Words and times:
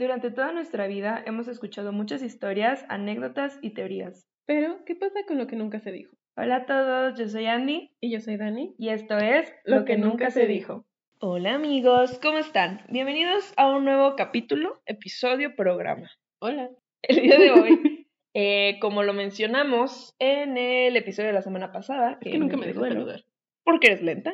Durante 0.00 0.30
toda 0.30 0.50
nuestra 0.52 0.86
vida 0.86 1.22
hemos 1.26 1.46
escuchado 1.46 1.92
muchas 1.92 2.22
historias, 2.22 2.86
anécdotas 2.88 3.58
y 3.60 3.74
teorías. 3.74 4.26
Pero, 4.46 4.82
¿qué 4.86 4.96
pasa 4.96 5.26
con 5.28 5.36
lo 5.36 5.46
que 5.46 5.56
nunca 5.56 5.78
se 5.78 5.92
dijo? 5.92 6.16
Hola 6.38 6.56
a 6.56 6.64
todos, 6.64 7.18
yo 7.18 7.28
soy 7.28 7.44
Andy 7.44 7.90
Y 8.00 8.10
yo 8.10 8.18
soy 8.20 8.38
Dani. 8.38 8.74
y 8.78 8.88
esto 8.88 9.18
es 9.18 9.52
Lo, 9.64 9.84
que, 9.84 9.98
nunca 9.98 10.30
se 10.30 10.46
dijo. 10.46 10.86
Hola 11.18 11.56
amigos, 11.56 12.18
¿cómo 12.22 12.38
están? 12.38 12.80
Bienvenidos 12.88 13.52
a 13.58 13.66
un 13.70 13.84
nuevo 13.84 14.16
capítulo, 14.16 14.80
episodio, 14.86 15.54
programa. 15.54 16.10
Hola. 16.38 16.70
El 17.02 17.20
día 17.20 17.38
de 17.38 17.50
hoy, 17.50 18.06
eh, 18.34 18.78
como 18.80 19.02
lo 19.02 19.12
mencionamos 19.12 20.14
en 20.18 20.56
el 20.56 20.96
episodio 20.96 21.26
de 21.26 21.34
la 21.34 21.42
semana 21.42 21.72
pasada, 21.72 22.16
Es 22.22 22.32
que 22.32 22.38
nunca 22.38 22.56
me 22.56 22.68
dejó 22.68 22.86
saludar. 22.86 23.22
porque 23.64 23.88
eres 23.88 24.00
lenta. 24.00 24.32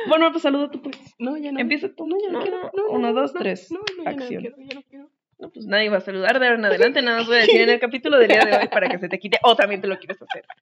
bueno, 0.07 0.32
pues 0.32 0.43
saluda 0.43 0.70
tú 0.71 0.82
pues. 0.82 0.98
No, 1.20 1.38
ya 1.38 1.52
no. 1.52 1.59
Empieza 1.59 1.89
tú. 1.96 2.07
No, 2.07 2.16
ya 2.21 2.32
no, 2.32 2.39
No, 2.39 2.41
quiero. 2.43 2.57
no, 2.64 2.71
No, 2.75 2.89
uno, 2.89 3.11
no, 3.14 3.21
dos, 3.21 3.34
tres. 3.34 3.71
No, 3.71 3.80
no, 3.98 4.04
ya 4.04 4.10
Acción. 4.11 4.43
no 4.43 4.50
quiero, 4.52 4.55
ya 4.70 4.75
no 4.75 4.82
quiero. 4.84 5.10
No, 5.37 5.50
pues 5.51 5.65
nadie 5.65 5.89
va 5.89 5.97
a 5.97 6.01
saludar 6.01 6.39
de 6.39 6.46
ahora 6.47 6.57
en 6.60 6.65
adelante, 6.65 7.01
nada 7.01 7.18
más 7.18 7.28
voy 7.28 7.36
a 7.36 7.39
decir 7.42 7.60
en 7.60 7.70
el 7.70 7.79
capítulo 7.79 8.18
del 8.18 8.29
día 8.29 8.46
de 8.46 8.57
hoy 8.57 8.68
para 8.70 8.87
que 8.87 9.00
se 9.00 9.10
te 9.10 9.20
quite 9.20 9.37
o 9.43 9.54
también 9.56 9.82
te 9.82 9.87
lo 9.87 9.97
quieres 9.97 10.21
hacer. 10.21 10.46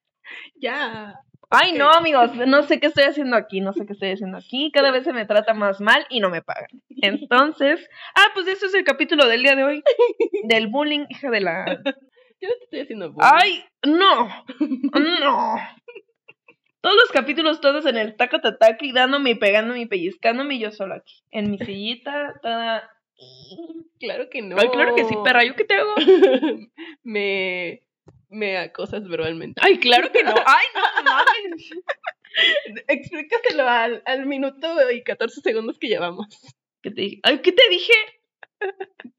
Ya. 0.56 1.14
Ay, 1.52 1.74
no, 1.74 1.92
amigos, 1.92 2.32
no 2.48 2.64
sé 2.64 2.80
qué 2.80 2.88
estoy 2.88 3.04
haciendo 3.04 3.36
aquí, 3.36 3.62
no 3.62 3.74
sé 3.74 3.86
qué 3.86 3.94
estoy 3.94 4.12
haciendo 4.12 4.38
aquí, 4.40 4.72
cada 4.74 4.90
vez 4.90 5.04
se 5.04 5.14
me 5.14 5.26
trata 5.28 5.54
más 5.54 5.80
mal 5.80 6.04
y 6.10 6.20
no 6.20 6.32
me 6.32 6.42
pagan. 6.42 6.70
Entonces, 6.90 7.88
ah, 8.16 8.26
pues 8.34 8.48
eso 8.48 8.66
es 8.66 8.74
el 8.74 8.84
capítulo 8.84 9.28
del 9.28 9.44
día 9.44 9.56
de 9.56 9.64
hoy, 9.64 9.84
del 10.46 10.68
bullying, 10.68 11.06
hija 11.10 11.30
de 11.30 11.42
la... 11.42 11.66
Yo 12.42 12.50
no 12.50 12.56
te 12.58 12.64
estoy 12.64 12.80
haciendo 12.80 13.12
bullying. 13.12 13.30
Ay, 13.32 13.64
no, 13.86 14.28
no. 15.20 15.56
Todos 16.84 16.98
los 16.98 17.12
capítulos, 17.14 17.62
todos 17.62 17.86
en 17.86 17.96
el 17.96 18.18
taca-tataca 18.18 18.86
y 18.86 18.92
dándome 18.92 19.30
y 19.30 19.36
pegándome 19.36 19.80
y 19.80 19.86
pellizcándome 19.86 20.56
y 20.56 20.60
yo 20.60 20.72
solo 20.72 20.96
aquí, 20.96 21.24
en 21.32 21.50
mi 21.50 21.58
sillita, 21.58 22.34
toda... 22.42 22.92
Claro 24.02 24.30
que 24.30 24.42
no. 24.42 24.58
Ay, 24.60 24.68
claro 24.68 24.94
que 24.94 25.06
sí, 25.06 25.16
perra, 25.24 25.46
¿yo 25.46 25.56
qué 25.56 25.64
te 25.64 25.76
hago? 25.76 25.94
me. 27.04 27.84
Me 28.28 28.58
acosas 28.58 29.08
verbalmente. 29.08 29.62
Ay, 29.64 29.80
claro 29.80 30.12
que 30.12 30.24
no. 30.24 30.36
Ay, 30.46 30.66
no, 30.76 31.04
mames. 31.04 31.70
Explícaselo 32.90 33.66
al, 33.66 34.04
al 34.06 34.26
minuto 34.26 34.92
y 34.92 35.04
14 35.04 35.40
segundos 35.40 35.78
que 35.80 35.88
llevamos. 35.88 36.28
¿Qué 36.82 36.92
te 36.92 37.02
dije? 37.02 37.20
Ay, 37.24 37.40
¿qué 37.40 37.54
te 37.54 37.70
dije? 37.70 37.94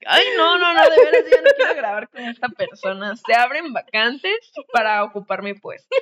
Ay, 0.05 0.25
no, 0.37 0.59
no, 0.59 0.75
no, 0.75 0.83
de 0.83 0.97
veras, 1.03 1.31
yo 1.31 1.41
no 1.41 1.51
quiero 1.57 1.75
grabar 1.77 2.11
con 2.11 2.21
esta 2.25 2.49
persona. 2.51 3.17
Se 3.17 3.33
abren 3.33 3.73
vacantes 3.73 4.53
para 4.71 5.03
ocupar 5.03 5.43
mi 5.43 5.55
puesto. 5.55 5.97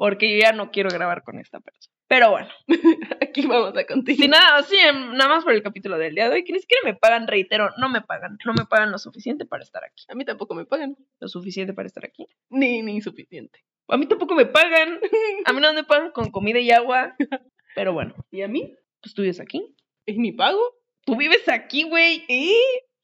Porque 0.00 0.32
yo 0.32 0.38
ya 0.40 0.52
no 0.52 0.70
quiero 0.70 0.88
grabar 0.88 1.22
con 1.22 1.38
esta 1.38 1.60
persona. 1.60 1.94
Pero 2.08 2.30
bueno, 2.30 2.48
Aquí 3.20 3.46
vamos 3.46 3.76
a 3.76 3.84
continuar. 3.84 4.30
nada, 4.30 4.62
sí, 4.62 4.74
em, 4.78 5.12
nada 5.12 5.28
más 5.28 5.44
por 5.44 5.52
el 5.52 5.62
capítulo 5.62 5.98
del 5.98 6.14
día 6.14 6.30
de 6.30 6.36
hoy, 6.36 6.44
que 6.44 6.54
ni 6.54 6.58
siquiera 6.60 6.80
me 6.86 6.94
pagan, 6.94 7.28
reitero, 7.28 7.68
no 7.76 7.90
me 7.90 8.00
pagan. 8.00 8.38
No 8.46 8.54
me 8.54 8.64
pagan 8.64 8.92
lo 8.92 8.98
suficiente 8.98 9.44
para 9.44 9.62
estar 9.62 9.84
aquí. 9.84 10.04
A 10.08 10.14
mí 10.14 10.24
tampoco 10.24 10.54
me 10.54 10.64
pagan. 10.64 10.96
Lo 11.18 11.28
suficiente 11.28 11.74
para 11.74 11.86
estar 11.86 12.02
aquí. 12.06 12.26
Ni, 12.48 12.80
ni 12.80 13.02
suficiente. 13.02 13.62
A 13.88 13.98
mí 13.98 14.06
tampoco 14.06 14.34
me 14.34 14.46
pagan. 14.46 15.00
A 15.44 15.52
mí 15.52 15.60
no 15.60 15.74
me 15.74 15.84
pagan 15.84 16.12
con 16.12 16.30
comida 16.30 16.60
y 16.60 16.70
agua. 16.70 17.14
Pero 17.74 17.92
bueno, 17.92 18.14
¿Y 18.30 18.40
a 18.40 18.48
mí? 18.48 18.74
pues 19.02 19.14
tú 19.14 19.20
vives 19.20 19.38
aquí. 19.38 19.76
¿Es 20.06 20.16
mi 20.16 20.32
pago? 20.32 20.60
Tú 21.04 21.14
vives 21.14 21.46
aquí, 21.50 21.82
güey. 21.82 22.24
¿Y? 22.26 22.56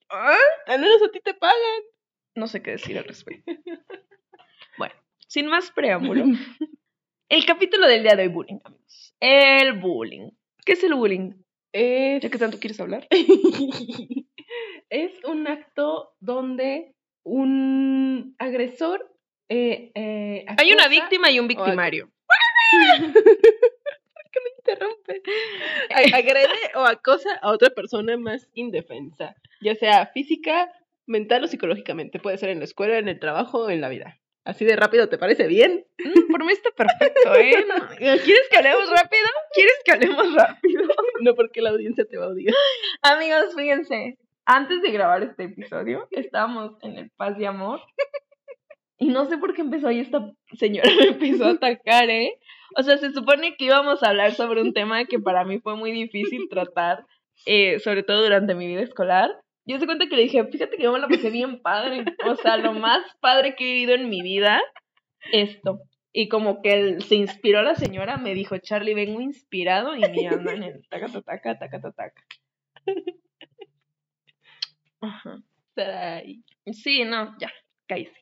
¿Ah? 0.08 0.34
Al 0.66 0.80
menos 0.80 1.02
a 1.02 1.10
ti 1.10 1.20
te 1.22 1.34
pagan. 1.34 1.82
no 2.34 2.46
sé 2.46 2.62
qué 2.62 2.70
decir 2.70 2.96
al 2.96 3.04
respecto. 3.04 3.52
Bueno, 4.78 4.94
sin 5.28 5.46
más 5.48 5.70
preámbulo, 5.70 6.24
el 7.28 7.44
capítulo 7.44 7.86
del 7.86 8.02
día 8.02 8.14
de 8.16 8.22
hoy, 8.22 8.28
bullying, 8.28 8.58
amigos. 8.64 9.14
El 9.20 9.72
bullying. 9.80 10.30
¿Qué 10.64 10.72
es 10.72 10.84
el 10.84 10.94
bullying? 10.94 11.32
Es... 11.72 12.22
¿Ya 12.22 12.30
que 12.30 12.38
tanto 12.38 12.58
quieres 12.58 12.80
hablar? 12.80 13.06
es 14.90 15.12
un 15.24 15.46
acto 15.46 16.14
donde 16.20 16.94
un 17.24 18.34
agresor 18.38 19.12
eh, 19.48 19.90
eh, 19.94 20.44
Hay 20.58 20.72
una 20.72 20.88
víctima 20.88 21.30
y 21.30 21.38
un 21.40 21.48
victimario. 21.48 22.10
interrumpe. 24.58 25.22
A- 25.94 26.16
Agrede 26.16 26.48
o 26.74 26.80
acosa 26.84 27.36
a 27.40 27.50
otra 27.52 27.70
persona 27.70 28.16
más 28.16 28.48
indefensa, 28.54 29.36
ya 29.60 29.74
sea 29.76 30.06
física, 30.06 30.72
mental 31.06 31.44
o 31.44 31.46
psicológicamente. 31.46 32.18
Puede 32.18 32.38
ser 32.38 32.48
en 32.50 32.58
la 32.58 32.64
escuela, 32.64 32.98
en 32.98 33.08
el 33.08 33.20
trabajo 33.20 33.64
o 33.64 33.70
en 33.70 33.80
la 33.80 33.88
vida. 33.88 34.18
Así 34.46 34.64
de 34.64 34.76
rápido, 34.76 35.08
¿te 35.08 35.18
parece 35.18 35.48
bien? 35.48 35.84
Mm, 35.98 36.30
por 36.30 36.44
mí 36.44 36.52
está 36.52 36.70
perfecto, 36.70 37.34
¿eh? 37.34 37.50
No, 37.68 37.88
¿Quieres 37.98 38.48
que 38.48 38.56
hablemos 38.56 38.88
rápido? 38.88 39.26
¿Quieres 39.52 39.74
que 39.84 39.92
hablemos 39.92 40.34
rápido? 40.34 40.84
No 41.20 41.34
porque 41.34 41.60
la 41.60 41.70
audiencia 41.70 42.04
te 42.04 42.16
va 42.16 42.26
a 42.26 42.28
odiar. 42.28 42.54
Amigos, 43.02 43.56
fíjense, 43.56 44.18
antes 44.44 44.82
de 44.82 44.92
grabar 44.92 45.24
este 45.24 45.44
episodio, 45.44 46.06
estábamos 46.12 46.76
en 46.82 46.96
el 46.96 47.10
Paz 47.16 47.36
y 47.40 47.44
Amor. 47.44 47.80
Y 48.98 49.08
no 49.08 49.26
sé 49.26 49.36
por 49.36 49.52
qué 49.52 49.62
empezó 49.62 49.88
ahí 49.88 49.98
esta 49.98 50.30
señora 50.54 50.88
me 51.00 51.08
empezó 51.08 51.46
a 51.46 51.50
atacar, 51.50 52.08
¿eh? 52.08 52.38
O 52.76 52.84
sea, 52.84 52.98
se 52.98 53.12
supone 53.12 53.56
que 53.56 53.64
íbamos 53.64 54.04
a 54.04 54.10
hablar 54.10 54.32
sobre 54.34 54.62
un 54.62 54.72
tema 54.72 55.06
que 55.06 55.18
para 55.18 55.44
mí 55.44 55.58
fue 55.58 55.74
muy 55.74 55.90
difícil 55.90 56.48
tratar, 56.48 57.04
eh, 57.46 57.80
sobre 57.80 58.04
todo 58.04 58.22
durante 58.22 58.54
mi 58.54 58.68
vida 58.68 58.82
escolar. 58.82 59.30
Yo 59.66 59.78
se 59.78 59.86
cuenta 59.86 60.06
que 60.06 60.16
le 60.16 60.22
dije, 60.22 60.44
fíjate 60.46 60.76
que 60.76 60.84
yo 60.84 60.92
me 60.92 61.00
la 61.00 61.08
pasé 61.08 61.30
bien 61.30 61.60
padre. 61.60 62.04
O 62.24 62.36
sea, 62.36 62.56
lo 62.56 62.72
más 62.72 63.02
padre 63.20 63.56
que 63.56 63.64
he 63.64 63.72
vivido 63.74 63.94
en 63.94 64.08
mi 64.08 64.22
vida, 64.22 64.60
esto. 65.32 65.80
Y 66.12 66.28
como 66.28 66.62
que 66.62 66.72
él- 66.72 67.02
se 67.02 67.16
inspiró 67.16 67.62
la 67.62 67.74
señora, 67.74 68.16
me 68.16 68.32
dijo, 68.34 68.56
Charlie, 68.58 68.94
vengo 68.94 69.20
inspirado 69.20 69.94
y 69.96 70.00
me 70.00 70.28
andan 70.28 70.62
en 70.62 70.74
el 70.74 70.88
taca, 70.88 71.08
taca, 71.08 71.58
taca, 71.58 71.58
taca, 71.80 71.92
taca. 71.92 72.22
Ajá. 75.00 75.42
Sí, 76.72 77.04
no, 77.04 77.34
ya, 77.38 77.52
cállese. 77.86 78.16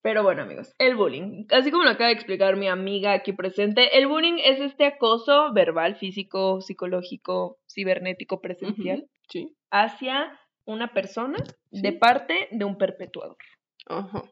Pero 0.00 0.22
bueno, 0.24 0.42
amigos, 0.42 0.74
el 0.78 0.96
bullying. 0.96 1.44
Así 1.50 1.70
como 1.70 1.84
lo 1.84 1.90
acaba 1.90 2.08
de 2.08 2.14
explicar 2.14 2.56
mi 2.56 2.66
amiga 2.68 3.12
aquí 3.12 3.32
presente, 3.32 3.98
el 3.98 4.06
bullying 4.08 4.38
es 4.42 4.58
este 4.60 4.84
acoso 4.86 5.52
verbal, 5.52 5.94
físico, 5.96 6.60
psicológico, 6.60 7.58
cibernético, 7.72 8.40
presencial 8.40 9.06
Sí. 9.28 9.54
hacia 9.70 10.38
una 10.64 10.92
persona 10.92 11.38
de 11.70 11.92
parte 11.92 12.48
de 12.50 12.64
un 12.64 12.76
perpetuador. 12.78 13.36
Ajá. 13.86 14.22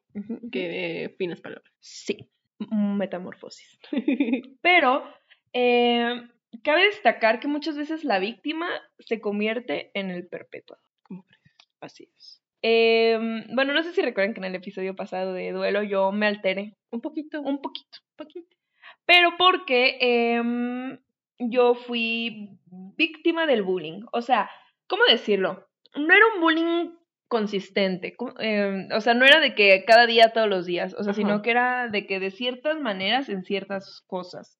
Qué 0.52 1.14
finas 1.18 1.40
palabras. 1.40 1.72
Sí, 1.80 2.30
metamorfosis. 2.70 3.78
Pero 4.62 5.02
eh, 5.52 6.22
cabe 6.62 6.84
destacar 6.84 7.40
que 7.40 7.48
muchas 7.48 7.76
veces 7.76 8.04
la 8.04 8.18
víctima 8.18 8.68
se 8.98 9.20
convierte 9.20 9.90
en 9.94 10.10
el 10.10 10.28
perpetuador. 10.28 10.84
¿Cómo 11.02 11.24
crees? 11.24 11.42
Así 11.80 12.08
es. 12.16 12.42
Em, 12.62 13.46
bueno, 13.54 13.72
no 13.72 13.82
sé 13.82 13.92
si 13.92 14.02
recuerdan 14.02 14.34
que 14.34 14.40
en 14.40 14.44
el 14.44 14.54
episodio 14.54 14.94
pasado 14.94 15.32
de 15.32 15.50
duelo 15.52 15.82
yo 15.82 16.12
me 16.12 16.26
alteré 16.26 16.76
Un 16.92 17.00
poquito. 17.00 17.40
un 17.40 17.62
poquito, 17.62 17.98
poquito. 18.16 18.56
Pero 19.06 19.30
porque 19.38 19.96
em, 20.00 20.98
yo 21.38 21.74
fui 21.74 22.50
víctima 22.96 23.46
del 23.46 23.62
bullying. 23.62 24.02
O 24.12 24.20
sea, 24.20 24.50
¿cómo 24.86 25.02
decirlo? 25.08 25.66
No 25.96 26.14
era 26.14 26.24
un 26.34 26.40
bullying 26.40 26.90
consistente. 27.28 28.14
co- 28.16 28.34
em, 28.40 28.88
o 28.92 29.00
sea, 29.00 29.14
no 29.14 29.24
era 29.24 29.40
de 29.40 29.54
que 29.54 29.84
cada 29.86 30.06
día, 30.06 30.32
todos 30.32 30.48
los 30.48 30.66
días. 30.66 30.94
O 30.98 31.04
sea, 31.04 31.12
sino 31.14 31.42
que 31.42 31.50
era 31.50 31.88
de 31.88 32.06
que 32.06 32.18
de 32.20 32.30
ciertas 32.30 32.80
maneras 32.80 33.28
en 33.28 33.44
ciertas 33.44 34.02
cosas. 34.06 34.58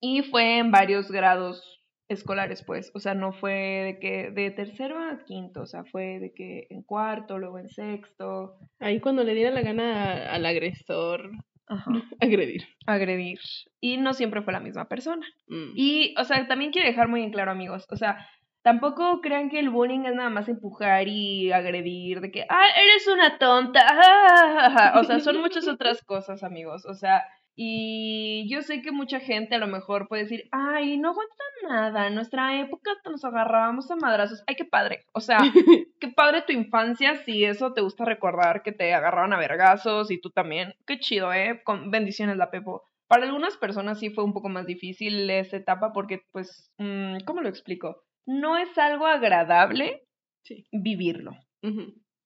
Y 0.00 0.22
fue 0.22 0.58
en 0.58 0.70
varios 0.70 1.10
grados 1.10 1.82
escolares, 2.08 2.62
pues. 2.64 2.90
O 2.94 3.00
sea, 3.00 3.14
no 3.14 3.32
fue 3.32 3.52
de 3.52 3.98
que 4.00 4.30
de 4.30 4.50
tercero 4.52 4.98
a 4.98 5.24
quinto. 5.24 5.62
O 5.62 5.66
sea, 5.66 5.84
fue 5.84 6.20
de 6.20 6.32
que 6.32 6.66
en 6.70 6.82
cuarto, 6.82 7.36
luego 7.36 7.58
en 7.58 7.68
sexto. 7.68 8.54
Ahí 8.78 9.00
cuando 9.00 9.24
le 9.24 9.34
diera 9.34 9.50
la 9.50 9.62
gana 9.62 10.32
al 10.32 10.46
agresor 10.46 11.30
Ajá. 11.66 11.90
agredir. 12.20 12.62
Agredir. 12.86 13.40
Y 13.80 13.96
no 13.98 14.14
siempre 14.14 14.42
fue 14.42 14.52
la 14.52 14.60
misma 14.60 14.86
persona. 14.88 15.26
Mm. 15.48 15.72
Y, 15.74 16.14
o 16.16 16.24
sea, 16.24 16.46
también 16.46 16.70
quiero 16.70 16.88
dejar 16.88 17.08
muy 17.08 17.22
en 17.22 17.32
claro, 17.32 17.50
amigos, 17.50 17.84
o 17.90 17.96
sea, 17.96 18.24
tampoco 18.68 19.22
crean 19.22 19.48
que 19.48 19.58
el 19.58 19.70
bullying 19.70 20.04
es 20.04 20.14
nada 20.14 20.28
más 20.28 20.46
empujar 20.46 21.08
y 21.08 21.50
agredir, 21.52 22.20
de 22.20 22.30
que, 22.30 22.44
ah, 22.50 22.66
eres 22.76 23.08
una 23.08 23.38
tonta, 23.38 23.80
o 25.00 25.04
sea, 25.04 25.20
son 25.20 25.40
muchas 25.40 25.66
otras 25.66 26.04
cosas, 26.04 26.42
amigos, 26.42 26.84
o 26.84 26.92
sea, 26.92 27.24
y 27.56 28.46
yo 28.50 28.60
sé 28.60 28.82
que 28.82 28.92
mucha 28.92 29.20
gente 29.20 29.54
a 29.54 29.58
lo 29.58 29.68
mejor 29.68 30.06
puede 30.06 30.24
decir, 30.24 30.50
ay, 30.52 30.98
no 30.98 31.12
aguanta 31.12 31.44
nada, 31.66 32.08
en 32.08 32.14
nuestra 32.14 32.60
época 32.60 32.90
nos 33.06 33.24
agarrábamos 33.24 33.90
a 33.90 33.96
madrazos, 33.96 34.44
ay, 34.46 34.54
qué 34.54 34.66
padre, 34.66 35.06
o 35.14 35.20
sea, 35.20 35.38
qué 35.98 36.08
padre 36.08 36.42
tu 36.42 36.52
infancia, 36.52 37.16
si 37.24 37.46
eso 37.46 37.72
te 37.72 37.80
gusta 37.80 38.04
recordar 38.04 38.62
que 38.62 38.72
te 38.72 38.92
agarraban 38.92 39.32
a 39.32 39.38
vergazos 39.38 40.10
y 40.10 40.20
tú 40.20 40.28
también, 40.28 40.74
qué 40.86 40.98
chido, 40.98 41.32
eh, 41.32 41.62
con 41.64 41.90
bendiciones 41.90 42.36
la 42.36 42.50
Pepo. 42.50 42.82
Para 43.06 43.24
algunas 43.24 43.56
personas 43.56 43.98
sí 43.98 44.10
fue 44.10 44.24
un 44.24 44.34
poco 44.34 44.50
más 44.50 44.66
difícil 44.66 45.30
esa 45.30 45.56
etapa 45.56 45.94
porque, 45.94 46.20
pues, 46.32 46.70
mm, 46.76 47.20
¿cómo 47.24 47.40
lo 47.40 47.48
explico? 47.48 48.02
No 48.28 48.58
es 48.58 48.76
algo 48.76 49.06
agradable 49.06 50.02
Sí. 50.44 50.66
vivirlo. 50.70 51.32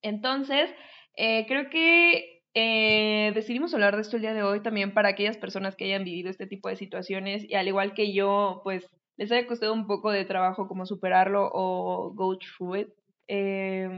Entonces, 0.02 0.68
eh, 1.16 1.46
creo 1.46 1.70
que 1.70 2.42
eh, 2.54 3.32
decidimos 3.34 3.72
hablar 3.72 3.94
de 3.94 4.02
esto 4.02 4.16
el 4.16 4.22
día 4.22 4.34
de 4.34 4.42
hoy 4.42 4.60
también 4.62 4.92
para 4.94 5.08
aquellas 5.10 5.38
personas 5.38 5.76
que 5.76 5.84
hayan 5.84 6.04
vivido 6.04 6.28
este 6.28 6.46
tipo 6.46 6.68
de 6.68 6.76
situaciones 6.76 7.44
y 7.48 7.54
al 7.54 7.68
igual 7.68 7.94
que 7.94 8.12
yo, 8.12 8.60
pues 8.64 8.86
les 9.16 9.30
haya 9.32 9.46
costado 9.46 9.72
un 9.72 9.86
poco 9.86 10.10
de 10.10 10.24
trabajo 10.24 10.66
como 10.68 10.86
superarlo 10.86 11.48
o 11.52 12.12
go 12.14 12.36
through 12.36 12.76
it, 12.76 12.88
eh, 13.28 13.88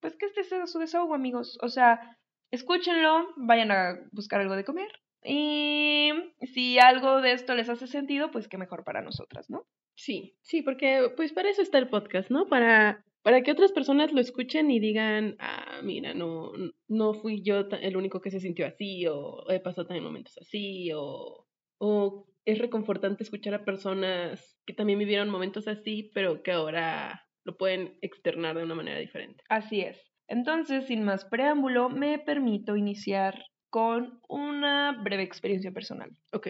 pues 0.00 0.16
que 0.16 0.26
este 0.26 0.44
sea 0.44 0.66
su 0.66 0.78
desahogo, 0.78 1.14
amigos. 1.14 1.58
O 1.62 1.68
sea, 1.68 2.16
escúchenlo, 2.50 3.28
vayan 3.36 3.70
a 3.70 3.96
buscar 4.12 4.40
algo 4.40 4.56
de 4.56 4.64
comer. 4.64 4.90
Y 5.22 6.10
si 6.54 6.78
algo 6.78 7.20
de 7.20 7.32
esto 7.32 7.54
les 7.54 7.68
hace 7.68 7.86
sentido, 7.86 8.30
pues 8.30 8.48
qué 8.48 8.56
mejor 8.56 8.82
para 8.84 9.02
nosotras, 9.02 9.50
¿no? 9.50 9.66
Sí, 10.00 10.34
sí, 10.40 10.62
porque 10.62 11.12
pues 11.14 11.34
para 11.34 11.50
eso 11.50 11.60
está 11.60 11.76
el 11.76 11.90
podcast, 11.90 12.30
¿no? 12.30 12.48
Para, 12.48 13.04
para 13.20 13.42
que 13.42 13.52
otras 13.52 13.70
personas 13.70 14.14
lo 14.14 14.20
escuchen 14.22 14.70
y 14.70 14.80
digan, 14.80 15.36
ah, 15.40 15.82
mira, 15.82 16.14
no, 16.14 16.52
no 16.88 17.12
fui 17.12 17.42
yo 17.42 17.68
el 17.68 17.96
único 17.98 18.22
que 18.22 18.30
se 18.30 18.40
sintió 18.40 18.66
así, 18.66 19.06
o 19.06 19.44
he 19.50 19.60
pasado 19.60 19.86
también 19.86 20.04
momentos 20.04 20.38
así, 20.38 20.90
o, 20.94 21.46
o 21.78 22.26
es 22.46 22.58
reconfortante 22.58 23.24
escuchar 23.24 23.52
a 23.52 23.66
personas 23.66 24.56
que 24.64 24.72
también 24.72 24.98
vivieron 24.98 25.28
momentos 25.28 25.68
así, 25.68 26.10
pero 26.14 26.42
que 26.42 26.52
ahora 26.52 27.26
lo 27.44 27.58
pueden 27.58 27.98
externar 28.00 28.56
de 28.56 28.64
una 28.64 28.74
manera 28.74 28.98
diferente. 28.98 29.44
Así 29.50 29.82
es. 29.82 30.02
Entonces, 30.28 30.86
sin 30.86 31.04
más 31.04 31.26
preámbulo, 31.26 31.90
me 31.90 32.18
permito 32.18 32.74
iniciar 32.74 33.44
con 33.68 34.22
una 34.30 34.92
breve 35.02 35.24
experiencia 35.24 35.72
personal. 35.72 36.10
Ok. 36.32 36.48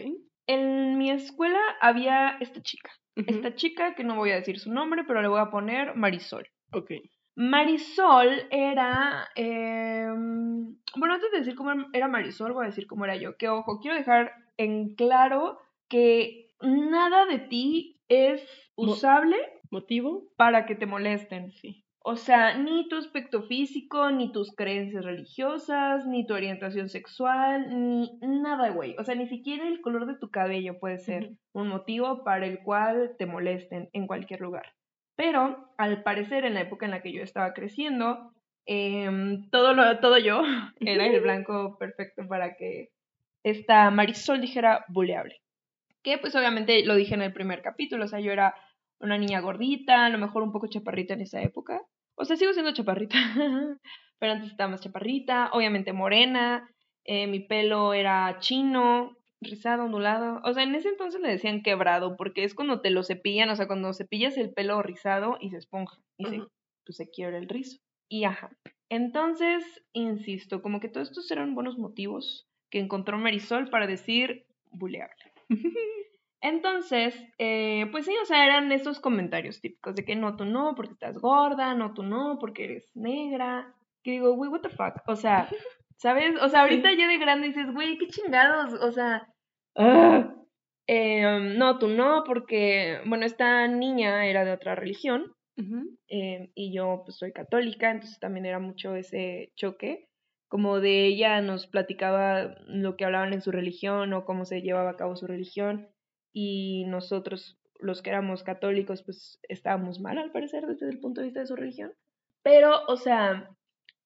En 0.51 0.99
mi 0.99 1.13
escuela 1.13 1.61
había 1.81 2.37
esta 2.41 2.61
chica. 2.61 2.91
Esta 3.15 3.55
chica, 3.55 3.95
que 3.95 4.03
no 4.03 4.17
voy 4.17 4.33
a 4.33 4.37
decir 4.37 4.59
su 4.59 4.73
nombre, 4.73 5.05
pero 5.07 5.23
le 5.23 5.29
voy 5.29 5.39
a 5.39 5.49
poner 5.49 5.95
Marisol. 5.95 6.49
Ok. 6.73 6.91
Marisol 7.37 8.49
era. 8.51 9.29
em, 9.37 10.77
bueno, 10.97 11.15
antes 11.15 11.31
de 11.31 11.39
decir 11.39 11.55
cómo 11.55 11.71
era 11.93 12.09
Marisol, 12.09 12.53
voy 12.53 12.65
a 12.65 12.71
decir 12.71 12.89
cómo 12.89 13.05
era 13.05 13.15
yo. 13.15 13.37
Que 13.37 13.49
ojo, 13.49 13.79
quiero 13.79 13.97
dejar 13.97 14.33
en 14.57 14.97
claro 14.97 15.61
que 15.89 16.51
nada 16.61 17.27
de 17.27 17.39
ti 17.39 18.01
es 18.09 18.43
usable 18.75 19.37
¿Motivo? 19.71 20.33
para 20.37 20.67
que 20.67 20.75
te 20.75 20.87
molesten. 20.87 21.53
Sí. 21.53 21.85
O 22.03 22.17
sea, 22.17 22.57
ni 22.57 22.89
tu 22.89 22.97
aspecto 22.97 23.43
físico, 23.43 24.11
ni 24.11 24.33
tus 24.33 24.55
creencias 24.57 25.05
religiosas, 25.05 26.07
ni 26.07 26.27
tu 26.27 26.33
orientación 26.33 26.89
sexual, 26.89 27.67
ni 27.69 28.11
nada, 28.23 28.71
güey. 28.71 28.97
O 28.99 29.05
sea, 29.05 29.15
ni 29.15 29.27
siquiera 29.27 29.69
el 29.69 29.83
color 29.83 30.07
de 30.07 30.19
tu 30.19 30.31
cabello 30.31 30.79
puede 30.79 30.99
ser 30.99 31.33
un 31.53 31.69
motivo 31.69 32.25
para 32.25 32.47
el 32.47 32.61
cual 32.61 33.17
te 33.19 33.27
molesten 33.27 33.91
en 33.93 34.07
cualquier 34.07 34.41
lugar. 34.41 34.73
Pero, 35.15 35.71
al 35.77 36.03
parecer, 36.03 36.47
en 36.47 36.55
la 36.55 36.63
época 36.63 36.87
en 36.87 36.93
la 36.93 37.03
que 37.03 37.13
yo 37.13 37.23
estaba 37.23 37.53
creciendo, 37.53 38.33
em, 38.65 39.51
todo, 39.51 39.75
lo, 39.75 39.99
todo 40.01 40.17
yo 40.17 40.43
era 40.81 41.07
el 41.07 41.21
blanco 41.23 41.77
perfecto 41.79 42.27
para 42.27 42.57
que 42.57 42.89
esta 43.45 43.91
Marisol 43.91 44.41
dijera 44.41 44.87
buleable. 44.89 45.43
Que 46.03 46.17
pues 46.17 46.35
obviamente 46.35 46.83
lo 46.87 46.95
dije 46.95 47.15
en 47.15 47.21
el 47.21 47.35
primer 47.35 47.61
capítulo, 47.61 48.07
o 48.07 48.09
sea, 48.09 48.21
yo 48.21 48.33
era 48.33 48.55
una 49.01 49.19
niña 49.19 49.41
gordita, 49.41 50.07
a 50.07 50.11
lo 50.11 50.19
mejor 50.19 50.43
un 50.43 50.53
poco 50.53 50.69
chaparrita 50.69 51.15
en 51.15 51.23
esa 51.23 51.43
época. 51.43 51.83
O 52.17 52.25
sea, 52.25 52.37
sigo 52.37 52.53
siendo 52.53 52.73
chaparrita, 52.73 53.17
pero 54.19 54.33
antes 54.33 54.51
estaba 54.51 54.71
más 54.71 54.81
chaparrita, 54.81 55.51
obviamente 55.53 55.93
morena, 55.93 56.69
eh, 57.05 57.27
mi 57.27 57.41
pelo 57.41 57.95
era 57.95 58.39
chino, 58.41 59.17
rizado, 59.41 59.85
ondulado. 59.85 60.41
O 60.45 60.53
sea, 60.53 60.63
en 60.63 60.75
ese 60.75 60.89
entonces 60.91 61.21
le 61.21 61.29
decían 61.29 61.63
quebrado, 61.63 62.17
porque 62.17 62.45
es 62.45 62.55
cuando 62.55 62.81
te 62.81 62.91
lo 62.91 63.03
cepillan, 63.03 63.49
o 63.51 63.57
sea, 63.57 63.67
cuando 63.67 63.93
cepillas 63.93 64.37
el 64.37 64.53
pelo 64.53 64.83
rizado 64.83 65.39
y 65.41 65.51
se 65.51 65.57
esponja 65.57 65.99
y 66.19 66.27
se, 66.27 66.39
pues, 66.85 66.97
se 66.97 67.09
quiebra 67.11 67.39
el 67.39 67.49
rizo. 67.49 67.79
Y 68.09 68.25
ajá. 68.25 68.51
Entonces, 68.91 69.65
insisto, 69.93 70.63
como 70.63 70.81
que 70.81 70.89
todos 70.89 71.09
estos 71.09 71.31
eran 71.31 71.55
buenos 71.55 71.79
motivos 71.79 72.49
que 72.71 72.81
encontró 72.81 73.19
Marisol 73.19 73.71
para 73.71 73.87
decir 73.87 74.47
buleable. 74.71 75.33
Entonces, 76.43 77.15
eh, 77.39 77.87
pues 77.93 78.07
sí, 78.07 78.15
o 78.23 78.25
sea, 78.25 78.47
eran 78.47 78.73
esos 78.73 78.99
comentarios 79.01 79.61
típicos 79.61 79.95
de 79.95 80.05
que 80.05 80.17
no, 80.17 80.37
tú 80.37 80.45
no, 80.45 80.75
porque 80.75 80.93
estás 80.93 81.19
gorda, 81.19 81.75
no, 81.75 81.93
tú 81.93 82.03
no, 82.03 82.39
porque 82.41 82.65
eres 82.65 82.91
negra. 82.95 83.75
Que 84.03 84.13
digo, 84.13 84.35
güey, 84.35 84.51
what 84.51 84.63
the 84.63 84.71
fuck. 84.71 85.03
O 85.07 85.17
sea, 85.17 85.49
¿sabes? 85.97 86.35
O 86.41 86.49
sea, 86.49 86.63
ahorita 86.63 86.93
ya 86.95 87.09
de 87.09 87.19
grande 87.19 87.49
dices, 87.49 87.73
güey, 87.73 87.99
qué 87.99 88.07
chingados. 88.09 88.73
O 88.75 88.93
sea, 88.93 89.29
ah. 89.77 90.35
Eh, 90.93 91.55
no, 91.57 91.79
tú 91.79 91.87
no, 91.87 92.25
porque, 92.25 92.99
bueno, 93.07 93.25
esta 93.25 93.69
niña 93.69 94.27
era 94.27 94.45
de 94.45 94.51
otra 94.51 94.75
religión 94.75 95.33
eh, 96.09 96.51
y 96.55 96.75
yo 96.75 97.03
pues 97.05 97.19
soy 97.19 97.33
católica, 97.33 97.93
entonces 97.93 98.19
también 98.19 98.45
era 98.45 98.59
mucho 98.59 98.97
ese 98.97 99.53
choque, 99.55 100.09
como 100.49 100.81
de 100.81 101.07
ella 101.07 101.43
nos 101.43 101.69
platicaba 101.69 102.57
lo 102.67 102.97
que 102.97 103.05
hablaban 103.05 103.33
en 103.35 103.41
su 103.41 103.53
religión 103.53 104.13
o 104.15 104.25
cómo 104.25 104.45
se 104.45 104.63
llevaba 104.63 104.91
a 104.91 104.97
cabo 104.97 105.15
su 105.15 105.29
religión 105.29 105.89
y 106.33 106.85
nosotros 106.87 107.59
los 107.79 108.03
que 108.03 108.11
éramos 108.11 108.43
católicos 108.43 109.03
pues 109.03 109.39
estábamos 109.49 110.01
mal 110.01 110.19
al 110.19 110.33
parecer 110.33 110.67
desde 110.67 110.89
el 110.89 111.01
punto 111.01 111.21
de 111.21 111.27
vista 111.27 111.41
de 111.41 111.47
su 111.47 111.57
religión. 111.57 111.93
Pero, 112.43 112.85
o 112.87 112.97
sea, 112.97 113.51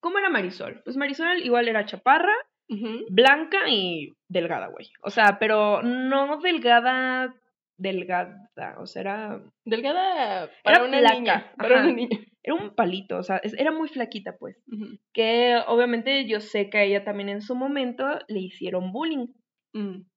¿cómo 0.00 0.18
era 0.18 0.30
Marisol? 0.30 0.82
Pues 0.84 0.96
Marisol 0.96 1.42
igual 1.42 1.68
era 1.68 1.86
chaparra, 1.86 2.34
blanca 3.10 3.68
y 3.68 4.12
delgada, 4.28 4.68
güey. 4.68 4.90
O 5.02 5.10
sea, 5.10 5.38
pero 5.38 5.82
no 5.82 6.40
delgada, 6.40 7.34
delgada, 7.76 8.48
o 8.78 8.86
sea, 8.86 9.02
era 9.02 9.42
Delgada 9.64 10.50
para 10.62 10.78
Era 10.78 10.86
una 10.86 11.14
niña. 11.14 11.52
Para 11.56 11.76
ajá. 11.76 11.84
una 11.84 11.92
niña. 11.92 12.18
era 12.42 12.54
un 12.54 12.74
palito, 12.74 13.18
o 13.18 13.22
sea, 13.22 13.40
era 13.56 13.72
muy 13.72 13.88
flaquita, 13.88 14.36
pues. 14.36 14.56
Que 15.12 15.56
obviamente 15.66 16.26
yo 16.26 16.40
sé 16.40 16.68
que 16.68 16.78
a 16.78 16.82
ella 16.82 17.04
también 17.04 17.28
en 17.28 17.40
su 17.40 17.54
momento 17.54 18.04
le 18.28 18.40
hicieron 18.40 18.92
bullying. 18.92 19.28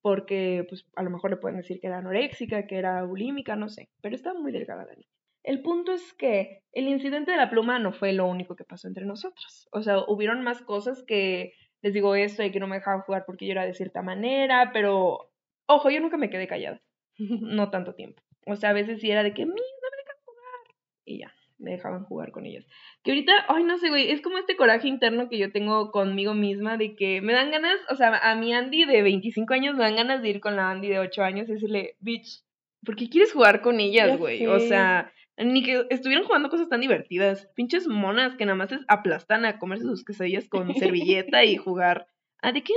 Porque 0.02 0.66
pues 0.70 0.86
a 0.96 1.04
lo 1.04 1.10
mejor 1.10 1.32
le 1.32 1.38
pueden 1.38 1.58
decir 1.58 1.80
que 1.80 1.88
era 1.88 1.98
anoréxica, 1.98 2.68
que 2.68 2.78
era 2.78 3.04
bulímica, 3.04 3.56
no 3.56 3.70
sé, 3.70 3.90
pero 4.02 4.16
estaba 4.16 4.40
muy 4.40 4.52
delgada 4.52 4.86
la 4.86 4.94
niña. 4.94 5.08
El 5.44 5.62
punto 5.62 5.94
es 5.94 6.14
que 6.14 6.62
el 6.74 6.88
incidente 6.88 7.32
de 7.32 7.38
la 7.38 7.50
pluma 7.50 7.80
no 7.80 7.94
fue 7.94 8.14
lo 8.14 8.28
único 8.28 8.56
que 8.56 8.66
pasó 8.66 8.88
entre 8.88 9.06
nosotros. 9.06 9.68
O 9.72 9.82
sea, 9.82 10.00
hubieron 10.08 10.44
más 10.44 10.62
cosas 10.62 11.04
que 11.04 11.54
les 11.82 11.94
digo 11.94 12.16
esto 12.16 12.44
y 12.44 12.52
que 12.52 12.60
no 12.60 12.68
me 12.68 12.76
dejaban 12.78 13.02
jugar 13.02 13.24
porque 13.26 13.46
yo 13.46 13.54
era 13.54 13.66
de 13.66 13.74
cierta 13.74 14.02
manera, 14.02 14.72
pero 14.74 15.32
ojo, 15.68 15.90
yo 15.90 16.02
nunca 16.02 16.18
me 16.18 16.30
quedé 16.30 16.48
callada, 16.48 16.82
no 17.18 17.70
tanto 17.72 17.96
tiempo. 17.96 18.22
O 18.46 18.56
sea, 18.56 18.70
a 18.72 18.74
veces 18.74 19.02
sí 19.02 19.10
era 19.10 19.24
de 19.24 19.34
que, 19.34 19.46
"Mi, 19.46 19.52
no 19.52 19.56
me 19.56 19.98
dejan 19.98 20.18
jugar. 20.26 20.76
Y 21.06 21.20
ya, 21.20 21.34
me 21.60 21.72
dejaban 21.72 22.04
jugar 22.06 22.32
con 22.32 22.46
ellas. 22.46 22.66
Que 23.04 23.12
ahorita, 23.12 23.32
ay, 23.48 23.64
no 23.64 23.78
sé, 23.78 23.90
güey, 23.90 24.12
es 24.12 24.22
como 24.22 24.38
este 24.38 24.56
coraje 24.56 24.88
interno 24.88 25.30
que 25.30 25.38
yo 25.38 25.52
tengo 25.52 25.92
conmigo 25.92 26.34
misma 26.34 26.78
de 26.78 26.96
que 26.96 27.22
me 27.22 27.34
dan 27.34 27.52
ganas, 27.52 27.78
o 27.90 27.96
sea, 27.96 28.16
a 28.18 28.36
mi 28.36 28.54
Andy 28.54 28.86
de 28.86 29.02
25 29.02 29.54
años 29.54 29.76
me 29.76 29.84
dan 29.84 29.96
ganas 29.96 30.22
de 30.22 30.30
ir 30.30 30.40
con 30.40 30.56
la 30.56 30.70
Andy 30.70 30.88
de 30.88 31.00
8 31.00 31.24
años 31.24 31.50
y 31.50 31.54
decirle, 31.54 31.96
bitch, 32.00 32.44
¿por 32.86 32.96
qué 32.96 33.10
quieres 33.10 33.34
jugar 33.34 33.62
con 33.62 33.80
ellas, 33.80 34.18
güey? 34.18 34.46
O 34.48 34.60
sea, 34.60 35.12
ni 35.38 35.64
que 35.64 35.86
estuvieran 35.90 36.26
jugando 36.26 36.50
cosas 36.50 36.70
tan 36.70 36.82
divertidas. 36.82 37.50
Pinches 37.56 37.88
monas 37.88 38.36
que 38.36 38.46
nada 38.46 38.56
más 38.56 38.72
es 38.72 38.82
aplastan 38.88 39.46
a 39.46 39.60
comerse 39.60 39.86
sus 39.86 40.04
quesadillas 40.04 40.48
con 40.50 40.68
servilleta 40.76 41.44
y 41.44 41.58
jugar. 41.58 42.08
Ah, 42.42 42.52
¿de 42.52 42.64
qué? 42.64 42.74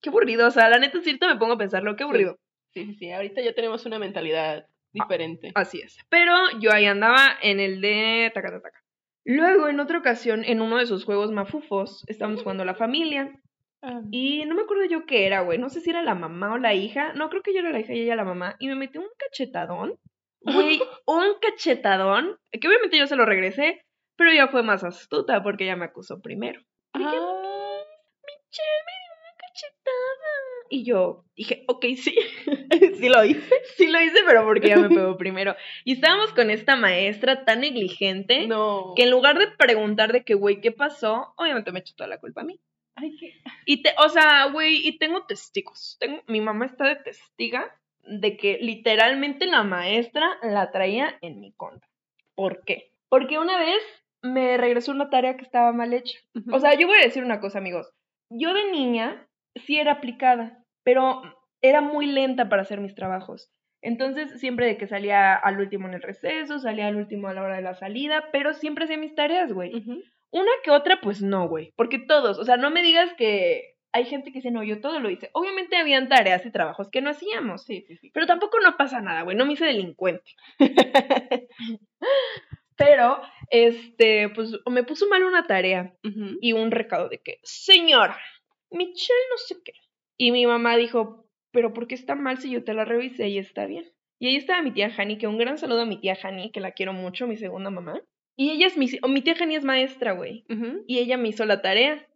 Qué 0.00 0.10
aburrido, 0.10 0.46
o 0.46 0.50
sea, 0.50 0.68
la 0.68 0.78
neta, 0.78 1.00
cierto 1.00 1.26
me 1.26 1.36
pongo 1.36 1.54
a 1.54 1.58
pensarlo, 1.58 1.96
qué 1.96 2.04
aburrido. 2.04 2.38
Sí, 2.72 2.84
sí, 2.86 2.94
sí. 2.94 3.10
Ahorita 3.10 3.40
ya 3.40 3.54
tenemos 3.54 3.86
una 3.86 3.98
mentalidad 3.98 4.66
diferente. 4.94 5.52
Así 5.54 5.80
es. 5.80 5.98
Pero 6.08 6.34
yo 6.60 6.72
ahí 6.72 6.86
andaba 6.86 7.36
en 7.42 7.60
el 7.60 7.82
de 7.82 8.30
taca, 8.32 8.48
taca, 8.48 8.62
taca. 8.62 8.84
Luego, 9.24 9.68
en 9.68 9.80
otra 9.80 9.98
ocasión, 9.98 10.44
en 10.44 10.60
uno 10.60 10.78
de 10.78 10.86
sus 10.86 11.04
juegos 11.04 11.32
mafufos, 11.32 12.04
estábamos 12.06 12.42
jugando 12.42 12.64
la 12.64 12.74
familia. 12.74 13.40
Ah. 13.82 14.00
Y 14.10 14.44
no 14.46 14.54
me 14.54 14.62
acuerdo 14.62 14.84
yo 14.84 15.06
qué 15.06 15.26
era, 15.26 15.40
güey. 15.40 15.58
No 15.58 15.68
sé 15.68 15.80
si 15.80 15.90
era 15.90 16.02
la 16.02 16.14
mamá 16.14 16.54
o 16.54 16.58
la 16.58 16.74
hija. 16.74 17.12
No, 17.14 17.28
creo 17.28 17.42
que 17.42 17.52
yo 17.52 17.60
era 17.60 17.70
la 17.70 17.80
hija 17.80 17.94
y 17.94 18.00
ella 18.00 18.16
la 18.16 18.24
mamá. 18.24 18.56
Y 18.58 18.68
me 18.68 18.76
metió 18.76 19.00
un 19.00 19.08
cachetadón. 19.18 19.98
Güey, 20.40 20.80
un 21.06 21.34
cachetadón. 21.40 22.38
Que 22.50 22.68
obviamente 22.68 22.98
yo 22.98 23.06
se 23.06 23.16
lo 23.16 23.26
regresé. 23.26 23.82
Pero 24.16 24.30
ella 24.30 24.48
fue 24.48 24.62
más 24.62 24.84
astuta 24.84 25.42
porque 25.42 25.64
ella 25.64 25.76
me 25.76 25.86
acusó 25.86 26.20
primero. 26.20 26.62
Ah. 26.92 27.53
Y 30.74 30.82
yo 30.84 31.24
dije, 31.36 31.62
ok, 31.68 31.84
sí. 31.96 32.16
sí 32.98 33.08
lo 33.08 33.24
hice. 33.24 33.54
Sí 33.76 33.86
lo 33.86 34.00
hice, 34.00 34.18
pero 34.26 34.44
porque 34.44 34.66
ella 34.66 34.78
me 34.78 34.88
pegó 34.88 35.16
primero. 35.18 35.54
Y 35.84 35.92
estábamos 35.92 36.32
con 36.32 36.50
esta 36.50 36.74
maestra 36.74 37.44
tan 37.44 37.60
negligente 37.60 38.48
No. 38.48 38.92
que 38.96 39.04
en 39.04 39.12
lugar 39.12 39.38
de 39.38 39.46
preguntar 39.46 40.12
de 40.12 40.24
que, 40.24 40.34
güey, 40.34 40.60
¿qué 40.60 40.72
pasó? 40.72 41.32
Obviamente 41.36 41.70
me 41.70 41.78
echó 41.78 41.94
toda 41.94 42.08
la 42.08 42.18
culpa 42.18 42.40
a 42.40 42.44
mí. 42.44 42.58
Ay, 42.96 43.16
qué. 43.16 43.34
Y 43.66 43.82
te, 43.84 43.94
o 44.04 44.08
sea, 44.08 44.46
güey, 44.46 44.84
y 44.84 44.98
tengo 44.98 45.26
testigos. 45.26 45.96
Tengo, 46.00 46.22
mi 46.26 46.40
mamá 46.40 46.66
está 46.66 46.86
de 46.88 46.96
testiga 46.96 47.72
de 48.02 48.36
que 48.36 48.58
literalmente 48.60 49.46
la 49.46 49.62
maestra 49.62 50.26
la 50.42 50.72
traía 50.72 51.18
en 51.22 51.38
mi 51.40 51.52
contra. 51.52 51.88
¿Por 52.34 52.64
qué? 52.64 52.90
Porque 53.08 53.38
una 53.38 53.58
vez 53.58 53.80
me 54.22 54.56
regresó 54.56 54.90
una 54.90 55.08
tarea 55.08 55.36
que 55.36 55.44
estaba 55.44 55.72
mal 55.72 55.92
hecha. 55.94 56.18
O 56.50 56.58
sea, 56.58 56.74
yo 56.74 56.88
voy 56.88 56.98
a 56.98 57.04
decir 57.04 57.22
una 57.22 57.38
cosa, 57.38 57.58
amigos. 57.58 57.92
Yo 58.28 58.52
de 58.54 58.72
niña 58.72 59.28
sí 59.66 59.78
era 59.78 59.92
aplicada, 59.92 60.63
pero 60.84 61.22
era 61.62 61.80
muy 61.80 62.06
lenta 62.06 62.48
para 62.48 62.62
hacer 62.62 62.80
mis 62.80 62.94
trabajos. 62.94 63.50
Entonces, 63.82 64.40
siempre 64.40 64.66
de 64.66 64.76
que 64.78 64.86
salía 64.86 65.34
al 65.34 65.58
último 65.60 65.88
en 65.88 65.94
el 65.94 66.02
receso, 66.02 66.58
salía 66.58 66.86
al 66.86 66.96
último 66.96 67.28
a 67.28 67.34
la 67.34 67.42
hora 67.42 67.56
de 67.56 67.62
la 67.62 67.74
salida, 67.74 68.24
pero 68.32 68.54
siempre 68.54 68.84
hacía 68.84 68.96
mis 68.96 69.14
tareas, 69.14 69.52
güey. 69.52 69.72
Una 70.30 70.50
que 70.62 70.70
otra, 70.70 71.00
pues 71.02 71.22
no, 71.22 71.48
güey. 71.48 71.72
Porque 71.76 71.98
todos, 71.98 72.38
o 72.38 72.44
sea, 72.44 72.56
no 72.56 72.70
me 72.70 72.82
digas 72.82 73.12
que 73.14 73.74
hay 73.92 74.06
gente 74.06 74.32
que 74.32 74.38
dice, 74.38 74.50
no, 74.50 74.62
yo 74.64 74.80
todo 74.80 75.00
lo 75.00 75.10
hice. 75.10 75.30
Obviamente 75.34 75.76
habían 75.76 76.08
tareas 76.08 76.44
y 76.46 76.50
trabajos 76.50 76.88
que 76.90 77.00
no 77.00 77.10
hacíamos, 77.10 77.64
Sí, 77.64 77.84
sí, 77.86 77.96
sí. 77.96 78.10
pero 78.12 78.26
tampoco 78.26 78.58
no 78.60 78.76
pasa 78.76 79.00
nada, 79.00 79.22
güey, 79.22 79.36
no 79.36 79.46
me 79.46 79.52
hice 79.52 79.66
delincuente. 79.66 80.32
Pero, 82.76 83.20
este, 83.50 84.30
pues 84.30 84.50
me 84.66 84.82
puso 84.82 85.06
mal 85.08 85.22
una 85.22 85.46
tarea 85.46 85.94
y 86.40 86.52
un 86.54 86.72
recado 86.72 87.08
de 87.08 87.18
que, 87.18 87.38
señora, 87.44 88.18
Michelle 88.70 89.28
no 89.30 89.36
sé 89.38 89.56
qué. 89.64 89.72
Y 90.16 90.32
mi 90.32 90.46
mamá 90.46 90.76
dijo, 90.76 91.26
pero 91.50 91.72
¿por 91.72 91.86
qué 91.86 91.94
está 91.94 92.14
mal 92.14 92.38
si 92.38 92.50
yo 92.50 92.64
te 92.64 92.74
la 92.74 92.84
revisé 92.84 93.28
y 93.28 93.38
está 93.38 93.66
bien? 93.66 93.90
Y 94.18 94.28
ahí 94.28 94.36
estaba 94.36 94.62
mi 94.62 94.72
tía 94.72 94.90
Hani, 94.96 95.18
que 95.18 95.26
un 95.26 95.38
gran 95.38 95.58
saludo 95.58 95.82
a 95.82 95.86
mi 95.86 96.00
tía 96.00 96.16
Hani, 96.22 96.50
que 96.50 96.60
la 96.60 96.72
quiero 96.72 96.92
mucho, 96.92 97.26
mi 97.26 97.36
segunda 97.36 97.70
mamá. 97.70 98.00
Y 98.36 98.50
ella 98.50 98.66
es 98.66 98.76
mi, 98.76 98.88
o 99.02 99.08
mi 99.08 99.22
tía 99.22 99.34
Hani 99.38 99.56
es 99.56 99.64
maestra, 99.64 100.12
güey. 100.12 100.44
Y 100.86 100.98
ella 100.98 101.16
me 101.16 101.28
hizo 101.28 101.44
la 101.44 101.62
tarea, 101.62 102.06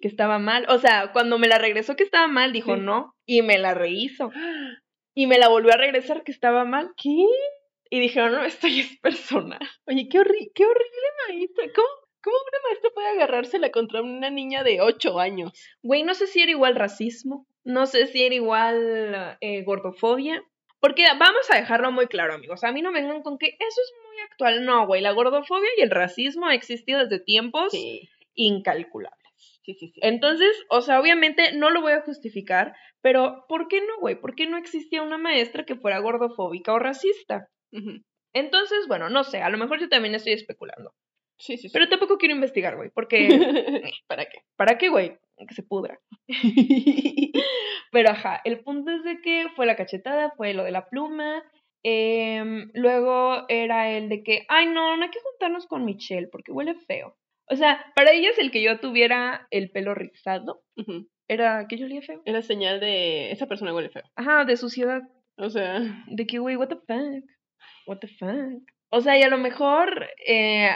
que 0.00 0.08
estaba 0.08 0.38
mal. 0.38 0.66
O 0.68 0.78
sea, 0.78 1.12
cuando 1.12 1.38
me 1.38 1.48
la 1.48 1.58
regresó 1.58 1.96
que 1.96 2.04
estaba 2.04 2.28
mal, 2.28 2.52
dijo 2.52 2.74
Sí. 2.74 2.82
no, 2.82 3.14
y 3.26 3.42
me 3.42 3.58
la 3.58 3.74
rehizo. 3.74 4.30
Y 5.14 5.26
me 5.26 5.38
la 5.38 5.48
volvió 5.48 5.72
a 5.72 5.76
regresar 5.76 6.22
que 6.22 6.32
estaba 6.32 6.64
mal. 6.64 6.92
¿Qué? 6.96 7.26
Y 7.90 8.00
dijeron, 8.00 8.32
no, 8.32 8.44
esto 8.44 8.68
ya 8.68 8.82
es 8.82 8.98
personal. 8.98 9.58
Oye, 9.86 10.08
qué, 10.08 10.18
horri 10.20 10.50
qué 10.54 10.64
horrible 10.64 11.08
maestra. 11.28 11.64
¿Cómo, 11.74 11.88
¿Cómo 12.22 12.36
una 12.36 12.68
maestra 12.68 12.90
puede 12.94 13.08
agarrársela 13.08 13.70
contra 13.70 14.02
una 14.02 14.30
niña 14.30 14.62
de 14.64 14.80
8 14.80 15.18
años? 15.18 15.52
Güey, 15.82 16.02
no 16.02 16.14
sé 16.14 16.26
si 16.26 16.42
era 16.42 16.50
igual 16.50 16.74
racismo, 16.74 17.46
no 17.64 17.86
sé 17.86 18.06
si 18.06 18.22
era 18.24 18.34
igual 18.34 19.36
eh, 19.40 19.62
gordofobia, 19.62 20.42
porque 20.80 21.04
vamos 21.18 21.50
a 21.50 21.56
dejarlo 21.56 21.90
muy 21.92 22.06
claro, 22.06 22.34
amigos. 22.34 22.64
A 22.64 22.72
mí 22.72 22.82
no 22.82 22.92
vengan 22.92 23.22
con 23.22 23.38
que 23.38 23.46
eso 23.48 23.58
es 23.80 23.92
muy 24.06 24.20
actual. 24.30 24.64
No, 24.64 24.86
güey, 24.86 25.00
la 25.00 25.12
gordofobia 25.12 25.68
y 25.76 25.82
el 25.82 25.90
racismo 25.90 26.46
ha 26.46 26.54
existido 26.54 27.00
desde 27.00 27.18
tiempos 27.22 27.72
Sí, 27.72 28.08
incalculables. 28.34 29.18
sí, 29.64 29.74
sí. 29.74 29.88
sí. 29.88 30.00
Entonces, 30.02 30.50
o 30.70 30.80
sea, 30.80 31.00
obviamente 31.00 31.52
no 31.54 31.70
lo 31.70 31.80
voy 31.82 31.92
a 31.92 32.02
justificar, 32.02 32.74
pero 33.00 33.44
¿por 33.48 33.68
qué 33.68 33.80
no, 33.80 33.98
güey? 34.00 34.20
¿Por 34.20 34.34
qué 34.34 34.46
no 34.46 34.56
existía 34.56 35.02
una 35.02 35.18
maestra 35.18 35.64
que 35.64 35.76
fuera 35.76 35.98
gordofóbica 35.98 36.72
o 36.72 36.78
racista? 36.78 37.48
Entonces, 38.32 38.86
bueno, 38.88 39.08
no 39.08 39.24
sé, 39.24 39.42
a 39.42 39.50
lo 39.50 39.58
mejor 39.58 39.80
yo 39.80 39.88
también 39.88 40.14
estoy 40.14 40.32
especulando. 40.32 40.94
Sí, 41.38 41.56
sí, 41.56 41.68
sí. 41.68 41.70
Pero 41.72 41.88
tampoco 41.88 42.18
quiero 42.18 42.34
investigar, 42.34 42.76
güey, 42.76 42.90
porque 42.90 43.28
¿Para 44.08 44.24
qué? 44.26 44.38
¿para 44.56 44.78
qué, 44.78 44.88
güey? 44.88 45.16
Que 45.46 45.54
se 45.54 45.62
pudra. 45.62 45.98
Pero 47.92 48.10
ajá, 48.10 48.40
el 48.44 48.60
punto 48.60 48.90
es 48.90 49.02
de 49.04 49.20
que 49.20 49.46
fue 49.56 49.66
la 49.66 49.76
cachetada, 49.76 50.32
fue 50.36 50.52
lo 50.54 50.64
de 50.64 50.72
la 50.72 50.88
pluma. 50.88 51.42
em, 51.84 52.70
luego 52.74 53.44
era 53.48 53.90
el 53.90 54.08
de 54.08 54.22
que, 54.22 54.44
ay, 54.48 54.66
no, 54.66 54.96
no 54.96 55.04
hay 55.04 55.10
que 55.10 55.20
juntarnos 55.20 55.66
con 55.66 55.84
Michelle 55.84 56.28
porque 56.28 56.52
huele 56.52 56.74
feo. 56.74 57.16
O 57.50 57.56
sea, 57.56 57.92
para 57.94 58.12
ellas 58.12 58.36
el 58.38 58.50
que 58.50 58.62
yo 58.62 58.78
tuviera 58.80 59.46
el 59.50 59.70
pelo 59.70 59.94
rizado 59.94 60.62
Ujú. 60.76 61.08
era 61.28 61.66
que 61.68 61.78
yo 61.78 61.86
olía 61.86 62.02
feo. 62.02 62.20
Era 62.26 62.42
señal 62.42 62.80
de 62.80 63.30
esa 63.30 63.46
persona 63.46 63.72
huele 63.74 63.88
feo. 63.90 64.02
Ajá, 64.16 64.44
de 64.44 64.56
suciedad. 64.56 65.00
O 65.38 65.48
sea, 65.48 65.80
De 66.08 66.26
que, 66.26 66.40
güey, 66.40 66.56
what 66.56 66.68
the 66.68 66.76
fuck. 66.76 67.24
What 67.86 67.98
the 68.00 68.08
fuck. 68.08 68.62
O 68.90 69.00
sea, 69.00 69.18
y 69.18 69.22
a 69.22 69.28
lo 69.28 69.38
mejor, 69.38 70.08
eh, 70.26 70.70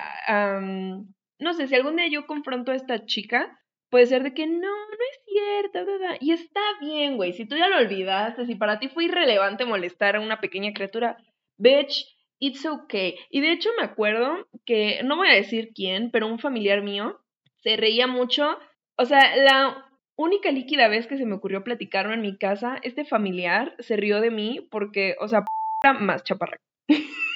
no 1.38 1.54
sé, 1.54 1.66
si 1.66 1.75
algún 1.75 1.97
día 1.97 2.09
yo 2.09 2.26
confronto 2.26 2.73
a 2.73 2.76
esta 2.76 3.07
chica, 3.07 3.59
puede 3.90 4.07
ser 4.07 4.23
de 4.23 4.33
que 4.35 4.47
no, 4.47 4.59
no 4.59 4.97
es 5.11 5.21
cierto, 5.26 5.85
bla, 5.85 5.97
bla. 5.99 6.16
y 6.21 6.33
está 6.33 6.61
bien, 6.81 7.16
güey, 7.16 7.35
si 7.35 7.47
tú 7.47 7.57
ya 7.57 7.69
lo 7.69 7.76
olvidaste, 7.76 8.47
si 8.47 8.54
para 8.54 8.78
ti 8.78 8.88
fue 8.88 9.04
irrelevante 9.04 9.66
molestar 9.66 10.16
a 10.16 10.21
una 10.21 10.40
pequeña 10.40 10.73
criatura, 10.73 11.19
bitch, 11.59 12.07
it's 12.38 12.64
okay. 12.64 13.16
Y 13.31 13.40
de 13.40 13.52
hecho 13.52 13.69
me 13.78 13.85
acuerdo 13.85 14.49
que, 14.64 15.02
no 15.04 15.16
voy 15.16 15.28
a 15.28 15.35
decir 15.35 15.73
quién, 15.75 16.11
pero 16.11 16.26
un 16.26 16.38
familiar 16.38 16.83
mío 16.83 17.21
se 17.62 17.76
reía 17.76 18.07
mucho, 18.07 18.59
o 18.97 19.04
sea, 19.04 19.37
la 19.37 19.87
única 20.16 20.50
líquida 20.50 20.88
vez 20.88 21.07
que 21.07 21.19
se 21.19 21.26
me 21.26 21.35
ocurrió 21.35 21.62
platicarlo 21.62 22.14
en 22.14 22.23
mi 22.23 22.37
casa, 22.38 22.78
este 22.83 23.04
familiar 23.04 23.75
se 23.78 23.97
rió 23.97 24.21
de 24.21 24.31
mí 24.31 24.66
porque, 24.71 25.16
o 25.21 25.28
sea, 25.28 25.45
era 25.83 25.92
más 25.95 26.25
chaparra. 26.25 26.57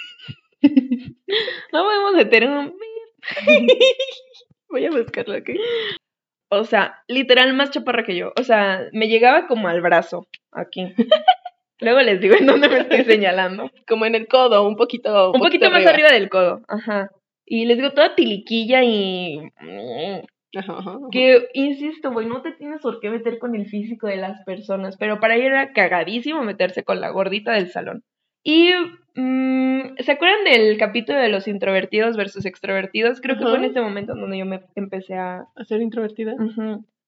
no 1.73 1.85
podemos 1.85 2.15
meter 2.15 2.49
un... 2.49 2.77
voy 4.69 4.85
a 4.85 4.91
buscarlo 4.91 5.35
aquí. 5.35 5.55
O 6.49 6.65
sea, 6.65 7.03
literal 7.09 7.55
más 7.55 7.71
chaparra 7.71 8.05
que 8.05 8.17
yo. 8.17 8.33
O 8.39 8.43
sea, 8.43 8.89
me 8.93 9.09
llegaba 9.09 9.47
como 9.47 9.69
al 9.69 9.81
brazo, 9.81 10.29
aquí. 10.53 10.95
Luego 11.81 12.01
les 12.01 12.21
digo 12.21 12.37
en 12.37 12.47
dónde 12.47 12.69
me 12.69 12.79
estoy 12.79 13.05
señalando. 13.05 13.71
Como 13.87 14.07
en 14.07 14.15
el 14.15 14.29
codo, 14.29 14.67
un 14.67 14.77
poquito. 14.77 15.33
Un 15.33 15.41
poquito 15.41 15.71
más 15.71 15.85
arriba 15.87 16.11
del 16.11 16.31
codo. 16.31 16.63
Ajá. 16.69 17.11
Y 17.45 17.67
les 17.67 17.77
digo 17.77 17.91
toda 17.93 18.15
tiliquilla 18.15 18.83
y... 18.83 19.39
Ajá, 20.57 20.79
ajá, 20.79 20.91
ajá. 20.97 20.99
Que, 21.13 21.49
insisto, 21.53 22.13
güey, 22.13 22.27
no 22.27 22.43
te 22.43 22.53
tienes 22.53 22.81
por 22.81 22.99
qué 23.01 23.11
meter 23.11 23.39
con 23.39 23.55
el 23.55 23.67
físico 23.67 24.07
de 24.07 24.17
las 24.17 24.43
personas, 24.45 24.97
pero 24.97 25.21
para 25.21 25.37
ella 25.37 25.47
era 25.47 25.73
cagadísimo 25.73 26.43
meterse 26.43 26.83
con 26.83 27.01
la 27.01 27.11
gordita 27.11 27.53
del 27.53 27.69
salón. 27.69 28.05
Y, 28.43 28.73
¿se 29.17 30.13
acuerdan 30.13 30.45
del 30.45 30.77
capítulo 30.79 31.19
de 31.19 31.29
los 31.29 31.49
introvertidos 31.49 32.17
versus 32.17 32.45
extrovertidos? 32.47 33.21
Creo 33.21 33.37
que 33.39 33.45
fue 33.45 33.57
en 33.57 33.65
este 33.65 33.81
momento 33.81 34.13
en 34.13 34.21
donde 34.21 34.39
yo 34.39 34.47
me 34.47 34.61
empecé 34.75 35.15
a... 35.15 35.47
¿A 35.55 35.65
ser 35.65 35.81
introvertida? 35.81 36.35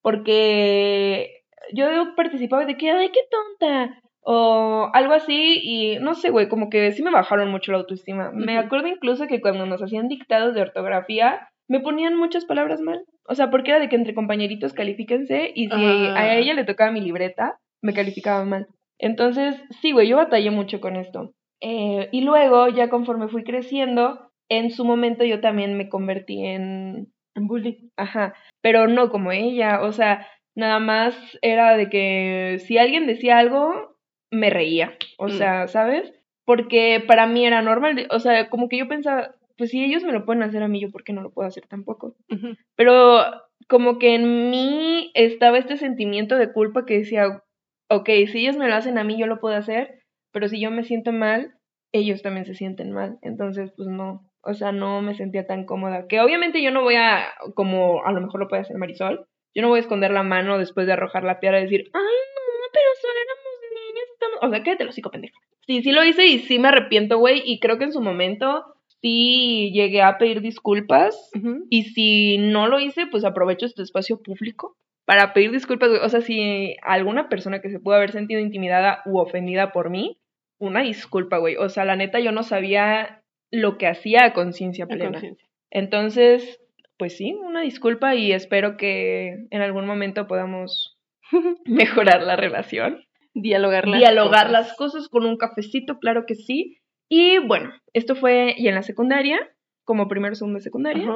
Porque 0.02 1.42
yo 1.74 2.14
participaba 2.16 2.64
de 2.64 2.76
que, 2.76 2.90
ay, 2.90 3.10
qué 3.10 3.20
tonta, 3.30 4.00
o 4.22 4.90
algo 4.92 5.12
así, 5.14 5.60
y 5.62 5.98
no 6.00 6.14
sé, 6.14 6.30
güey, 6.30 6.48
como 6.48 6.70
que 6.70 6.92
sí 6.92 7.02
me 7.02 7.10
bajaron 7.10 7.50
mucho 7.50 7.72
la 7.72 7.78
autoestima. 7.78 8.30
Me 8.32 8.58
acuerdo 8.58 8.88
incluso 8.88 9.26
que 9.26 9.40
cuando 9.40 9.66
nos 9.66 9.82
hacían 9.82 10.08
dictados 10.08 10.54
de 10.54 10.62
ortografía, 10.62 11.48
me 11.68 11.80
ponían 11.80 12.16
muchas 12.16 12.44
palabras 12.44 12.80
mal. 12.80 13.02
O 13.26 13.34
sea, 13.34 13.50
porque 13.50 13.70
era 13.72 13.80
de 13.80 13.88
que 13.88 13.96
entre 13.96 14.14
compañeritos 14.14 14.72
califíquense, 14.72 15.52
y 15.54 15.66
si 15.68 15.72
Ah. 15.74 16.14
a 16.16 16.36
ella 16.36 16.54
le 16.54 16.64
tocaba 16.64 16.90
mi 16.90 17.00
libreta, 17.00 17.58
me 17.82 17.92
calificaba 17.92 18.44
mal. 18.44 18.66
Entonces, 18.98 19.62
sí, 19.80 19.92
güey, 19.92 20.08
yo 20.08 20.16
batallé 20.16 20.50
mucho 20.50 20.80
con 20.80 20.96
esto. 20.96 21.32
Eh, 21.60 22.08
y 22.12 22.20
luego, 22.22 22.68
ya 22.68 22.88
conforme 22.88 23.28
fui 23.28 23.44
creciendo, 23.44 24.30
en 24.48 24.70
su 24.70 24.84
momento 24.84 25.24
yo 25.24 25.40
también 25.40 25.76
me 25.76 25.88
convertí 25.88 26.44
en 26.44 27.12
En 27.34 27.46
bullying. 27.46 27.90
Ajá, 27.96 28.34
pero 28.62 28.88
no 28.88 29.10
como 29.10 29.32
ella, 29.32 29.82
o 29.82 29.92
sea, 29.92 30.26
nada 30.54 30.78
más 30.80 31.14
era 31.42 31.76
de 31.76 31.88
que 31.90 32.58
si 32.66 32.78
alguien 32.78 33.06
decía 33.06 33.38
algo, 33.38 33.96
me 34.30 34.50
reía, 34.50 34.96
o 35.18 35.26
Mm. 35.26 35.30
sea, 35.30 35.68
¿sabes? 35.68 36.12
Porque 36.44 37.02
para 37.06 37.26
mí 37.26 37.44
era 37.46 37.60
normal, 37.62 38.06
o 38.10 38.18
sea, 38.20 38.48
como 38.48 38.68
que 38.68 38.78
yo 38.78 38.88
pensaba, 38.88 39.34
pues 39.56 39.70
si 39.70 39.84
ellos 39.84 40.02
me 40.04 40.12
lo 40.12 40.24
pueden 40.24 40.42
hacer 40.42 40.62
a 40.62 40.68
mí, 40.68 40.80
yo 40.80 40.90
por 40.90 41.04
qué 41.04 41.12
no 41.12 41.22
lo 41.22 41.30
puedo 41.30 41.46
hacer 41.48 41.66
tampoco. 41.68 42.14
Ujú. 42.30 42.56
Pero 42.76 43.20
como 43.68 43.98
que 43.98 44.14
en 44.14 44.50
mí 44.50 45.10
estaba 45.14 45.58
este 45.58 45.76
sentimiento 45.76 46.36
de 46.38 46.52
culpa 46.52 46.86
que 46.86 46.98
decía, 46.98 47.42
ok, 47.90 48.08
si 48.32 48.38
ellos 48.40 48.56
me 48.56 48.68
lo 48.68 48.74
hacen 48.74 48.98
a 48.98 49.04
mí, 49.04 49.18
yo 49.18 49.26
lo 49.26 49.40
puedo 49.40 49.56
hacer, 49.56 49.97
pero 50.32 50.48
si 50.48 50.60
yo 50.60 50.70
me 50.70 50.84
siento 50.84 51.12
mal, 51.12 51.54
ellos 51.92 52.22
también 52.22 52.46
se 52.46 52.54
sienten 52.54 52.92
mal. 52.92 53.18
Entonces, 53.22 53.72
pues 53.76 53.88
no, 53.88 54.30
o 54.42 54.54
sea, 54.54 54.72
no 54.72 55.02
me 55.02 55.14
sentía 55.14 55.46
tan 55.46 55.64
cómoda. 55.64 56.06
Que 56.08 56.20
obviamente 56.20 56.62
yo 56.62 56.70
no 56.70 56.82
voy 56.82 56.96
a, 56.96 57.28
como 57.54 58.04
a 58.04 58.12
lo 58.12 58.20
mejor 58.20 58.40
lo 58.40 58.48
puede 58.48 58.62
hacer 58.62 58.76
Marisol, 58.76 59.26
yo 59.54 59.62
no 59.62 59.68
voy 59.68 59.78
a 59.78 59.82
esconder 59.82 60.10
la 60.10 60.22
mano 60.22 60.58
después 60.58 60.86
de 60.86 60.92
arrojar 60.92 61.24
la 61.24 61.40
piedra 61.40 61.60
y 61.60 61.64
decir, 61.64 61.90
ay, 61.92 62.00
no, 62.00 62.68
pero 62.72 62.86
solo 63.00 63.14
éramos 63.24 63.60
niñas. 63.74 64.08
estamos-". 64.12 64.38
O 64.42 64.50
sea, 64.50 64.62
quédate 64.62 64.84
lo 64.84 64.92
psico 64.92 65.10
pendeja. 65.10 65.38
Sí, 65.66 65.82
sí 65.82 65.92
lo 65.92 66.04
hice 66.04 66.26
y 66.26 66.38
sí 66.38 66.58
me 66.58 66.68
arrepiento, 66.68 67.18
güey, 67.18 67.42
y 67.44 67.60
creo 67.60 67.78
que 67.78 67.84
en 67.84 67.92
su 67.92 68.00
momento 68.00 68.64
sí 69.00 69.70
llegué 69.72 70.02
a 70.02 70.18
pedir 70.18 70.40
disculpas 70.40 71.30
y 71.70 71.84
si 71.84 72.38
no 72.38 72.66
lo 72.68 72.80
hice, 72.80 73.06
pues 73.06 73.24
aprovecho 73.24 73.66
este 73.66 73.82
espacio 73.82 74.22
público 74.22 74.76
para 75.08 75.32
pedir 75.32 75.50
disculpas, 75.52 75.88
güey. 75.88 76.02
O 76.02 76.08
sea, 76.10 76.20
si 76.20 76.76
alguna 76.82 77.30
persona 77.30 77.62
que 77.62 77.70
se 77.70 77.80
pudo 77.80 77.94
haber 77.94 78.12
sentido 78.12 78.40
intimidada 78.42 79.00
u 79.06 79.18
ofendida 79.18 79.72
por 79.72 79.88
mí, 79.88 80.20
una 80.58 80.82
disculpa, 80.82 81.38
güey. 81.38 81.56
O 81.56 81.70
sea, 81.70 81.86
la 81.86 81.96
neta, 81.96 82.20
yo 82.20 82.30
no 82.30 82.42
sabía 82.42 83.22
lo 83.50 83.78
que 83.78 83.86
hacía 83.86 84.26
a 84.26 84.32
conciencia 84.34 84.84
A 84.84 84.88
plena. 84.88 85.12
conciencia. 85.12 85.48
Entonces, 85.70 86.60
pues 86.98 87.16
sí, 87.16 87.32
una 87.32 87.62
disculpa 87.62 88.16
y 88.16 88.32
espero 88.32 88.76
que 88.76 89.46
en 89.48 89.62
algún 89.62 89.86
momento 89.86 90.26
podamos 90.26 90.98
mejorar 91.64 92.22
la 92.22 92.36
relación. 92.36 93.02
Dialogar 93.32 93.88
las 93.88 94.00
Dialogar 94.00 94.48
cosas. 94.48 94.52
las 94.52 94.76
cosas 94.76 95.08
con 95.08 95.24
un 95.24 95.38
cafecito, 95.38 96.00
claro 96.00 96.26
que 96.26 96.34
sí. 96.34 96.76
Y 97.08 97.38
bueno, 97.38 97.72
esto 97.94 98.14
fue 98.14 98.54
y 98.58 98.68
en 98.68 98.74
la 98.74 98.82
secundaria, 98.82 99.38
como 99.84 100.06
primero, 100.06 100.34
segundo 100.34 100.58
de 100.58 100.64
secundaria. 100.64 101.08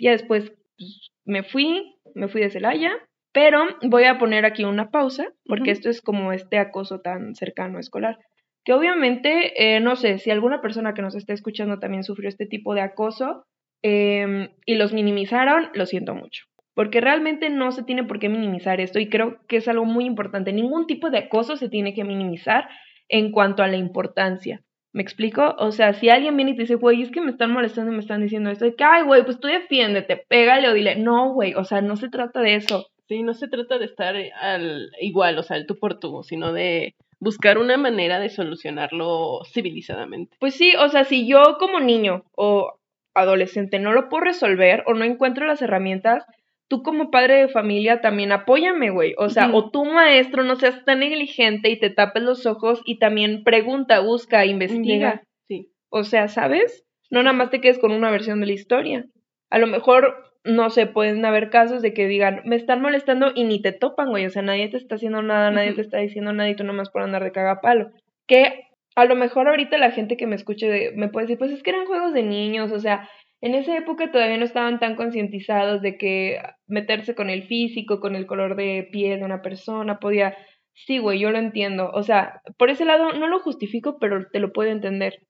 Ya 0.00 0.12
después 0.12 0.52
pues, 0.78 1.10
me 1.24 1.42
fui, 1.42 1.96
me 2.14 2.28
fui 2.28 2.42
de 2.42 2.50
Celaya, 2.50 2.92
pero 3.32 3.64
voy 3.82 4.04
a 4.04 4.18
poner 4.18 4.44
aquí 4.44 4.64
una 4.64 4.90
pausa 4.90 5.32
porque 5.44 5.70
esto 5.70 5.88
es 5.88 6.00
como 6.00 6.32
este 6.32 6.58
acoso 6.58 7.00
tan 7.00 7.34
cercano 7.34 7.78
escolar. 7.78 8.18
Que 8.64 8.72
obviamente, 8.72 9.74
eh, 9.76 9.80
no 9.80 9.96
sé, 9.96 10.18
si 10.18 10.30
alguna 10.30 10.60
persona 10.60 10.92
que 10.92 11.02
nos 11.02 11.14
está 11.14 11.32
escuchando 11.32 11.78
también 11.78 12.04
sufrió 12.04 12.28
este 12.28 12.46
tipo 12.46 12.74
de 12.74 12.82
acoso 12.82 13.46
eh, 13.82 14.50
y 14.66 14.74
los 14.74 14.92
minimizaron, 14.92 15.68
lo 15.74 15.86
siento 15.86 16.14
mucho. 16.14 16.44
Porque 16.74 17.00
realmente 17.00 17.50
no 17.50 17.72
se 17.72 17.82
tiene 17.82 18.04
por 18.04 18.18
qué 18.18 18.28
minimizar 18.28 18.80
esto 18.80 18.98
y 18.98 19.08
creo 19.08 19.38
que 19.48 19.56
es 19.56 19.68
algo 19.68 19.84
muy 19.84 20.04
importante. 20.04 20.52
Ningún 20.52 20.86
tipo 20.86 21.10
de 21.10 21.18
acoso 21.18 21.56
se 21.56 21.68
tiene 21.68 21.94
que 21.94 22.04
minimizar 22.04 22.68
en 23.08 23.32
cuanto 23.32 23.62
a 23.62 23.68
la 23.68 23.76
importancia. 23.76 24.62
¿Me 24.92 25.02
explico? 25.02 25.54
O 25.58 25.70
sea, 25.70 25.92
si 25.92 26.08
alguien 26.08 26.36
viene 26.36 26.52
y 26.52 26.56
te 26.56 26.62
dice, 26.62 26.74
güey, 26.74 27.02
es 27.02 27.10
que 27.10 27.20
me 27.20 27.30
están 27.30 27.52
molestando 27.52 27.92
y 27.92 27.94
me 27.94 28.00
están 28.00 28.22
diciendo 28.22 28.50
esto, 28.50 28.64
de 28.64 28.74
que, 28.74 28.82
ay, 28.82 29.04
güey, 29.04 29.24
pues 29.24 29.38
tú 29.38 29.46
defiéndete, 29.46 30.24
pégale 30.28 30.68
o 30.68 30.74
dile, 30.74 30.96
no, 30.96 31.32
güey, 31.32 31.54
o 31.54 31.64
sea, 31.64 31.80
no 31.80 31.96
se 31.96 32.08
trata 32.08 32.40
de 32.40 32.56
eso. 32.56 32.86
Sí, 33.10 33.24
no 33.24 33.34
se 33.34 33.48
trata 33.48 33.76
de 33.76 33.86
estar 33.86 34.14
al 34.40 34.92
igual, 35.00 35.36
o 35.36 35.42
sea, 35.42 35.56
el 35.56 35.66
tú 35.66 35.76
por 35.76 35.98
tú, 35.98 36.22
sino 36.22 36.52
de 36.52 36.94
buscar 37.18 37.58
una 37.58 37.76
manera 37.76 38.20
de 38.20 38.28
solucionarlo 38.28 39.40
civilizadamente. 39.52 40.36
Pues 40.38 40.54
sí, 40.54 40.74
o 40.78 40.88
sea, 40.88 41.02
si 41.02 41.26
yo 41.26 41.56
como 41.58 41.80
niño 41.80 42.22
o 42.36 42.72
adolescente 43.12 43.80
no 43.80 43.92
lo 43.92 44.08
puedo 44.08 44.22
resolver 44.22 44.84
o 44.86 44.94
no 44.94 45.04
encuentro 45.04 45.44
las 45.44 45.60
herramientas, 45.60 46.24
tú 46.68 46.84
como 46.84 47.10
padre 47.10 47.38
de 47.38 47.48
familia 47.48 48.00
también 48.00 48.30
apóyame, 48.30 48.90
güey. 48.90 49.14
O 49.18 49.28
sea, 49.28 49.50
o 49.52 49.72
tú 49.72 49.84
maestro 49.84 50.44
no 50.44 50.54
seas 50.54 50.84
tan 50.84 51.00
negligente 51.00 51.68
y 51.68 51.80
te 51.80 51.90
tapes 51.90 52.22
los 52.22 52.46
ojos 52.46 52.80
y 52.84 53.00
también 53.00 53.42
pregunta, 53.42 53.98
busca, 53.98 54.46
investiga. 54.46 55.24
Sí. 55.48 55.72
O 55.88 56.04
sea, 56.04 56.28
¿sabes? 56.28 56.86
No 57.10 57.24
nada 57.24 57.36
más 57.36 57.50
te 57.50 57.60
quedes 57.60 57.80
con 57.80 57.90
una 57.90 58.12
versión 58.12 58.38
de 58.38 58.46
la 58.46 58.52
historia. 58.52 59.04
A 59.50 59.58
lo 59.58 59.66
mejor, 59.66 60.29
no 60.44 60.70
sé, 60.70 60.86
pueden 60.86 61.24
haber 61.24 61.50
casos 61.50 61.82
de 61.82 61.92
que 61.92 62.08
digan, 62.08 62.42
me 62.44 62.56
están 62.56 62.80
molestando 62.80 63.32
y 63.34 63.44
ni 63.44 63.60
te 63.60 63.72
topan, 63.72 64.10
güey. 64.10 64.26
O 64.26 64.30
sea, 64.30 64.42
nadie 64.42 64.68
te 64.68 64.76
está 64.76 64.94
haciendo 64.94 65.22
nada, 65.22 65.50
nadie 65.50 65.72
te 65.74 65.82
está 65.82 65.98
diciendo 65.98 66.32
nada 66.32 66.48
y 66.48 66.56
tú 66.56 66.64
nomás 66.64 66.90
por 66.90 67.02
andar 67.02 67.22
de 67.24 67.32
cagapalo. 67.32 67.90
Que 68.26 68.68
a 68.96 69.04
lo 69.04 69.16
mejor 69.16 69.48
ahorita 69.48 69.78
la 69.78 69.90
gente 69.90 70.16
que 70.16 70.26
me 70.26 70.36
escuche 70.36 70.92
me 70.96 71.08
puede 71.08 71.26
decir, 71.26 71.38
pues 71.38 71.50
es 71.52 71.62
que 71.62 71.70
eran 71.70 71.86
juegos 71.86 72.12
de 72.12 72.22
niños, 72.22 72.72
o 72.72 72.80
sea, 72.80 73.08
en 73.42 73.54
esa 73.54 73.76
época 73.76 74.10
todavía 74.10 74.36
no 74.36 74.44
estaban 74.44 74.78
tan 74.78 74.96
concientizados 74.96 75.80
de 75.80 75.96
que 75.96 76.42
meterse 76.66 77.14
con 77.14 77.30
el 77.30 77.44
físico, 77.44 78.00
con 78.00 78.14
el 78.14 78.26
color 78.26 78.54
de 78.54 78.88
piel 78.90 79.20
de 79.20 79.24
una 79.24 79.42
persona 79.42 79.98
podía... 79.98 80.36
Sí, 80.74 80.98
güey, 80.98 81.18
yo 81.18 81.30
lo 81.30 81.38
entiendo. 81.38 81.90
O 81.92 82.02
sea, 82.02 82.42
por 82.58 82.70
ese 82.70 82.84
lado 82.84 83.12
no 83.12 83.26
lo 83.28 83.40
justifico, 83.40 83.98
pero 83.98 84.26
te 84.30 84.40
lo 84.40 84.52
puedo 84.52 84.70
entender. 84.70 85.20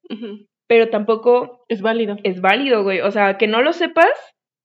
Pero 0.67 0.91
tampoco... 0.91 1.65
Es 1.69 1.83
válido. 1.83 2.17
Es 2.25 2.41
válido, 2.41 2.83
güey. 2.83 3.01
O 3.01 3.11
sea, 3.11 3.39
que 3.39 3.47
no 3.47 3.63
lo 3.63 3.73
sepas 3.73 4.11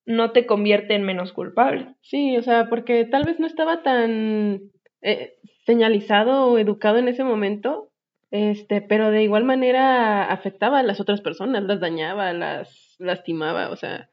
no 0.06 0.32
te 0.32 0.46
convierte 0.46 0.96
en 0.96 1.04
menos 1.04 1.34
culpable. 1.34 1.96
Sí, 2.02 2.38
o 2.38 2.44
sea, 2.44 2.70
porque 2.70 3.06
tal 3.06 3.24
vez 3.24 3.40
no 3.40 3.48
estaba 3.48 3.84
tan 3.84 4.62
eh, 5.02 5.34
señalizado 5.66 6.48
o 6.48 6.58
educado 6.58 6.98
en 6.98 7.08
ese 7.08 7.24
momento, 7.24 7.92
este, 8.32 8.82
pero 8.82 9.12
de 9.12 9.24
igual 9.24 9.44
manera 9.44 10.32
afectaba 10.32 10.80
a 10.80 10.84
las 10.84 11.00
otras 11.00 11.22
personas, 11.22 11.64
las 11.64 11.80
dañaba, 11.80 12.34
las 12.34 12.96
lastimaba, 13.00 13.70
o 13.70 13.76
sea, 13.76 14.10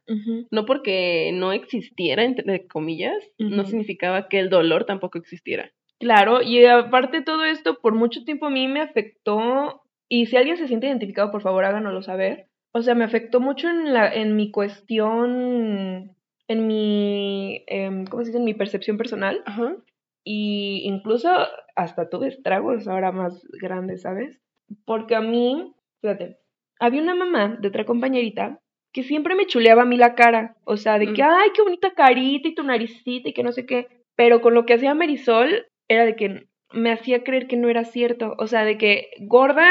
no 0.51 0.67
porque 0.67 1.31
no 1.33 1.53
existiera, 1.53 2.25
entre 2.25 2.67
comillas, 2.67 3.17
no 3.39 3.65
significaba 3.65 4.29
que 4.29 4.39
el 4.39 4.51
dolor 4.51 4.85
tampoco 4.85 5.19
existiera. 5.19 5.73
Claro, 5.99 6.43
y 6.43 6.65
aparte 6.67 7.19
de 7.19 7.25
todo 7.25 7.45
esto, 7.45 7.79
por 7.81 7.95
mucho 7.95 8.25
tiempo 8.25 8.47
a 8.47 8.51
mí 8.51 8.67
me 8.67 8.81
afectó, 8.81 9.83
y 10.09 10.27
si 10.27 10.37
alguien 10.37 10.57
se 10.57 10.69
siente 10.69 10.89
identificado, 10.89 11.31
por 11.31 11.43
favor 11.43 11.65
háganoslo 11.65 12.03
saber. 12.03 12.49
O 12.73 12.83
sea, 12.83 12.95
me 12.95 13.05
afectó 13.05 13.41
mucho 13.41 13.69
en, 13.69 13.93
la, 13.93 14.13
en 14.13 14.35
mi 14.35 14.51
cuestión, 14.51 16.17
en 16.49 16.67
mi, 16.67 17.65
em, 17.67 18.07
¿cómo 18.07 18.23
se 18.23 18.29
dice? 18.29 18.39
En 18.39 18.45
mi 18.45 18.55
percepción 18.55 18.97
personal. 18.97 19.43
Ajá. 19.45 19.77
Y 20.25 20.83
incluso 20.85 21.31
hasta 21.77 22.09
tuve 22.09 22.29
estragos 22.29 22.89
ahora 22.89 23.13
más 23.13 23.47
grandes, 23.61 24.03
¿sabes? 24.03 24.41
Porque 24.85 25.15
a 25.15 25.21
mí, 25.21 25.75
fíjate, 26.01 26.39
había 26.79 27.03
una 27.03 27.15
mamá 27.15 27.59
de 27.61 27.69
otra 27.69 27.85
compañerita 27.85 28.61
que 28.93 29.03
siempre 29.03 29.35
me 29.35 29.47
chuleaba 29.47 29.83
a 29.83 29.87
mí 29.87 29.97
la 29.97 30.15
cara. 30.15 30.57
O 30.65 30.77
sea, 30.77 30.99
de 30.99 31.13
que, 31.13 31.23
mm. 31.23 31.27
ay, 31.27 31.51
qué 31.55 31.63
bonita 31.63 31.95
carita 31.95 32.49
y 32.49 32.55
tu 32.55 32.63
naricita 32.63 33.29
y 33.29 33.33
que 33.33 33.43
no 33.43 33.53
sé 33.53 33.67
qué. 33.67 33.89
Pero 34.17 34.41
con 34.41 34.55
lo 34.55 34.67
que 34.67 34.75
hacía 34.75 34.95
Marisol 34.95 35.67
era 35.89 36.05
de 36.05 36.17
que 36.17 36.47
me 36.73 36.93
hacía 36.93 37.25
creer 37.25 37.47
que 37.47 37.57
no 37.57 37.69
era 37.69 37.85
cierto. 37.85 38.35
O 38.39 38.47
sea, 38.47 38.65
de 38.65 38.79
que 38.79 39.11
gorda 39.21 39.71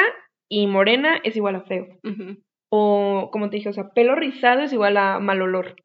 y 0.49 0.67
morena 0.67 1.19
es 1.23 1.35
igual 1.35 1.55
a 1.55 1.61
feo. 1.61 1.87
O, 2.73 3.29
como 3.31 3.49
te 3.49 3.57
dije, 3.57 3.69
o 3.69 3.73
sea, 3.73 3.89
pelo 3.89 4.15
rizado 4.15 4.61
es 4.61 4.71
igual 4.71 4.97
a 4.97 5.19
mal 5.19 5.41
olor. 5.41 5.75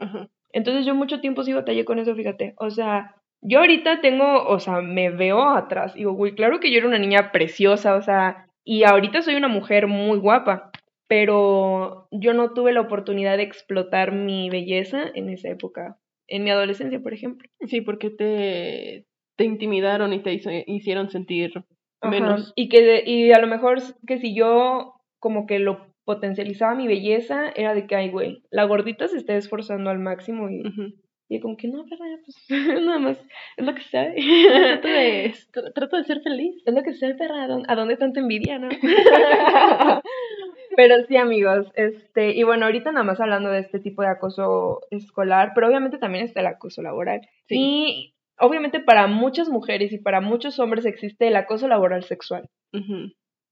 Entonces 0.52 0.86
yo 0.86 0.94
mucho 0.94 1.20
tiempo 1.20 1.42
sí 1.42 1.52
batallé 1.52 1.84
con 1.84 1.98
eso, 1.98 2.14
fíjate. 2.14 2.54
O 2.58 2.70
sea, 2.70 3.16
yo 3.42 3.58
ahorita 3.58 4.00
tengo, 4.00 4.46
o 4.46 4.58
sea, 4.60 4.80
me 4.80 5.10
veo 5.10 5.42
atrás. 5.50 5.94
Digo, 5.94 6.12
güey, 6.12 6.34
claro 6.34 6.60
que 6.60 6.70
yo 6.70 6.78
era 6.78 6.86
una 6.86 6.98
niña 6.98 7.32
preciosa, 7.32 7.96
o 7.96 8.02
sea, 8.02 8.46
y 8.64 8.84
ahorita 8.84 9.22
soy 9.22 9.34
una 9.34 9.48
mujer 9.48 9.88
muy 9.88 10.18
guapa 10.18 10.70
pero 11.08 12.08
yo 12.10 12.34
no 12.34 12.52
tuve 12.52 12.72
la 12.72 12.80
oportunidad 12.80 13.36
de 13.36 13.44
explotar 13.44 14.12
mi 14.12 14.50
belleza 14.50 15.04
en 15.14 15.28
esa 15.28 15.48
época, 15.48 15.98
en 16.26 16.44
mi 16.44 16.50
adolescencia, 16.50 17.00
por 17.00 17.14
ejemplo. 17.14 17.48
Sí, 17.60 17.80
porque 17.80 18.10
te, 18.10 19.06
te 19.36 19.44
intimidaron 19.44 20.12
y 20.12 20.22
te 20.22 20.40
hicieron 20.66 21.10
sentir 21.10 21.64
menos. 22.02 22.52
Y 22.56 22.68
que 22.68 23.04
y 23.06 23.32
a 23.32 23.38
lo 23.38 23.46
mejor 23.46 23.80
que 24.06 24.18
si 24.18 24.34
yo 24.34 24.94
como 25.20 25.46
que 25.46 25.58
lo 25.58 25.85
potencializaba 26.06 26.76
mi 26.76 26.86
belleza, 26.86 27.50
era 27.54 27.74
de 27.74 27.86
que, 27.86 27.96
ay, 27.96 28.10
güey, 28.10 28.42
la 28.50 28.64
gordita 28.64 29.08
se 29.08 29.18
está 29.18 29.36
esforzando 29.36 29.90
al 29.90 29.98
máximo 29.98 30.48
y, 30.48 30.62
y 31.28 31.40
como 31.40 31.56
que 31.56 31.66
no, 31.66 31.84
pero 31.90 31.98
pues 32.24 32.46
nada 32.82 32.98
más, 33.00 33.18
es 33.56 33.66
lo 33.66 33.74
que 33.74 33.82
sé. 33.82 34.14
trato, 34.80 34.88
de, 34.88 35.34
trato 35.74 35.96
de 35.96 36.04
ser 36.04 36.22
feliz. 36.22 36.62
Es 36.64 36.72
lo 36.72 36.82
que 36.82 36.94
sé, 36.94 37.14
perra, 37.14 37.44
¿a 37.66 37.74
dónde 37.74 37.96
tanta 37.96 38.20
envidia, 38.20 38.58
no? 38.58 38.68
Pero 40.76 40.94
sí, 41.08 41.16
amigos, 41.16 41.72
este, 41.74 42.36
y 42.36 42.42
bueno, 42.42 42.66
ahorita 42.66 42.92
nada 42.92 43.02
más 43.02 43.18
hablando 43.18 43.48
de 43.48 43.60
este 43.60 43.80
tipo 43.80 44.02
de 44.02 44.08
acoso 44.08 44.82
escolar, 44.90 45.52
pero 45.54 45.68
obviamente 45.68 45.96
también 45.96 46.22
está 46.22 46.40
el 46.40 46.48
acoso 46.48 46.82
laboral. 46.82 47.22
Sí. 47.46 47.56
Y 47.58 48.14
obviamente 48.38 48.80
para 48.80 49.06
muchas 49.06 49.48
mujeres 49.48 49.90
y 49.92 49.98
para 49.98 50.20
muchos 50.20 50.58
hombres 50.58 50.84
existe 50.84 51.28
el 51.28 51.36
acoso 51.36 51.66
laboral 51.66 52.04
sexual. 52.04 52.50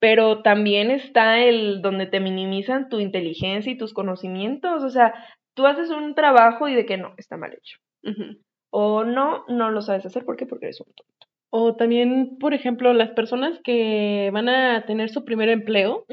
Pero 0.04 0.42
también 0.42 0.90
está 0.90 1.42
el 1.42 1.80
donde 1.80 2.04
te 2.04 2.20
minimizan 2.20 2.90
tu 2.90 3.00
inteligencia 3.00 3.72
y 3.72 3.78
tus 3.78 3.94
conocimientos. 3.94 4.84
O 4.84 4.90
sea, 4.90 5.14
tú 5.54 5.64
haces 5.64 5.88
un 5.88 6.14
trabajo 6.14 6.68
y 6.68 6.74
de 6.74 6.84
que 6.84 6.98
no, 6.98 7.14
está 7.16 7.38
mal 7.38 7.54
hecho. 7.54 7.78
O 8.70 9.04
no, 9.04 9.46
no 9.48 9.70
lo 9.70 9.80
sabes 9.80 10.04
hacer. 10.04 10.26
¿Por 10.26 10.36
qué? 10.36 10.44
Porque 10.44 10.66
eres 10.66 10.82
un 10.82 10.92
tonto. 10.92 11.26
O 11.48 11.76
también, 11.76 12.36
por 12.38 12.52
ejemplo, 12.52 12.92
las 12.92 13.12
personas 13.12 13.58
que 13.64 14.28
van 14.30 14.50
a 14.50 14.84
tener 14.84 15.08
su 15.08 15.24
primer 15.24 15.48
empleo, 15.48 16.04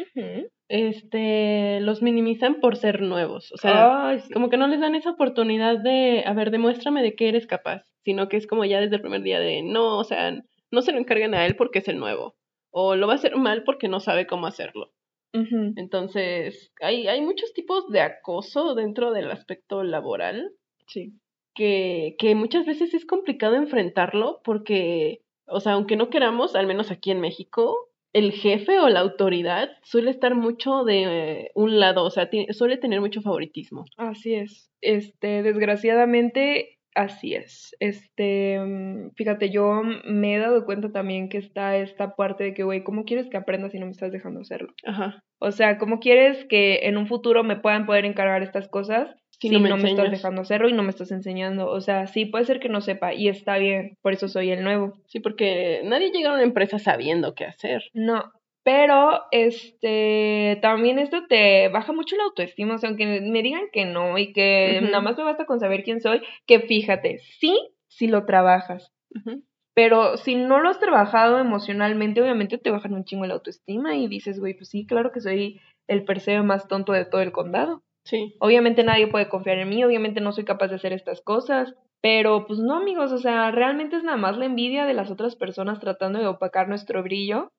este, 0.70 1.82
los 1.82 2.02
minimizan 2.02 2.62
por 2.62 2.78
ser 2.78 3.02
nuevos. 3.02 3.52
O 3.52 3.58
sea, 3.58 4.18
como 4.34 4.50
que 4.50 4.56
no 4.56 4.70
les 4.70 4.80
dan 4.80 4.96
esa 4.96 5.10
oportunidad 5.10 5.80
de, 5.80 6.24
a 6.26 6.32
ver, 6.32 6.52
demuéstrame 6.52 7.04
de 7.04 7.16
qué 7.16 7.28
eres 7.28 7.46
capaz, 7.46 7.84
sino 8.06 8.30
que 8.30 8.38
es 8.38 8.48
como 8.48 8.64
ya 8.64 8.80
desde 8.80 8.96
el 8.96 9.02
primer 9.02 9.22
día 9.22 9.42
de, 9.42 9.64
no, 9.64 9.98
o 9.98 10.06
sea, 10.06 10.32
no 10.72 10.82
se 10.82 10.94
lo 10.94 10.98
encargan 10.98 11.34
a 11.34 11.46
él 11.46 11.58
porque 11.58 11.80
es 11.80 11.90
el 11.90 11.98
nuevo, 11.98 12.36
o 12.72 12.96
lo 12.96 13.08
va 13.08 13.14
a 13.14 13.16
hacer 13.18 13.36
mal 13.38 13.64
porque 13.64 13.88
no 13.88 14.00
sabe 14.00 14.26
cómo 14.26 14.48
hacerlo. 14.48 14.92
Entonces, 15.34 16.74
hay, 16.82 17.08
hay 17.08 17.22
muchos 17.22 17.54
tipos 17.54 17.88
de 17.90 18.02
acoso 18.02 18.76
dentro 18.76 19.14
del 19.14 19.32
aspecto 19.32 19.82
laboral. 19.84 20.52
Sí. 20.88 21.14
Que, 21.56 22.16
que 22.20 22.36
muchas 22.36 22.66
veces 22.66 22.94
es 22.94 23.06
complicado 23.06 23.56
enfrentarlo 23.56 24.42
porque, 24.44 25.22
o 25.46 25.62
sea, 25.62 25.74
aunque 25.74 25.96
no 25.96 26.10
queramos, 26.10 26.56
al 26.56 26.68
menos 26.68 26.92
aquí 26.92 27.12
en 27.12 27.22
México, 27.22 27.92
el 28.14 28.34
jefe 28.34 28.80
o 28.80 28.90
la 28.90 29.00
autoridad 29.00 29.70
suele 29.84 30.12
estar 30.12 30.36
mucho 30.36 30.84
de 30.84 31.52
un 31.56 31.80
lado, 31.80 32.04
o 32.04 32.10
sea, 32.10 32.30
suele 32.52 32.78
tener 32.78 33.00
mucho 33.00 33.22
favoritismo. 33.22 33.86
Así 33.98 34.34
es. 34.34 34.70
Este, 34.82 35.44
desgraciadamente, 35.44 36.80
así 36.96 37.36
es. 37.36 37.76
Este, 37.80 38.60
mm, 38.60 39.12
fíjate, 39.16 39.50
yo 39.50 39.82
me 40.06 40.36
he 40.36 40.40
dado 40.40 40.66
cuenta 40.66 40.92
también 40.92 41.30
que 41.30 41.38
está 41.38 41.78
esta 41.78 42.16
parte 42.16 42.44
de 42.44 42.54
que, 42.54 42.64
güey, 42.64 42.84
¿cómo 42.84 43.06
quieres 43.06 43.30
que 43.30 43.38
aprenda 43.38 43.70
si 43.70 43.80
no 43.80 43.86
me 43.86 43.92
estás 43.92 44.12
dejando 44.12 44.42
hacerlo? 44.42 44.74
Ajá. 44.86 45.24
O 45.40 45.52
sea, 45.52 45.78
¿cómo 45.78 46.00
quieres 46.00 46.46
que 46.46 46.82
en 46.84 46.98
un 46.98 47.08
futuro 47.08 47.44
me 47.44 47.56
puedan 47.56 47.86
poder 47.86 48.06
encargar 48.06 48.44
estas 48.44 48.68
cosas 48.68 49.16
si, 49.42 49.50
no, 49.50 49.60
me, 49.60 49.90
estás 49.90 50.12
dejando 50.12 50.42
hacerlo 50.42 50.70
y 50.70 50.74
no 50.74 50.84
me 50.84 50.92
estás 50.92 51.12
enseñando. 51.12 51.68
O 51.68 51.82
sea, 51.82 52.06
sí 52.06 52.26
puede 52.26 52.46
ser 52.46 52.60
que 52.60 52.70
no 52.70 52.80
sepa 52.80 53.16
y 53.16 53.28
está 53.28 53.58
bien, 53.58 53.98
por 54.04 54.14
eso 54.14 54.28
soy 54.28 54.52
el 54.52 54.64
nuevo. 54.64 54.94
Sí, 55.08 55.20
porque 55.20 55.82
nadie 55.84 56.12
llega 56.12 56.30
a 56.30 56.36
una 56.36 56.44
empresa 56.44 56.78
sabiendo 56.78 57.34
qué 57.34 57.46
hacer. 57.46 57.82
No, 57.94 58.32
pero 58.64 59.22
este 59.32 60.60
también 60.62 61.00
esto 61.00 61.26
te 61.28 61.70
baja 61.70 61.94
mucho 61.94 62.16
la 62.16 62.24
autoestima, 62.24 62.76
o 62.76 62.78
sea, 62.78 62.90
aunque 62.90 63.06
me 63.06 63.42
digan 63.42 63.64
que 63.72 63.86
no 63.86 64.18
y 64.18 64.34
que 64.34 64.80
nada 64.84 65.02
más 65.02 65.18
me 65.18 65.24
basta 65.24 65.46
con 65.46 65.60
saber 65.60 65.84
quién 65.84 66.02
soy, 66.02 66.22
que 66.46 66.60
fíjate, 66.60 67.20
sí, 67.40 67.58
si 67.88 68.08
lo 68.08 68.26
trabajas. 68.26 68.92
Pero 69.74 70.18
si 70.18 70.36
no 70.36 70.60
lo 70.60 70.70
has 70.70 70.80
trabajado 70.80 71.40
emocionalmente, 71.40 72.22
obviamente 72.22 72.58
te 72.58 72.72
bajan 72.72 72.94
un 72.94 73.06
chingo 73.06 73.26
la 73.26 73.36
autoestima 73.36 73.96
y 73.96 74.08
dices, 74.08 74.40
güey, 74.40 74.54
pues 74.54 74.70
sí, 74.70 74.86
claro 74.86 75.12
que 75.12 75.22
soy 75.22 75.60
el 75.88 76.04
perseo 76.04 76.44
más 76.44 76.68
tonto 76.68 76.94
de 76.94 77.06
todo 77.06 77.22
el 77.22 77.32
condado. 77.32 77.84
Sí. 78.04 78.36
Obviamente 78.40 78.84
nadie 78.84 79.08
puede 79.08 79.30
confiar 79.30 79.60
en 79.60 79.70
mí, 79.70 79.84
obviamente 79.84 80.22
no 80.22 80.32
soy 80.32 80.44
capaz 80.44 80.68
de 80.68 80.76
hacer 80.76 80.92
estas 80.94 81.22
cosas, 81.22 81.74
pero 82.02 82.46
pues 82.48 82.60
no, 82.60 82.78
amigos, 82.78 83.12
o 83.12 83.18
sea, 83.18 83.52
realmente 83.52 83.96
es 83.96 84.04
nada 84.04 84.18
más 84.18 84.38
la 84.38 84.46
envidia 84.46 84.86
de 84.86 84.94
las 84.94 85.12
otras 85.12 85.36
personas 85.36 85.80
tratando 85.80 86.20
de 86.20 86.28
opacar 86.28 86.68
nuestro 86.68 87.04
brillo. 87.04 87.52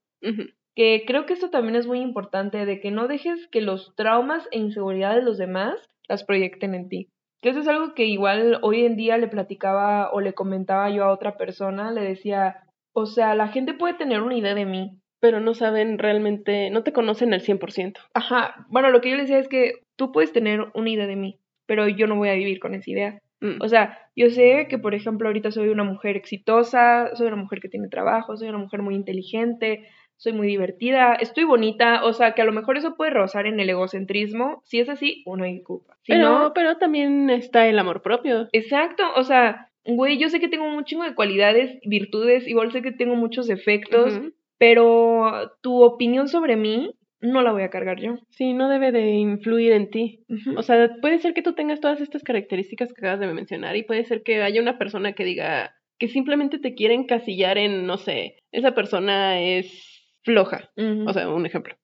Que 0.74 1.04
creo 1.06 1.26
que 1.26 1.34
esto 1.34 1.50
también 1.50 1.76
es 1.76 1.86
muy 1.86 2.00
importante, 2.00 2.64
de 2.64 2.80
que 2.80 2.90
no 2.90 3.08
dejes 3.08 3.46
que 3.48 3.60
los 3.60 3.94
traumas 3.94 4.48
e 4.50 4.58
inseguridades 4.58 5.18
de 5.18 5.24
los 5.24 5.38
demás 5.38 5.74
las 6.08 6.24
proyecten 6.24 6.74
en 6.74 6.88
ti. 6.88 7.08
Que 7.42 7.50
eso 7.50 7.60
es 7.60 7.68
algo 7.68 7.94
que 7.94 8.06
igual 8.06 8.58
hoy 8.62 8.84
en 8.84 8.96
día 8.96 9.18
le 9.18 9.28
platicaba 9.28 10.10
o 10.12 10.20
le 10.20 10.32
comentaba 10.32 10.88
yo 10.90 11.04
a 11.04 11.12
otra 11.12 11.36
persona, 11.36 11.90
le 11.90 12.02
decía, 12.02 12.62
o 12.94 13.06
sea, 13.06 13.34
la 13.34 13.48
gente 13.48 13.74
puede 13.74 13.94
tener 13.94 14.22
una 14.22 14.36
idea 14.36 14.54
de 14.54 14.64
mí, 14.66 14.98
pero 15.20 15.40
no 15.40 15.54
saben 15.54 15.98
realmente, 15.98 16.70
no 16.70 16.82
te 16.82 16.92
conocen 16.92 17.34
al 17.34 17.42
100%. 17.42 17.98
Ajá, 18.14 18.66
bueno, 18.68 18.90
lo 18.90 19.00
que 19.00 19.10
yo 19.10 19.16
le 19.16 19.22
decía 19.22 19.38
es 19.38 19.48
que 19.48 19.82
tú 19.96 20.12
puedes 20.12 20.32
tener 20.32 20.66
una 20.74 20.90
idea 20.90 21.06
de 21.06 21.16
mí, 21.16 21.38
pero 21.66 21.88
yo 21.88 22.06
no 22.06 22.16
voy 22.16 22.28
a 22.28 22.34
vivir 22.34 22.60
con 22.60 22.74
esa 22.74 22.90
idea. 22.90 23.18
Mm. 23.40 23.60
O 23.60 23.68
sea, 23.68 23.98
yo 24.14 24.30
sé 24.30 24.66
que, 24.68 24.78
por 24.78 24.94
ejemplo, 24.94 25.28
ahorita 25.28 25.50
soy 25.50 25.68
una 25.68 25.84
mujer 25.84 26.16
exitosa, 26.16 27.10
soy 27.14 27.26
una 27.26 27.36
mujer 27.36 27.60
que 27.60 27.68
tiene 27.68 27.88
trabajo, 27.88 28.36
soy 28.36 28.48
una 28.48 28.58
mujer 28.58 28.82
muy 28.82 28.94
inteligente, 28.94 29.88
soy 30.16 30.32
muy 30.32 30.46
divertida, 30.46 31.14
estoy 31.14 31.44
bonita, 31.44 32.04
o 32.04 32.12
sea, 32.12 32.32
que 32.32 32.42
a 32.42 32.44
lo 32.44 32.52
mejor 32.52 32.76
eso 32.76 32.96
puede 32.96 33.10
rozar 33.10 33.46
en 33.46 33.58
el 33.60 33.70
egocentrismo. 33.70 34.62
Si 34.64 34.78
es 34.78 34.88
así, 34.88 35.22
uno 35.26 35.44
hay 35.44 35.62
culpa. 35.62 35.96
Si 36.02 36.12
pero, 36.12 36.38
no, 36.38 36.52
pero 36.54 36.76
también 36.78 37.30
está 37.30 37.66
el 37.66 37.78
amor 37.78 38.02
propio. 38.02 38.48
exacto, 38.52 39.02
o 39.16 39.24
sea, 39.24 39.68
güey, 39.84 40.18
yo 40.18 40.28
sé 40.28 40.40
que 40.40 40.48
tengo 40.48 40.64
un 40.64 40.84
chingo 40.84 41.04
de 41.04 41.14
cualidades, 41.14 41.78
virtudes, 41.84 42.46
igual 42.46 42.72
sé 42.72 42.82
que 42.82 42.92
tengo 42.92 43.16
muchos 43.16 43.46
defectos, 43.46 44.20
pero 44.58 45.52
tu 45.60 45.82
opinión 45.82 46.28
sobre 46.28 46.56
mí 46.56 46.94
no 47.20 47.42
la 47.42 47.52
voy 47.52 47.62
a 47.62 47.70
cargar 47.70 48.00
yo. 48.00 48.16
Sí, 48.30 48.52
no 48.52 48.68
debe 48.68 48.92
de 48.92 49.10
influir 49.12 49.72
en 49.72 49.90
ti. 49.90 50.24
O 50.56 50.62
sea, 50.62 50.96
puede 51.00 51.20
ser 51.20 51.34
que 51.34 51.42
tú 51.42 51.54
tengas 51.54 51.80
todas 51.80 52.00
estas 52.00 52.22
características 52.22 52.92
que 52.92 53.00
acabas 53.00 53.20
de 53.20 53.32
mencionar 53.32 53.76
y 53.76 53.84
puede 53.84 54.04
ser 54.04 54.22
que 54.22 54.42
haya 54.42 54.60
una 54.60 54.78
persona 54.78 55.12
que 55.12 55.24
diga 55.24 55.74
que 55.98 56.08
simplemente 56.08 56.58
te 56.58 56.74
quiere 56.74 56.94
encasillar 56.94 57.58
en, 57.58 57.86
no 57.86 57.96
sé, 57.96 58.36
esa 58.50 58.74
persona 58.74 59.40
es 59.40 59.91
floja. 60.22 60.70
O 61.06 61.12
sea, 61.12 61.28
un 61.28 61.46
ejemplo. 61.46 61.74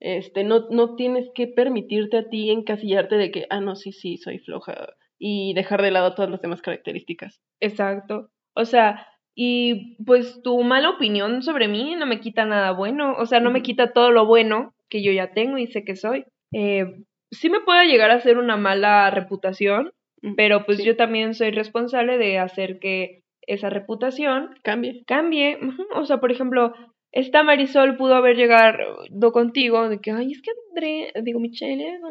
Este, 0.00 0.44
no, 0.44 0.66
no 0.70 0.94
tienes 0.96 1.28
que 1.34 1.46
permitirte 1.46 2.18
a 2.18 2.28
ti 2.28 2.50
encasillarte 2.50 3.16
de 3.16 3.30
que, 3.30 3.46
ah, 3.50 3.60
no, 3.60 3.76
sí, 3.76 3.92
sí, 3.92 4.16
soy 4.16 4.38
floja 4.38 4.94
y 5.18 5.52
dejar 5.54 5.82
de 5.82 5.90
lado 5.90 6.14
todas 6.14 6.30
las 6.30 6.40
demás 6.40 6.62
características. 6.62 7.40
Exacto. 7.60 8.30
O 8.54 8.64
sea, 8.64 9.06
y 9.34 9.96
pues 10.04 10.40
tu 10.42 10.62
mala 10.62 10.90
opinión 10.90 11.42
sobre 11.42 11.68
mí 11.68 11.94
no 11.96 12.06
me 12.06 12.20
quita 12.20 12.44
nada 12.44 12.72
bueno. 12.72 13.14
O 13.18 13.26
sea, 13.26 13.40
no 13.40 13.50
me 13.50 13.62
quita 13.62 13.92
todo 13.92 14.10
lo 14.10 14.26
bueno 14.26 14.74
que 14.88 15.02
yo 15.02 15.12
ya 15.12 15.32
tengo 15.32 15.58
y 15.58 15.66
sé 15.66 15.84
que 15.84 15.96
soy. 15.96 16.24
Eh, 16.52 17.02
sí 17.30 17.50
me 17.50 17.60
puede 17.60 17.86
llegar 17.86 18.10
a 18.10 18.14
hacer 18.14 18.38
una 18.38 18.56
mala 18.56 19.10
reputación, 19.10 19.92
pero 20.36 20.64
pues 20.64 20.78
sí. 20.78 20.84
yo 20.84 20.96
también 20.96 21.34
soy 21.34 21.50
responsable 21.50 22.18
de 22.18 22.38
hacer 22.38 22.78
que 22.80 23.22
esa 23.42 23.70
reputación 23.70 24.50
Cambie. 24.62 25.04
cambie. 25.06 25.58
O 25.94 26.04
sea, 26.04 26.18
por 26.18 26.32
ejemplo, 26.32 26.74
esta 27.12 27.42
Marisol 27.42 27.96
pudo 27.96 28.14
haber 28.14 28.36
llegado 28.36 29.32
contigo 29.32 29.88
de 29.88 30.00
que, 30.00 30.10
ay, 30.10 30.32
es 30.32 30.42
que 30.42 30.50
André, 30.70 31.12
digo, 31.22 31.40
Michelle, 31.40 31.98
no". 32.00 32.08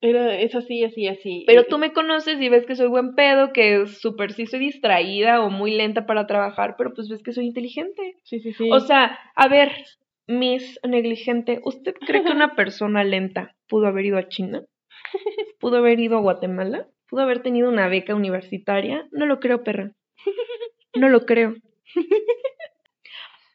Era, 0.00 0.38
es 0.38 0.54
así, 0.54 0.84
así, 0.84 1.08
así. 1.08 1.44
Pero 1.46 1.64
tú 1.64 1.78
me 1.78 1.92
conoces 1.92 2.40
y 2.40 2.48
ves 2.48 2.66
que 2.66 2.76
soy 2.76 2.86
buen 2.86 3.14
pedo, 3.14 3.52
que 3.52 3.86
súper 3.86 4.32
sí 4.34 4.46
soy 4.46 4.60
distraída 4.60 5.42
o 5.42 5.50
muy 5.50 5.72
lenta 5.72 6.06
para 6.06 6.26
trabajar, 6.26 6.74
pero 6.76 6.92
pues 6.94 7.08
ves 7.08 7.22
que 7.22 7.32
soy 7.32 7.46
inteligente. 7.46 8.16
Sí, 8.22 8.40
sí, 8.40 8.52
sí. 8.52 8.68
O 8.70 8.80
sea, 8.80 9.18
a 9.34 9.48
ver, 9.48 9.72
Miss 10.26 10.78
Negligente, 10.86 11.60
¿usted 11.64 11.94
cree 11.94 12.22
que 12.22 12.30
una 12.30 12.54
persona 12.56 13.04
lenta 13.04 13.56
pudo 13.68 13.86
haber 13.86 14.04
ido 14.04 14.18
a 14.18 14.28
China? 14.28 14.64
¿Pudo 15.58 15.78
haber 15.78 15.98
ido 15.98 16.18
a 16.18 16.20
Guatemala? 16.20 16.88
¿Pudo 17.08 17.22
haber 17.22 17.42
tenido 17.42 17.68
una 17.68 17.88
beca 17.88 18.14
universitaria? 18.14 19.08
No 19.12 19.26
lo 19.26 19.40
creo, 19.40 19.64
perra. 19.64 19.92
No 20.94 21.08
lo 21.08 21.24
creo. 21.24 21.54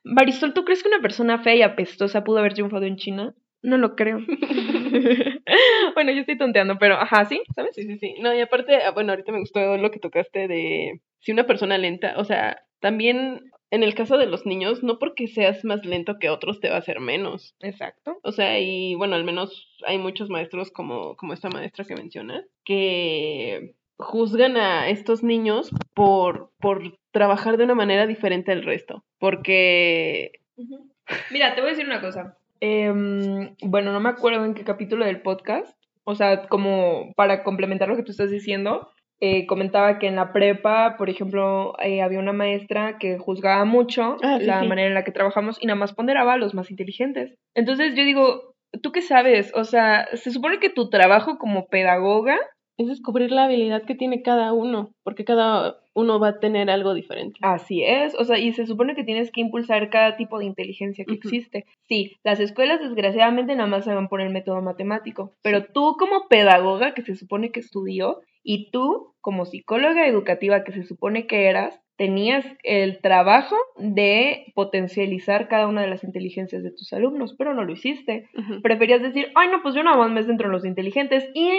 Marisol, 0.03 0.53
¿tú 0.53 0.63
crees 0.65 0.81
que 0.83 0.89
una 0.89 1.01
persona 1.01 1.39
fea 1.39 1.55
y 1.55 1.61
apestosa 1.61 2.23
pudo 2.23 2.39
haber 2.39 2.53
triunfado 2.53 2.85
en 2.85 2.97
China? 2.97 3.35
No 3.61 3.77
lo 3.77 3.95
creo. 3.95 4.17
bueno, 5.93 6.11
yo 6.11 6.21
estoy 6.21 6.37
tonteando, 6.37 6.77
pero 6.79 6.95
ajá, 6.95 7.25
sí, 7.25 7.41
¿sabes? 7.55 7.75
Sí, 7.75 7.83
sí, 7.83 7.97
sí. 7.99 8.15
No, 8.19 8.33
y 8.33 8.41
aparte, 8.41 8.75
ah, 8.77 8.91
bueno, 8.91 9.11
ahorita 9.11 9.31
me 9.31 9.39
gustó 9.39 9.77
lo 9.77 9.91
que 9.91 9.99
tocaste 9.99 10.47
de 10.47 11.01
si 11.19 11.31
una 11.31 11.45
persona 11.45 11.77
lenta, 11.77 12.15
o 12.17 12.25
sea, 12.25 12.63
también 12.79 13.51
en 13.69 13.83
el 13.83 13.95
caso 13.95 14.17
de 14.17 14.25
los 14.25 14.45
niños, 14.45 14.83
no 14.83 14.99
porque 14.99 15.27
seas 15.27 15.63
más 15.63 15.85
lento 15.85 16.19
que 16.19 16.29
otros 16.29 16.59
te 16.59 16.69
va 16.69 16.75
a 16.75 16.79
hacer 16.79 16.99
menos. 16.99 17.55
Exacto. 17.61 18.19
O 18.21 18.33
sea, 18.33 18.59
y 18.59 18.95
bueno, 18.95 19.15
al 19.15 19.23
menos 19.23 19.69
hay 19.87 19.97
muchos 19.97 20.29
maestros 20.29 20.71
como, 20.71 21.15
como 21.15 21.33
esta 21.33 21.49
maestra 21.49 21.85
que 21.85 21.95
mencionas, 21.95 22.43
que 22.65 23.75
juzgan 23.97 24.57
a 24.57 24.89
estos 24.89 25.23
niños 25.23 25.69
por, 25.93 26.51
por 26.59 26.97
trabajar 27.11 27.57
de 27.57 27.63
una 27.65 27.75
manera 27.75 28.07
diferente 28.07 28.51
al 28.51 28.63
resto. 28.63 29.03
Porque 29.19 30.31
Mira, 31.31 31.55
te 31.55 31.61
voy 31.61 31.69
a 31.69 31.73
decir 31.73 31.85
una 31.85 32.01
cosa. 32.01 32.37
Em, 32.59 33.55
bueno, 33.61 33.91
no 33.91 33.99
me 33.99 34.09
acuerdo 34.09 34.45
en 34.45 34.53
qué 34.53 34.63
capítulo 34.63 35.05
del 35.05 35.21
podcast. 35.21 35.75
O 36.03 36.15
sea, 36.15 36.47
como 36.47 37.13
para 37.15 37.43
complementar 37.43 37.87
lo 37.89 37.95
que 37.95 38.03
tú 38.03 38.11
estás 38.11 38.31
diciendo, 38.31 38.89
eh, 39.19 39.45
comentaba 39.45 39.99
que 39.99 40.07
en 40.07 40.15
la 40.15 40.33
prepa, 40.33 40.95
por 40.97 41.09
ejemplo, 41.09 41.75
eh, 41.79 42.01
había 42.01 42.19
una 42.19 42.33
maestra 42.33 42.97
que 42.97 43.17
juzgaba 43.19 43.65
mucho 43.65 44.17
Ah, 44.23 44.37
sí, 44.39 44.45
la 44.45 44.61
sí. 44.61 44.67
manera 44.67 44.87
en 44.87 44.93
la 44.95 45.03
que 45.03 45.11
trabajamos 45.11 45.61
y 45.61 45.67
nada 45.67 45.79
más 45.79 45.93
ponderaba 45.93 46.33
a 46.33 46.37
los 46.37 46.53
más 46.55 46.71
inteligentes. 46.71 47.35
Entonces 47.55 47.93
yo 47.95 48.03
digo, 48.03 48.55
¿tú 48.81 48.91
qué 48.91 49.01
sabes? 49.01 49.51
O 49.53 49.63
sea, 49.63 50.07
se 50.13 50.31
supone 50.31 50.59
que 50.59 50.69
tu 50.69 50.89
trabajo 50.89 51.37
como 51.37 51.67
pedagoga 51.67 52.37
es 52.77 52.87
descubrir 52.87 53.31
la 53.31 53.45
habilidad 53.45 53.83
que 53.83 53.95
tiene 53.95 54.21
cada 54.21 54.53
uno, 54.53 54.91
porque 55.03 55.25
cada 55.25 55.77
uno 55.93 56.19
va 56.19 56.29
a 56.29 56.39
tener 56.39 56.69
algo 56.69 56.93
diferente. 56.93 57.39
Así 57.41 57.83
es, 57.83 58.15
o 58.15 58.23
sea, 58.23 58.39
y 58.39 58.53
se 58.53 58.65
supone 58.65 58.95
que 58.95 59.03
tienes 59.03 59.31
que 59.31 59.41
impulsar 59.41 59.89
cada 59.89 60.15
tipo 60.15 60.39
de 60.39 60.45
inteligencia 60.45 61.05
que 61.05 61.13
existe. 61.13 61.65
Sí, 61.83 62.17
las 62.23 62.39
escuelas 62.39 62.79
desgraciadamente 62.79 63.55
nada 63.55 63.69
más 63.69 63.85
se 63.85 63.93
van 63.93 64.07
por 64.07 64.21
el 64.21 64.31
método 64.31 64.61
matemático, 64.61 65.33
pero 65.41 65.65
tú 65.65 65.95
como 65.99 66.27
pedagoga 66.27 66.93
que 66.93 67.01
se 67.01 67.15
supone 67.15 67.51
que 67.51 67.59
estudió 67.59 68.21
y 68.43 68.71
tú 68.71 69.13
como 69.21 69.45
psicóloga 69.45 70.07
educativa 70.07 70.63
que 70.63 70.71
se 70.71 70.83
supone 70.83 71.27
que 71.27 71.47
eras, 71.47 71.79
tenías 71.95 72.45
el 72.63 72.99
trabajo 72.99 73.55
de 73.77 74.51
potencializar 74.55 75.47
cada 75.47 75.67
una 75.67 75.81
de 75.81 75.87
las 75.87 76.03
inteligencias 76.03 76.63
de 76.63 76.71
tus 76.71 76.91
alumnos, 76.93 77.35
pero 77.37 77.53
no 77.53 77.63
lo 77.63 77.73
hiciste. 77.73 78.27
Preferías 78.63 79.03
decir, 79.03 79.27
ay 79.35 79.49
no, 79.49 79.61
pues 79.61 79.75
yo 79.75 79.83
nada 79.83 79.97
más 79.97 80.09
me 80.09 80.23
centro 80.23 80.47
en 80.47 80.53
los 80.53 80.65
inteligentes 80.65 81.29
y 81.35 81.51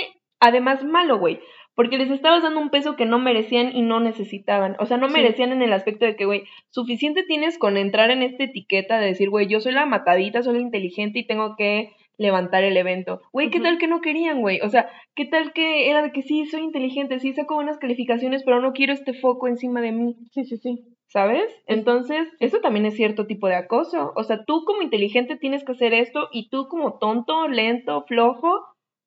además 0.43 0.85
malo, 0.85 1.19
güey. 1.19 1.41
Porque 1.75 1.97
les 1.97 2.11
estabas 2.11 2.43
dando 2.43 2.61
un 2.61 2.69
peso 2.69 2.97
que 2.97 3.07
no 3.07 3.19
merecían 3.19 3.75
y 3.75 3.81
no 3.81 3.99
necesitaban. 3.99 4.77
O 4.79 4.85
sea, 4.85 4.99
no 4.99 5.09
Sí. 5.09 5.15
merecían 5.15 5.53
en 5.53 5.63
el 5.63 5.73
aspecto 5.73 6.05
de 6.05 6.17
que, 6.17 6.27
güey, 6.27 6.43
suficiente 6.69 7.23
tienes 7.23 7.57
con 7.57 7.79
entrar 7.79 8.11
en 8.11 8.23
esta 8.23 8.45
etiqueta 8.45 8.99
de 8.99 9.07
decir, 9.07 9.31
güey, 9.31 9.47
yo 9.47 9.59
soy 9.61 9.73
la 9.73 9.87
matadita, 9.87 10.43
soy 10.43 10.57
la 10.57 10.61
inteligente 10.61 11.21
y 11.21 11.27
tengo 11.27 11.57
que 11.57 11.93
levantar 12.19 12.63
el 12.63 12.77
evento. 12.77 13.23
Güey, 13.33 13.51
¿qué 13.51 13.59
tal 13.59 13.79
que 13.79 13.87
no 13.89 14.03
querían, 14.03 14.43
güey? 14.43 14.61
O 14.61 14.69
sea, 14.69 14.91
¿qué 15.15 15.25
tal 15.25 15.55
que 15.55 15.89
era 15.91 16.03
de 16.03 16.13
que 16.13 16.21
sí, 16.21 16.45
soy 16.45 16.61
inteligente, 16.61 17.19
sí 17.21 17.33
saco 17.33 17.55
buenas 17.55 17.79
calificaciones, 17.79 18.43
pero 18.45 18.61
no 18.61 18.75
quiero 18.75 18.93
este 18.93 19.15
foco 19.15 19.49
encima 19.49 19.81
de 19.81 19.93
mí? 19.93 20.17
Sí, 20.33 20.45
sí, 20.45 20.59
sí. 20.59 20.85
¿Sabes? 21.07 21.51
Sí. 21.51 21.63
Entonces, 21.67 22.29
eso 22.39 22.61
también 22.61 22.87
es 22.87 22.95
cierto 22.97 23.27
tipo 23.27 23.47
de 23.49 23.55
acoso. 23.55 24.13
O 24.15 24.25
sea, 24.25 24.45
tú 24.45 24.65
como 24.65 24.83
inteligente 24.83 25.37
tienes 25.37 25.65
que 25.65 25.73
hacer 25.73 25.93
esto 25.95 26.29
y 26.33 26.49
tú 26.49 26.69
como 26.69 26.99
tonto, 26.99 27.49
lento, 27.49 28.05
flojo, 28.07 28.61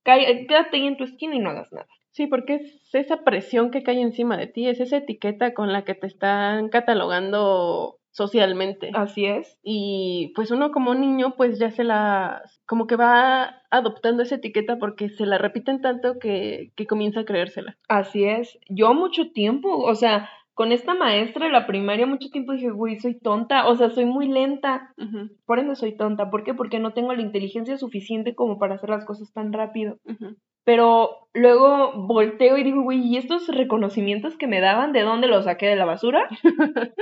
quédate 0.06 0.78
ahí 0.78 0.88
en 0.88 0.98
tu 0.98 1.04
esquina 1.04 1.36
y 1.36 1.40
no 1.40 1.50
hagas 1.50 1.72
nada. 1.74 1.88
Sí, 2.12 2.28
porque 2.28 2.56
es 2.56 2.96
esa 2.96 3.26
presión 3.26 3.72
que 3.72 3.84
cae 3.84 4.00
encima 4.00 4.38
de 4.38 4.48
ti, 4.48 4.70
es 4.70 4.80
esa 4.80 4.98
etiqueta 4.98 5.54
con 5.54 5.74
la 5.74 5.84
que 5.84 5.96
te 5.96 6.08
están 6.08 6.70
catalogando 6.70 8.00
socialmente. 8.12 8.92
Así 8.94 9.26
es. 9.26 9.60
Y 9.62 10.32
pues 10.34 10.50
uno 10.50 10.72
como 10.72 10.96
niño 10.96 11.36
pues 11.36 11.60
ya 11.60 11.72
se 11.72 11.84
la, 11.84 12.42
como 12.66 12.88
que 12.88 12.96
va 12.96 13.64
adoptando 13.70 14.24
esa 14.24 14.36
etiqueta 14.36 14.78
porque 14.80 15.10
se 15.10 15.26
la 15.26 15.38
repiten 15.38 15.82
tanto 15.82 16.18
que, 16.18 16.72
que 16.78 16.88
comienza 16.88 17.20
a 17.20 17.26
creérsela. 17.26 17.78
Así 17.90 18.24
es. 18.24 18.58
Yo 18.70 18.94
mucho 18.94 19.32
tiempo, 19.34 19.78
o 19.78 19.96
sea, 19.96 20.30
con 20.56 20.72
esta 20.72 20.96
maestra 20.96 21.46
de 21.46 21.52
la 21.52 21.68
primaria 21.68 22.06
mucho 22.08 22.30
tiempo 22.30 22.54
dije, 22.54 22.70
güey, 22.70 22.98
soy 23.00 23.20
tonta, 23.20 23.68
o 23.68 23.76
sea, 23.76 23.90
soy 23.90 24.06
muy 24.06 24.28
lenta. 24.28 24.94
Por 25.46 25.60
ende 25.60 25.76
soy 25.76 25.96
tonta. 25.96 26.32
¿Por 26.32 26.44
qué? 26.46 26.54
Porque 26.54 26.80
no 26.80 26.94
tengo 26.94 27.14
la 27.14 27.22
inteligencia 27.22 27.78
suficiente 27.78 28.36
como 28.36 28.58
para 28.58 28.76
hacer 28.76 28.90
las 28.90 29.06
cosas 29.06 29.32
tan 29.34 29.52
rápido. 29.52 29.98
Pero 30.64 31.28
luego 31.34 31.92
volteo 32.08 32.58
y 32.58 32.64
digo, 32.64 32.82
güey, 32.82 33.00
¿y 33.06 33.18
estos 33.18 33.48
reconocimientos 33.50 34.38
que 34.38 34.48
me 34.48 34.62
daban, 34.62 34.94
de 34.94 35.02
dónde 35.02 35.28
los 35.28 35.44
saqué 35.44 35.68
de 35.68 35.76
la 35.76 35.86
basura? 35.86 36.28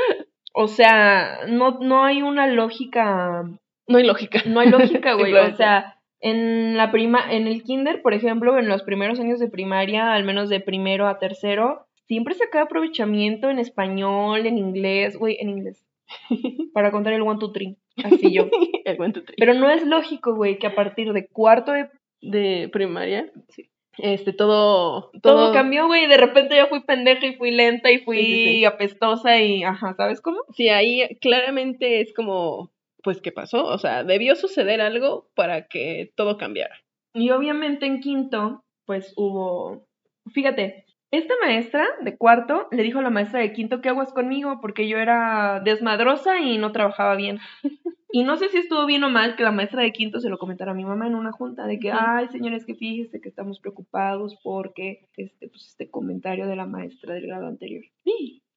o 0.54 0.68
sea, 0.68 1.46
no, 1.48 1.78
no 1.80 2.04
hay 2.04 2.24
una 2.24 2.48
lógica, 2.48 3.44
No 3.88 3.98
hay 3.98 4.04
lógica. 4.06 4.42
no 4.48 4.60
hay 4.62 4.70
lógica, 4.70 5.14
güey. 5.18 5.34
o 5.36 5.56
sea, 5.56 5.96
en 6.20 6.76
la 6.76 6.92
prima, 6.92 7.32
en 7.32 7.48
el 7.48 7.64
kinder, 7.64 8.02
por 8.02 8.14
ejemplo, 8.14 8.58
en 8.58 8.68
los 8.68 8.82
primeros 8.82 9.20
años 9.20 9.40
de 9.40 9.50
primaria, 9.50 10.12
al 10.14 10.24
menos 10.24 10.50
de 10.50 10.60
primero 10.60 11.08
a 11.08 11.20
tercero, 11.20 11.86
siempre 12.08 12.34
sacaba 12.36 12.66
aprovechamiento 12.66 13.50
en 13.50 13.60
español, 13.60 14.46
en 14.46 14.58
inglés, 14.58 15.18
güey, 15.18 15.38
en 15.40 15.50
inglés. 15.50 15.86
Para 16.74 16.92
contar 16.92 17.14
el 17.14 17.22
one, 17.22 17.40
two, 17.40 17.52
three. 17.52 17.78
Así 18.04 18.34
yo. 18.34 18.50
El 18.86 19.00
one, 19.00 19.14
two, 19.14 19.24
three. 19.24 19.36
Pero 19.38 19.54
no 19.54 19.70
es 19.70 19.86
lógico, 19.86 20.36
güey, 20.36 20.60
que 20.60 20.68
a 20.68 20.76
partir 20.76 21.14
de 21.14 21.28
cuarto 21.28 21.72
de 21.72 21.90
de 22.24 22.70
primaria, 22.72 23.32
este, 23.98 24.34
todo, 24.34 25.12
todo 25.22 25.54
cambió, 25.54 25.88
güey. 25.88 26.08
De 26.08 26.18
repente 26.18 26.56
ya 26.56 26.68
fui 26.68 26.82
pendeja 26.82 27.28
y 27.28 27.36
fui 27.36 27.52
lenta 27.52 27.92
y 27.92 28.00
fui 28.00 28.18
Sí, 28.18 28.24
sí, 28.24 28.46
sí. 28.46 28.66
apestosa 28.66 29.40
y, 29.40 29.64
ajá, 29.64 29.94
¿sabes 29.96 30.22
cómo? 30.22 30.40
Sí, 30.56 30.70
ahí 30.70 31.18
claramente 31.22 32.00
es 32.02 32.14
como, 32.14 32.72
pues, 33.04 33.22
¿qué 33.22 33.32
pasó? 33.32 33.66
O 33.66 33.78
sea, 33.78 34.04
debió 34.04 34.36
suceder 34.36 34.82
algo 34.82 35.28
para 35.36 35.68
que 35.68 36.12
todo 36.16 36.38
cambiara. 36.38 36.76
Y 37.14 37.30
obviamente 37.30 37.86
en 37.86 38.00
quinto, 38.00 38.64
pues 38.86 39.14
hubo, 39.16 39.86
fíjate, 40.34 40.86
esta 41.14 41.36
maestra 41.44 41.88
de 42.02 42.18
cuarto 42.18 42.68
le 42.72 42.82
dijo 42.82 42.98
a 42.98 43.04
la 43.04 43.12
maestra 43.12 43.40
de 43.40 43.54
quinto 43.54 43.82
que 43.82 43.90
aguas 43.90 44.12
conmigo 44.12 44.60
porque 44.62 44.88
yo 44.88 44.98
era 44.98 45.62
desmadrosa 45.64 46.40
y 46.40 46.58
no 46.58 46.72
trabajaba 46.72 47.16
bien. 47.16 47.40
Y 48.12 48.24
no 48.24 48.36
sé 48.38 48.50
si 48.50 48.58
estuvo 48.58 48.86
bien 48.86 49.04
o 49.04 49.10
mal 49.10 49.36
que 49.36 49.44
la 49.44 49.52
maestra 49.52 49.82
de 49.82 49.92
quinto 49.92 50.20
se 50.20 50.30
lo 50.30 50.38
comentara 50.38 50.72
a 50.72 50.76
mi 50.76 50.86
mamá 50.86 51.08
en 51.08 51.16
una 51.16 51.32
junta, 51.32 51.66
de 51.66 51.80
que, 51.80 51.92
ay, 51.92 52.28
señores, 52.30 52.66
que 52.66 52.76
fíjese 52.76 53.22
que 53.22 53.30
estamos 53.30 53.60
preocupados 53.60 54.40
porque 54.44 55.08
este, 55.18 55.50
pues, 55.50 55.68
este 55.68 55.90
comentario 55.90 56.48
de 56.48 56.56
la 56.56 56.66
maestra 56.66 57.14
del 57.16 57.28
grado 57.28 57.48
anterior. 57.48 57.84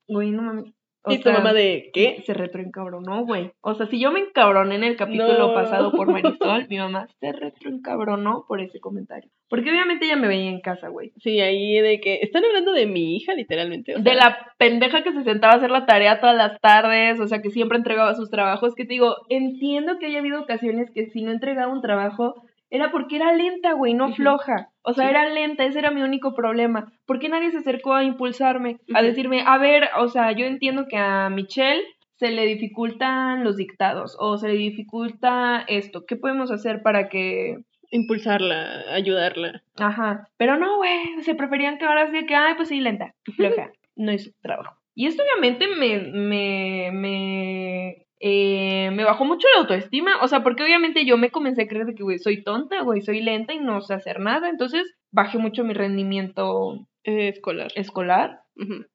Güey, 0.08 0.30
no 0.30 0.42
mames. 0.42 0.74
O 1.06 1.12
¿Y 1.12 1.18
tu 1.20 1.30
mamá 1.30 1.52
de 1.52 1.90
qué? 1.92 2.24
Se 2.26 2.34
retroencabronó, 2.34 3.24
güey. 3.24 3.52
O 3.60 3.74
sea, 3.74 3.86
si 3.86 4.00
yo 4.00 4.10
me 4.10 4.18
encabroné 4.18 4.74
en 4.74 4.82
el 4.82 4.96
capítulo 4.96 5.38
No. 5.38 5.54
pasado 5.54 5.92
por 5.92 6.10
Marisol, 6.10 6.66
mi 6.68 6.78
mamá 6.78 7.06
se 7.20 7.32
retroencabronó 7.32 8.44
por 8.48 8.60
ese 8.60 8.80
comentario. 8.80 9.30
Porque 9.48 9.70
obviamente 9.70 10.06
ella 10.06 10.16
me 10.16 10.26
veía 10.26 10.50
en 10.50 10.60
casa, 10.60 10.88
güey. 10.88 11.12
Sí, 11.18 11.40
ahí 11.40 11.78
de 11.78 12.00
que 12.00 12.18
están 12.22 12.44
hablando 12.44 12.72
de 12.72 12.86
mi 12.86 13.14
hija, 13.14 13.34
literalmente. 13.34 13.94
o 13.94 14.00
De 14.00 14.14
la 14.14 14.52
pendeja 14.58 15.04
que 15.04 15.12
se 15.12 15.22
sentaba 15.22 15.54
a 15.54 15.56
hacer 15.58 15.70
la 15.70 15.86
tarea 15.86 16.20
todas 16.20 16.36
las 16.36 16.60
tardes, 16.60 17.20
o 17.20 17.28
sea, 17.28 17.40
que 17.40 17.50
siempre 17.50 17.78
entregaba 17.78 18.14
sus 18.14 18.28
trabajos, 18.28 18.74
que 18.74 18.84
te 18.84 18.94
digo, 18.94 19.14
entiendo 19.28 20.00
que 20.00 20.06
haya 20.06 20.18
habido 20.18 20.40
ocasiones 20.40 20.90
que 20.92 21.06
si 21.10 21.22
no 21.22 21.30
entregaba 21.30 21.72
un 21.72 21.82
trabajo 21.82 22.34
era 22.68 22.90
porque 22.90 23.16
era 23.16 23.32
lenta, 23.32 23.72
güey, 23.72 23.94
no 23.94 24.12
floja. 24.12 24.70
O 24.88 24.92
sea, 24.94 25.04
Sí. 25.06 25.10
era 25.10 25.28
lenta, 25.28 25.64
ese 25.64 25.80
era 25.80 25.90
mi 25.90 26.02
único 26.02 26.32
problema. 26.34 26.92
¿Por 27.06 27.18
qué 27.18 27.28
nadie 27.28 27.50
se 27.50 27.58
acercó 27.58 27.94
a 27.94 28.04
impulsarme? 28.04 28.76
A 28.94 29.02
decirme, 29.02 29.42
a 29.44 29.58
ver, 29.58 29.88
o 29.98 30.08
sea, 30.08 30.30
yo 30.30 30.46
entiendo 30.46 30.86
que 30.88 30.96
a 30.96 31.28
Michelle 31.28 31.82
se 32.14 32.30
le 32.30 32.46
dificultan 32.46 33.42
los 33.42 33.56
dictados 33.56 34.16
o 34.20 34.38
se 34.38 34.46
le 34.48 34.54
dificulta 34.54 35.64
esto. 35.66 36.04
¿Qué 36.06 36.14
podemos 36.16 36.50
hacer 36.52 36.82
para 36.82 37.08
que 37.08 37.58
Impulsarla, 37.90 38.84
ayudarla. 38.92 39.62
Ajá, 39.76 40.28
pero 40.36 40.56
no, 40.56 40.76
güey, 40.76 41.22
se 41.22 41.34
preferían 41.34 41.78
que 41.78 41.84
ahora 41.84 42.10
de 42.10 42.26
que, 42.26 42.34
ay, 42.34 42.54
pues 42.56 42.68
sí, 42.68 42.80
lenta, 42.80 43.14
floja, 43.36 43.70
no 43.96 44.12
hizo 44.12 44.30
trabajo. 44.42 44.76
Y 44.94 45.06
esto 45.06 45.22
obviamente 45.22 45.68
me, 45.68 45.98
me, 46.12 46.90
me, 46.92 48.05
eh, 48.20 48.90
me 48.92 49.04
bajó 49.04 49.24
mucho 49.24 49.46
la 49.54 49.62
autoestima, 49.62 50.12
o 50.22 50.28
sea, 50.28 50.42
porque 50.42 50.62
obviamente 50.64 51.04
yo 51.04 51.16
me 51.18 51.30
comencé 51.30 51.62
a 51.62 51.68
creer 51.68 51.86
de 51.86 51.94
que, 51.94 52.02
güey, 52.02 52.18
soy 52.18 52.42
tonta, 52.42 52.82
güey, 52.82 53.02
soy 53.02 53.20
lenta 53.22 53.52
y 53.54 53.58
no 53.58 53.80
sé 53.82 53.94
hacer 53.94 54.20
nada, 54.20 54.48
entonces 54.48 54.94
bajé 55.12 55.38
mucho 55.38 55.64
mi 55.64 55.74
rendimiento 55.74 56.86
Eh, 57.04 57.28
escolar. 57.76 58.40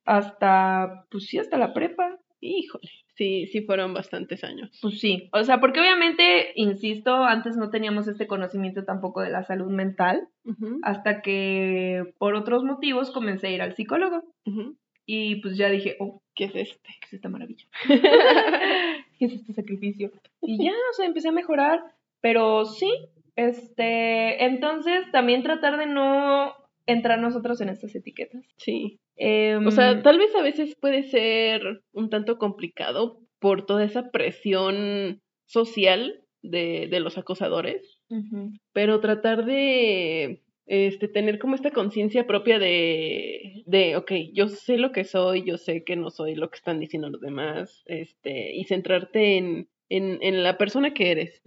hasta, 0.05 1.05
pues 1.09 1.25
sí, 1.27 1.37
hasta 1.37 1.57
la 1.57 1.73
prepa. 1.73 2.17
Híjole. 2.41 2.89
Sí, 3.15 3.45
sí 3.47 3.61
fueron 3.61 3.93
bastantes 3.93 4.43
años. 4.43 4.77
Pues 4.81 4.99
sí, 4.99 5.29
o 5.31 5.43
sea, 5.43 5.59
porque 5.59 5.79
obviamente, 5.79 6.51
insisto, 6.55 7.13
antes 7.23 7.55
no 7.55 7.69
teníamos 7.69 8.07
este 8.07 8.25
conocimiento 8.25 8.83
tampoco 8.83 9.21
de 9.21 9.29
la 9.29 9.43
salud 9.43 9.69
mental, 9.71 10.27
hasta 10.81 11.21
que 11.21 12.03
por 12.17 12.33
otros 12.33 12.63
motivos 12.63 13.11
comencé 13.11 13.47
a 13.47 13.51
ir 13.51 13.61
al 13.61 13.75
psicólogo. 13.75 14.23
ujú. 14.45 14.75
Y 15.05 15.41
pues 15.41 15.55
ya 15.57 15.69
dije, 15.69 15.95
oh, 15.99 16.21
¿Qué 16.33 16.45
es 16.45 16.55
este? 16.55 16.89
¿qué 17.01 17.05
es 17.07 17.13
esta 17.13 17.27
maravilla? 17.29 17.65
¿Qué 19.21 19.27
es 19.27 19.33
este 19.33 19.53
sacrificio? 19.53 20.11
Y 20.41 20.65
ya, 20.65 20.71
o 20.71 20.93
sea, 20.95 21.05
empecé 21.05 21.27
a 21.27 21.31
mejorar, 21.31 21.79
pero 22.21 22.65
sí, 22.65 22.91
este, 23.35 24.45
entonces 24.45 25.11
también 25.11 25.43
tratar 25.43 25.77
de 25.77 25.85
no 25.85 26.55
entrar 26.87 27.19
nosotros 27.19 27.61
en 27.61 27.69
estas 27.69 27.93
etiquetas. 27.93 28.43
Sí. 28.57 28.99
Em, 29.17 29.67
O 29.67 29.69
sea, 29.69 30.01
tal 30.01 30.17
vez 30.17 30.35
a 30.35 30.41
veces 30.41 30.75
puede 30.75 31.03
ser 31.03 31.83
un 31.93 32.09
tanto 32.09 32.39
complicado 32.39 33.19
por 33.37 33.67
toda 33.67 33.83
esa 33.83 34.09
presión 34.09 35.21
social 35.45 36.23
de, 36.41 36.87
de 36.89 36.99
los 36.99 37.19
acosadores, 37.19 38.01
pero 38.73 39.01
tratar 39.01 39.45
de 39.45 40.41
este, 40.65 41.07
tener 41.07 41.39
como 41.39 41.55
esta 41.55 41.71
conciencia 41.71 42.27
propia 42.27 42.59
de, 42.59 43.63
de, 43.65 43.95
ok, 43.95 44.11
yo 44.33 44.47
sé 44.47 44.77
lo 44.77 44.91
que 44.91 45.03
soy, 45.03 45.43
yo 45.45 45.57
sé 45.57 45.83
que 45.83 45.95
no 45.95 46.09
soy 46.09 46.35
lo 46.35 46.49
que 46.49 46.57
están 46.57 46.79
diciendo 46.79 47.09
los 47.09 47.21
demás, 47.21 47.83
este, 47.85 48.55
y 48.55 48.63
centrarte 48.65 49.37
en, 49.37 49.67
en, 49.89 50.19
en 50.21 50.43
la 50.43 50.57
persona 50.57 50.93
que 50.93 51.11
eres. 51.11 51.41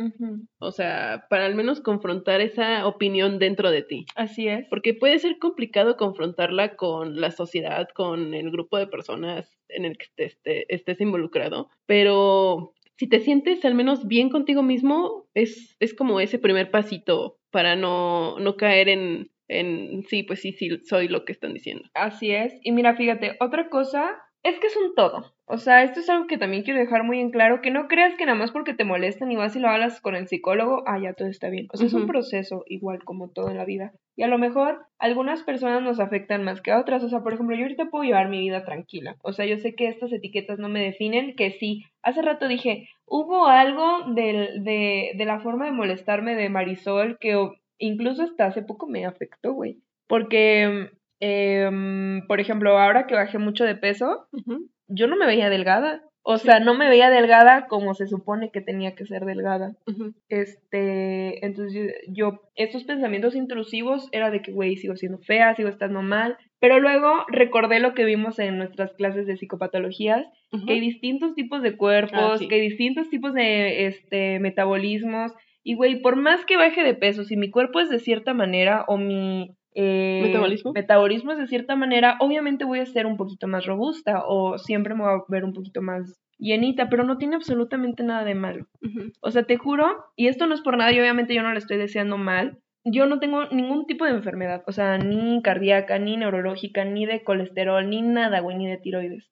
O 0.58 0.70
sea, 0.72 1.26
para 1.30 1.46
al 1.46 1.54
menos 1.54 1.80
confrontar 1.80 2.40
esa 2.42 2.86
opinión 2.86 3.38
dentro 3.38 3.70
de 3.70 3.82
ti. 3.82 4.04
Así 4.16 4.48
es. 4.48 4.66
Porque 4.68 4.92
puede 4.94 5.18
ser 5.18 5.38
complicado 5.38 5.96
confrontarla 5.96 6.76
con 6.76 7.20
la 7.20 7.30
sociedad, 7.30 7.88
con 7.94 8.34
el 8.34 8.50
grupo 8.50 8.76
de 8.76 8.86
personas 8.86 9.58
en 9.68 9.84
el 9.86 9.96
que 9.96 10.06
te- 10.14 10.24
esté- 10.26 10.66
estés 10.68 11.00
involucrado, 11.00 11.70
pero 11.86 12.74
si 12.96 13.08
te 13.08 13.20
sientes 13.20 13.64
al 13.64 13.74
menos 13.74 14.06
bien 14.06 14.30
contigo 14.30 14.62
mismo, 14.62 15.28
es, 15.34 15.76
es 15.80 15.94
como 15.94 16.20
ese 16.20 16.38
primer 16.38 16.70
pasito 16.70 17.38
para 17.50 17.76
no, 17.76 18.38
no 18.38 18.56
caer 18.56 18.88
en, 18.88 19.30
en, 19.48 20.04
sí, 20.08 20.22
pues 20.22 20.40
sí, 20.40 20.52
sí, 20.52 20.70
soy 20.84 21.08
lo 21.08 21.24
que 21.24 21.32
están 21.32 21.54
diciendo. 21.54 21.88
Así 21.94 22.30
es. 22.30 22.54
Y 22.62 22.72
mira, 22.72 22.96
fíjate, 22.96 23.36
otra 23.40 23.68
cosa 23.68 24.16
es 24.44 24.58
que 24.60 24.66
es 24.68 24.76
un 24.76 24.94
todo. 24.94 25.32
O 25.46 25.58
sea, 25.58 25.82
esto 25.82 26.00
es 26.00 26.08
algo 26.08 26.26
que 26.26 26.38
también 26.38 26.62
quiero 26.62 26.78
dejar 26.80 27.02
muy 27.04 27.20
en 27.20 27.30
claro, 27.30 27.60
que 27.60 27.70
no 27.70 27.86
creas 27.88 28.14
que 28.14 28.24
nada 28.24 28.38
más 28.38 28.50
porque 28.50 28.72
te 28.72 28.84
molestan 28.84 29.30
y 29.32 29.36
vas 29.36 29.54
y 29.56 29.58
lo 29.60 29.68
hablas 29.68 30.00
con 30.00 30.14
el 30.14 30.26
psicólogo, 30.28 30.84
ah, 30.86 30.98
ya 30.98 31.12
todo 31.12 31.28
está 31.28 31.50
bien. 31.50 31.66
O 31.72 31.76
sea, 31.76 31.86
es 31.86 31.92
un 31.94 32.06
proceso 32.06 32.62
igual 32.66 33.04
como 33.04 33.28
todo 33.30 33.50
en 33.50 33.56
la 33.58 33.64
vida. 33.64 33.92
Y 34.16 34.22
a 34.22 34.28
lo 34.28 34.38
mejor 34.38 34.86
algunas 34.98 35.42
personas 35.42 35.82
nos 35.82 35.98
afectan 36.00 36.44
más 36.44 36.60
que 36.62 36.70
a 36.70 36.78
otras. 36.80 37.02
O 37.02 37.08
sea, 37.08 37.20
por 37.20 37.34
ejemplo, 37.34 37.56
yo 37.56 37.62
ahorita 37.62 37.86
puedo 37.90 38.04
llevar 38.04 38.28
mi 38.28 38.38
vida 38.38 38.64
tranquila. 38.64 39.16
O 39.22 39.32
sea, 39.32 39.44
yo 39.44 39.58
sé 39.58 39.74
que 39.74 39.88
estas 39.88 40.12
etiquetas 40.12 40.58
no 40.58 40.68
me 40.68 40.80
definen, 40.82 41.34
que 41.36 41.50
sí. 41.50 41.82
Hace 42.02 42.22
rato 42.22 42.46
dije, 42.48 42.88
hubo 43.06 43.46
algo 43.48 44.12
del- 44.14 44.62
de, 44.64 45.12
de 45.14 45.24
la 45.26 45.40
forma 45.40 45.66
de 45.66 45.72
molestarme 45.72 46.36
de 46.36 46.48
Marisol 46.48 47.18
que 47.18 47.36
incluso 47.78 48.22
hasta 48.22 48.46
hace 48.46 48.62
poco 48.62 48.86
me 48.86 49.04
afectó, 49.04 49.52
güey. 49.52 49.78
Porque, 50.06 50.90
em, 51.28 52.26
por 52.26 52.40
ejemplo, 52.40 52.78
ahora 52.78 53.06
que 53.06 53.14
bajé 53.14 53.38
mucho 53.38 53.64
de 53.64 53.76
peso, 53.76 54.26
yo 54.88 55.06
no 55.06 55.16
me 55.16 55.26
veía 55.26 55.48
delgada. 55.50 56.02
O 56.26 56.38
sea, 56.38 56.58
no 56.58 56.72
me 56.72 56.88
veía 56.88 57.10
delgada 57.10 57.66
como 57.66 57.92
se 57.92 58.06
supone 58.06 58.50
que 58.50 58.62
tenía 58.62 58.94
que 58.94 59.04
ser 59.04 59.26
delgada. 59.26 59.76
Este, 60.30 61.44
entonces 61.44 61.92
yo, 62.08 62.40
estos 62.54 62.84
pensamientos 62.84 63.34
intrusivos 63.36 64.08
era 64.10 64.30
de 64.30 64.40
que, 64.40 64.50
güey, 64.52 64.76
sigo 64.76 64.96
siendo 64.96 65.18
fea, 65.18 65.54
sigo 65.54 65.68
estando 65.68 66.00
mal. 66.02 66.38
Pero 66.60 66.80
luego 66.80 67.24
recordé 67.28 67.78
lo 67.78 67.92
que 67.94 68.04
vimos 68.06 68.38
en 68.38 68.56
nuestras 68.56 68.94
clases 68.94 69.26
de 69.26 69.36
psicopatologías, 69.36 70.26
que 70.66 70.72
hay 70.74 70.80
distintos 70.80 71.34
tipos 71.34 71.62
de 71.62 71.76
cuerpos, 71.76 72.18
Ah, 72.18 72.38
sí. 72.38 72.48
que 72.48 72.54
hay 72.54 72.60
distintos 72.62 73.10
tipos 73.10 73.34
de 73.34 73.86
este, 73.86 74.38
metabolismos. 74.40 75.32
Y, 75.62 75.74
güey, 75.74 76.00
por 76.00 76.16
más 76.16 76.44
que 76.46 76.56
baje 76.56 76.82
de 76.84 76.94
peso, 76.94 77.24
si 77.24 77.36
mi 77.36 77.50
cuerpo 77.50 77.80
es 77.80 77.90
de 77.90 77.98
cierta 77.98 78.32
manera 78.34 78.84
o 78.88 78.96
mi 78.96 79.56
eh, 79.74 80.20
¿Metabolismo? 80.22 80.72
metabolismo 80.72 81.32
es 81.32 81.38
de 81.38 81.46
cierta 81.46 81.76
manera, 81.76 82.16
obviamente 82.20 82.64
voy 82.64 82.78
a 82.78 82.86
ser 82.86 83.06
un 83.06 83.16
poquito 83.16 83.46
más 83.48 83.66
robusta 83.66 84.22
o 84.26 84.58
siempre 84.58 84.94
me 84.94 85.02
voy 85.02 85.12
a 85.12 85.24
ver 85.28 85.44
un 85.44 85.52
poquito 85.52 85.82
más 85.82 86.20
llenita, 86.38 86.88
pero 86.88 87.04
no 87.04 87.18
tiene 87.18 87.36
absolutamente 87.36 88.02
nada 88.02 88.24
de 88.24 88.34
malo. 88.34 88.66
O 89.20 89.30
sea, 89.30 89.44
te 89.44 89.56
juro, 89.56 89.86
y 90.16 90.28
esto 90.28 90.46
no 90.46 90.54
es 90.54 90.60
por 90.60 90.76
nada, 90.76 90.92
y 90.92 91.00
obviamente 91.00 91.34
yo 91.34 91.42
no 91.42 91.52
le 91.52 91.58
estoy 91.58 91.76
deseando 91.76 92.18
mal. 92.18 92.58
Yo 92.86 93.06
no 93.06 93.18
tengo 93.18 93.46
ningún 93.46 93.86
tipo 93.86 94.04
de 94.04 94.10
enfermedad, 94.10 94.62
o 94.66 94.72
sea, 94.72 94.98
ni 94.98 95.40
cardíaca, 95.40 95.98
ni 95.98 96.18
neurológica, 96.18 96.84
ni 96.84 97.06
de 97.06 97.24
colesterol, 97.24 97.88
ni 97.88 98.02
nada, 98.02 98.40
güey, 98.40 98.58
ni 98.58 98.68
de 98.68 98.76
tiroides. 98.76 99.30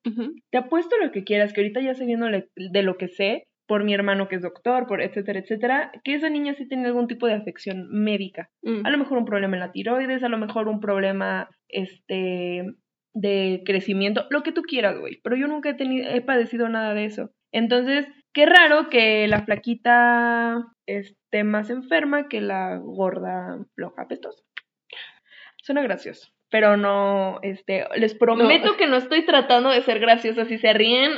Te 0.51 0.59
apuesto 0.59 0.97
lo 0.97 1.13
que 1.13 1.23
quieras, 1.23 1.53
que 1.53 1.61
ahorita 1.61 1.83
ya 1.83 1.95
sé 1.95 2.07
viendo 2.07 2.27
de 2.29 2.83
lo 2.83 2.97
que 2.97 3.09
sé, 3.09 3.47
por 3.73 3.85
mi 3.85 3.95
hermano 3.95 4.29
que 4.29 4.37
es 4.37 4.43
doctor, 4.43 4.87
por 4.87 5.01
etcétera, 5.01 5.39
etcétera, 5.39 5.93
que 6.05 6.15
esa 6.15 6.29
niña 6.29 6.53
sí 6.53 6.69
tiene 6.69 6.89
algún 6.89 7.09
tipo 7.09 7.27
de 7.27 7.33
afección 7.33 7.89
médica. 7.91 8.51
Mm. 8.61 8.85
A 8.85 8.91
lo 8.91 8.99
mejor 8.99 9.17
un 9.17 9.25
problema 9.25 9.57
en 9.57 9.61
la 9.61 9.73
tiroides, 9.73 10.23
a 10.23 10.29
lo 10.29 10.37
mejor 10.37 10.69
un 10.69 10.79
problema, 10.79 11.49
este, 11.69 12.67
de 13.15 13.63
crecimiento, 13.65 14.27
lo 14.29 14.43
que 14.43 14.53
tú 14.53 14.61
quieras, 14.61 14.99
güey. 14.99 15.23
Pero 15.25 15.37
yo 15.37 15.47
nunca 15.47 15.71
he 15.71 15.75
tenido, 15.75 16.07
he 16.11 16.21
padecido 16.21 16.69
nada 16.69 16.93
de 16.93 17.07
eso. 17.07 17.31
Entonces, 17.51 18.07
qué 18.35 18.45
raro 18.45 18.91
que 18.91 19.27
la 19.27 19.43
flaquita 19.43 20.67
esté 20.85 21.43
más 21.43 21.71
enferma 21.71 22.29
que 22.29 22.43
la 22.43 22.77
gorda 22.77 23.57
floja 23.75 24.03
apestosa. 24.03 24.43
Suena 25.63 25.81
gracioso. 25.81 26.29
Pero 26.51 26.77
no, 26.77 27.39
este, 27.41 27.87
les 27.97 28.15
prometo 28.15 28.77
que 28.77 28.87
no 28.87 28.99
estoy 28.99 29.25
tratando 29.25 29.71
de 29.71 29.81
ser 29.81 29.99
graciosa. 29.99 30.45
Si 30.45 30.59
se 30.59 30.75
ríen, 30.75 31.13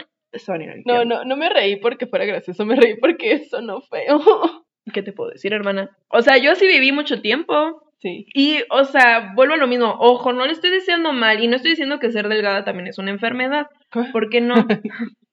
No, 0.84 1.04
no, 1.04 1.24
no 1.24 1.36
me 1.36 1.48
reí 1.48 1.76
porque 1.76 2.06
fuera 2.06 2.24
gracioso, 2.24 2.64
me 2.66 2.76
reí 2.76 2.96
porque 2.96 3.32
eso 3.32 3.60
no 3.60 3.80
feo. 3.80 4.20
¿Qué 4.92 5.02
te 5.02 5.12
puedo 5.12 5.30
decir, 5.30 5.52
hermana? 5.52 5.96
O 6.08 6.22
sea, 6.22 6.36
yo 6.36 6.54
sí 6.54 6.66
viví 6.66 6.92
mucho 6.92 7.20
tiempo. 7.20 7.82
Sí. 7.98 8.26
Y, 8.34 8.58
o 8.70 8.84
sea, 8.84 9.32
vuelvo 9.34 9.54
a 9.54 9.58
lo 9.58 9.66
mismo. 9.66 9.96
Ojo, 9.98 10.32
no 10.32 10.44
le 10.44 10.52
estoy 10.52 10.70
diciendo 10.70 11.12
mal 11.12 11.42
y 11.42 11.48
no 11.48 11.56
estoy 11.56 11.70
diciendo 11.70 11.98
que 11.98 12.12
ser 12.12 12.28
delgada 12.28 12.64
también 12.64 12.88
es 12.88 12.98
una 12.98 13.10
enfermedad. 13.10 13.68
¿Por 14.12 14.28
qué 14.28 14.40
no? 14.42 14.54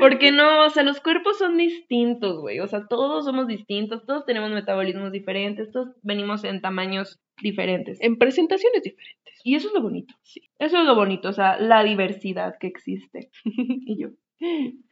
Porque 0.00 0.32
no, 0.32 0.64
o 0.64 0.70
sea, 0.70 0.82
los 0.82 1.00
cuerpos 1.00 1.38
son 1.38 1.56
distintos, 1.56 2.40
güey. 2.40 2.60
O 2.60 2.66
sea, 2.66 2.86
todos 2.88 3.24
somos 3.24 3.46
distintos, 3.46 4.04
todos 4.04 4.24
tenemos 4.24 4.50
metabolismos 4.50 5.12
diferentes, 5.12 5.70
todos 5.70 5.88
venimos 6.02 6.42
en 6.44 6.60
tamaños 6.60 7.20
diferentes. 7.42 8.00
En 8.00 8.16
presentaciones 8.16 8.82
diferentes. 8.82 9.40
Y 9.44 9.56
eso 9.56 9.68
es 9.68 9.74
lo 9.74 9.82
bonito. 9.82 10.14
Sí. 10.22 10.42
Eso 10.58 10.78
es 10.78 10.84
lo 10.84 10.94
bonito, 10.94 11.28
o 11.28 11.32
sea, 11.32 11.58
la 11.58 11.84
diversidad 11.84 12.54
que 12.58 12.66
existe. 12.66 13.30
Y 13.86 14.00
yo, 14.00 14.08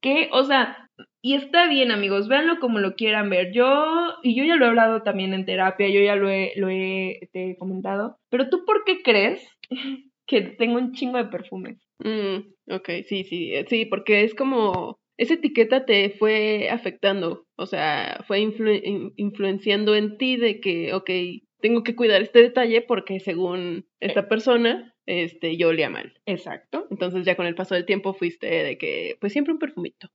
¿qué? 0.01 0.29
O 0.33 0.45
sea, 0.45 0.91
y 1.23 1.35
está 1.35 1.69
bien, 1.69 1.91
amigos, 1.91 2.29
véanlo 2.29 2.59
como 2.61 2.79
lo 2.79 2.95
quieran 2.95 3.31
ver. 3.31 3.53
Yo, 3.53 4.15
y 4.23 4.35
yo 4.37 4.45
ya 4.45 4.57
lo 4.57 4.67
he 4.67 4.69
hablado 4.69 5.03
también 5.03 5.35
en 5.35 5.47
terapia, 5.47 5.89
yo 5.89 6.01
ya 6.01 6.17
lo 6.17 6.29
he, 6.29 6.53
lo 6.57 6.69
he 6.69 7.31
te 7.33 7.51
he 7.51 7.57
comentado. 7.57 8.19
Pero 8.29 8.49
tú, 8.49 8.65
¿por 8.65 8.85
qué 8.85 9.03
crees 9.03 9.47
que 10.27 10.43
tengo 10.43 10.79
un 10.79 10.93
chingo 10.93 11.19
de 11.19 11.27
perfumes? 11.27 11.79
Mm, 11.99 12.73
ok, 12.75 12.91
sí, 13.07 13.25
sí, 13.25 13.55
eh, 13.55 13.65
sí, 13.69 13.87
porque 13.87 14.25
es 14.25 14.35
como 14.35 14.99
esa 15.17 15.35
etiqueta 15.35 15.85
te 15.85 16.11
fue 16.11 16.69
afectando, 16.71 17.47
o 17.57 17.67
sea, 17.67 18.25
fue 18.27 18.41
influenciando 18.41 19.95
en 19.95 20.17
ti 20.19 20.37
de 20.37 20.61
que, 20.61 20.95
ok, 20.95 21.11
tengo 21.63 21.83
que 21.83 21.97
cuidar 21.97 22.21
este 22.21 22.41
detalle 22.41 22.83
porque 22.83 23.21
según 23.21 23.87
esta 24.01 24.29
persona 24.29 24.93
este, 25.07 25.57
yo 25.57 25.69
olía 25.69 25.91
mal. 25.91 26.13
Exacto. 26.27 26.87
Entonces 26.91 27.25
ya 27.25 27.35
con 27.37 27.47
el 27.47 27.55
paso 27.55 27.75
del 27.75 27.87
tiempo 27.87 28.15
fuiste 28.15 28.47
de 28.47 28.79
que, 28.79 29.17
pues 29.21 29.33
siempre 29.33 29.53
un 29.53 29.59
perfumito. 29.59 30.09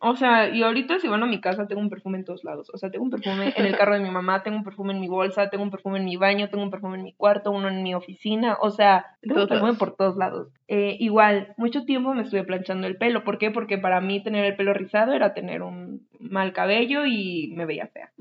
O 0.00 0.16
sea, 0.16 0.54
y 0.54 0.62
ahorita 0.62 0.98
si 0.98 1.08
van 1.08 1.22
a 1.22 1.26
mi 1.26 1.40
casa 1.40 1.66
tengo 1.66 1.80
un 1.80 1.90
perfume 1.90 2.18
en 2.18 2.24
todos 2.24 2.44
lados. 2.44 2.70
O 2.72 2.78
sea, 2.78 2.90
tengo 2.90 3.04
un 3.04 3.10
perfume 3.10 3.54
en 3.56 3.64
el 3.64 3.76
carro 3.78 3.94
de 3.94 4.00
mi 4.00 4.10
mamá, 4.10 4.42
tengo 4.42 4.56
un 4.56 4.64
perfume 4.64 4.92
en 4.92 5.00
mi 5.00 5.08
bolsa, 5.08 5.50
tengo 5.50 5.64
un 5.64 5.70
perfume 5.70 5.98
en 5.98 6.04
mi 6.04 6.16
baño, 6.16 6.48
tengo 6.50 6.62
un 6.62 6.70
perfume 6.70 6.98
en 6.98 7.04
mi 7.04 7.14
cuarto, 7.14 7.50
uno 7.50 7.68
en 7.68 7.82
mi 7.82 7.94
oficina. 7.94 8.58
O 8.60 8.70
sea, 8.70 9.06
tengo 9.22 9.42
un 9.42 9.48
perfume 9.48 9.74
por 9.74 9.96
todos 9.96 10.16
lados. 10.16 10.52
Eh, 10.68 10.96
igual, 11.00 11.54
mucho 11.56 11.84
tiempo 11.84 12.12
me 12.14 12.22
estuve 12.22 12.44
planchando 12.44 12.86
el 12.86 12.96
pelo. 12.96 13.24
¿Por 13.24 13.38
qué? 13.38 13.50
Porque 13.50 13.78
para 13.78 14.00
mí 14.00 14.22
tener 14.22 14.44
el 14.44 14.56
pelo 14.56 14.74
rizado 14.74 15.12
era 15.12 15.32
tener 15.32 15.62
un 15.62 16.06
mal 16.20 16.52
cabello 16.52 17.06
y 17.06 17.52
me 17.56 17.64
veía 17.64 17.86
fea. 17.86 18.12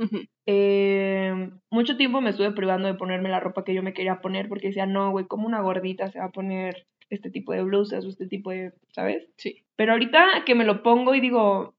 eh, 0.45 1.49
mucho 1.69 1.97
tiempo 1.97 2.21
me 2.21 2.29
estuve 2.29 2.51
privando 2.51 2.87
de 2.87 2.93
ponerme 2.95 3.29
la 3.29 3.39
ropa 3.39 3.63
que 3.63 3.73
yo 3.73 3.83
me 3.83 3.93
quería 3.93 4.21
poner 4.21 4.49
porque 4.49 4.67
decía, 4.67 4.85
no, 4.85 5.11
güey, 5.11 5.25
como 5.25 5.47
una 5.47 5.61
gordita 5.61 6.09
se 6.11 6.19
va 6.19 6.25
a 6.25 6.31
poner 6.31 6.87
este 7.09 7.29
tipo 7.29 7.53
de 7.53 7.63
blusas 7.63 8.05
o 8.05 8.09
este 8.09 8.27
tipo 8.27 8.51
de, 8.51 8.73
¿sabes? 8.91 9.27
Sí. 9.37 9.63
Pero 9.75 9.93
ahorita 9.93 10.43
que 10.45 10.55
me 10.55 10.65
lo 10.65 10.83
pongo 10.83 11.15
y 11.15 11.21
digo, 11.21 11.75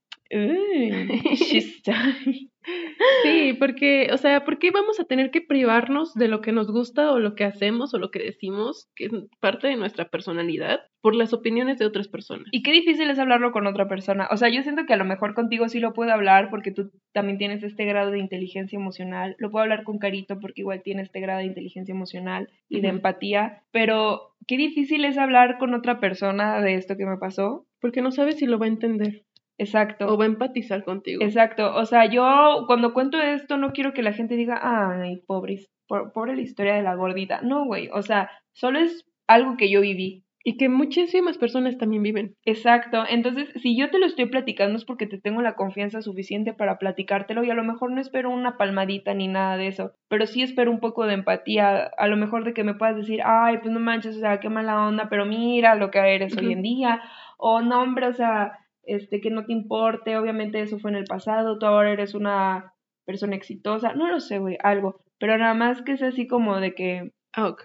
Sí, 3.22 3.54
porque, 3.58 4.08
o 4.12 4.18
sea, 4.18 4.44
¿por 4.44 4.58
qué 4.58 4.70
vamos 4.70 5.00
a 5.00 5.04
tener 5.04 5.30
que 5.30 5.40
privarnos 5.40 6.14
de 6.14 6.28
lo 6.28 6.40
que 6.40 6.52
nos 6.52 6.70
gusta 6.70 7.12
o 7.12 7.18
lo 7.18 7.34
que 7.34 7.44
hacemos 7.44 7.94
o 7.94 7.98
lo 7.98 8.10
que 8.10 8.18
decimos, 8.18 8.90
que 8.94 9.06
es 9.06 9.12
parte 9.40 9.68
de 9.68 9.76
nuestra 9.76 10.08
personalidad, 10.08 10.80
por 11.00 11.14
las 11.14 11.32
opiniones 11.32 11.78
de 11.78 11.86
otras 11.86 12.08
personas? 12.08 12.46
Y 12.50 12.62
qué 12.62 12.72
difícil 12.72 13.10
es 13.10 13.18
hablarlo 13.18 13.52
con 13.52 13.66
otra 13.66 13.88
persona. 13.88 14.28
O 14.30 14.36
sea, 14.36 14.48
yo 14.50 14.62
siento 14.62 14.84
que 14.86 14.92
a 14.92 14.98
lo 14.98 15.04
mejor 15.04 15.34
contigo 15.34 15.68
sí 15.68 15.80
lo 15.80 15.94
puedo 15.94 16.12
hablar 16.12 16.50
porque 16.50 16.70
tú 16.70 16.90
también 17.12 17.38
tienes 17.38 17.62
este 17.62 17.84
grado 17.86 18.10
de 18.10 18.18
inteligencia 18.18 18.76
emocional. 18.76 19.34
Lo 19.38 19.50
puedo 19.50 19.62
hablar 19.62 19.84
con 19.84 19.98
Carito 19.98 20.38
porque 20.38 20.60
igual 20.60 20.82
tiene 20.82 21.02
este 21.02 21.20
grado 21.20 21.40
de 21.40 21.46
inteligencia 21.46 21.92
emocional 21.94 22.48
y 22.68 22.80
de 22.80 22.88
empatía. 22.88 23.62
Pero 23.70 24.34
qué 24.46 24.56
difícil 24.56 25.04
es 25.04 25.16
hablar 25.16 25.58
con 25.58 25.74
otra 25.74 26.00
persona 26.00 26.60
de 26.60 26.74
esto 26.74 26.96
que 26.96 27.06
me 27.06 27.16
pasó. 27.16 27.64
Porque 27.80 28.02
no 28.02 28.10
sabes 28.10 28.38
si 28.38 28.46
lo 28.46 28.58
va 28.58 28.66
a 28.66 28.70
entender. 28.70 29.22
Exacto. 29.58 30.06
O 30.06 30.16
va 30.16 30.24
a 30.24 30.28
empatizar 30.28 30.84
contigo. 30.84 31.22
Exacto. 31.22 31.74
O 31.74 31.84
sea, 31.84 32.06
yo 32.06 32.64
cuando 32.66 32.94
cuento 32.94 33.20
esto 33.20 33.56
no 33.56 33.72
quiero 33.72 33.92
que 33.92 34.02
la 34.02 34.12
gente 34.12 34.36
diga, 34.36 34.60
ay, 34.62 35.22
pobre, 35.26 35.58
pobre 35.86 36.36
la 36.36 36.42
historia 36.42 36.74
de 36.74 36.82
la 36.82 36.94
gordita. 36.94 37.40
No, 37.42 37.64
güey. 37.66 37.88
O 37.92 38.02
sea, 38.02 38.30
solo 38.52 38.78
es 38.78 39.04
algo 39.26 39.56
que 39.56 39.70
yo 39.70 39.80
viví. 39.80 40.24
Y 40.44 40.56
que 40.56 40.68
muchísimas 40.68 41.36
personas 41.36 41.76
también 41.76 42.02
viven. 42.02 42.36
Exacto. 42.44 43.04
Entonces, 43.06 43.50
si 43.60 43.76
yo 43.76 43.90
te 43.90 43.98
lo 43.98 44.06
estoy 44.06 44.26
platicando 44.26 44.78
es 44.78 44.84
porque 44.84 45.06
te 45.06 45.18
tengo 45.18 45.42
la 45.42 45.56
confianza 45.56 46.00
suficiente 46.00 46.54
para 46.54 46.78
platicártelo 46.78 47.42
y 47.44 47.50
a 47.50 47.54
lo 47.54 47.64
mejor 47.64 47.90
no 47.90 48.00
espero 48.00 48.30
una 48.30 48.56
palmadita 48.56 49.12
ni 49.12 49.28
nada 49.28 49.56
de 49.58 49.66
eso, 49.66 49.92
pero 50.08 50.26
sí 50.26 50.42
espero 50.42 50.70
un 50.70 50.80
poco 50.80 51.04
de 51.06 51.14
empatía, 51.14 51.90
a 51.98 52.06
lo 52.06 52.16
mejor 52.16 52.44
de 52.44 52.54
que 52.54 52.64
me 52.64 52.74
puedas 52.74 52.96
decir, 52.96 53.20
ay, 53.24 53.58
pues 53.58 53.70
no 53.72 53.80
manches, 53.80 54.16
o 54.16 54.20
sea, 54.20 54.40
qué 54.40 54.48
mala 54.48 54.86
onda, 54.86 55.08
pero 55.10 55.26
mira 55.26 55.74
lo 55.74 55.90
que 55.90 55.98
eres 55.98 56.34
hoy 56.38 56.52
en 56.52 56.62
día, 56.62 57.02
o 57.36 57.60
no, 57.60 57.82
hombre, 57.82 58.06
o 58.06 58.14
sea, 58.14 58.52
este, 58.88 59.20
que 59.20 59.30
no 59.30 59.44
te 59.44 59.52
importe, 59.52 60.16
obviamente 60.16 60.60
eso 60.60 60.78
fue 60.78 60.90
en 60.90 60.96
el 60.96 61.04
pasado, 61.04 61.58
tú 61.58 61.66
ahora 61.66 61.92
eres 61.92 62.14
una 62.14 62.72
persona 63.04 63.36
exitosa, 63.36 63.94
no 63.94 64.10
lo 64.10 64.20
sé, 64.20 64.38
güey, 64.38 64.58
algo, 64.62 65.00
pero 65.18 65.38
nada 65.38 65.54
más 65.54 65.82
que 65.82 65.92
es 65.92 66.02
así 66.02 66.26
como 66.26 66.60
de 66.60 66.74
que, 66.74 67.12
ok, 67.36 67.62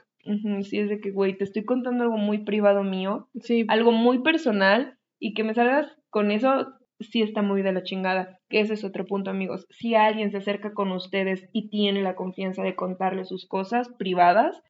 sí, 0.63 0.79
es 0.79 0.89
de 0.89 0.99
que, 1.01 1.12
güey, 1.12 1.38
te 1.38 1.43
estoy 1.43 1.65
contando 1.65 2.03
algo 2.03 2.17
muy 2.17 2.39
privado 2.39 2.83
mío, 2.83 3.29
sí. 3.41 3.65
algo 3.67 3.91
muy 3.91 4.21
personal, 4.21 4.97
y 5.19 5.33
que 5.33 5.43
me 5.43 5.53
salgas 5.53 5.88
con 6.09 6.31
eso, 6.31 6.73
sí 6.99 7.21
está 7.21 7.41
muy 7.41 7.62
de 7.62 7.71
la 7.71 7.83
chingada, 7.83 8.39
que 8.49 8.59
ese 8.59 8.73
es 8.73 8.83
otro 8.83 9.05
punto, 9.05 9.31
amigos, 9.31 9.65
si 9.69 9.95
alguien 9.95 10.31
se 10.31 10.38
acerca 10.38 10.73
con 10.73 10.91
ustedes 10.91 11.49
y 11.53 11.69
tiene 11.69 12.01
la 12.01 12.15
confianza 12.15 12.63
de 12.63 12.75
contarle 12.75 13.25
sus 13.25 13.47
cosas 13.47 13.89
privadas, 13.97 14.62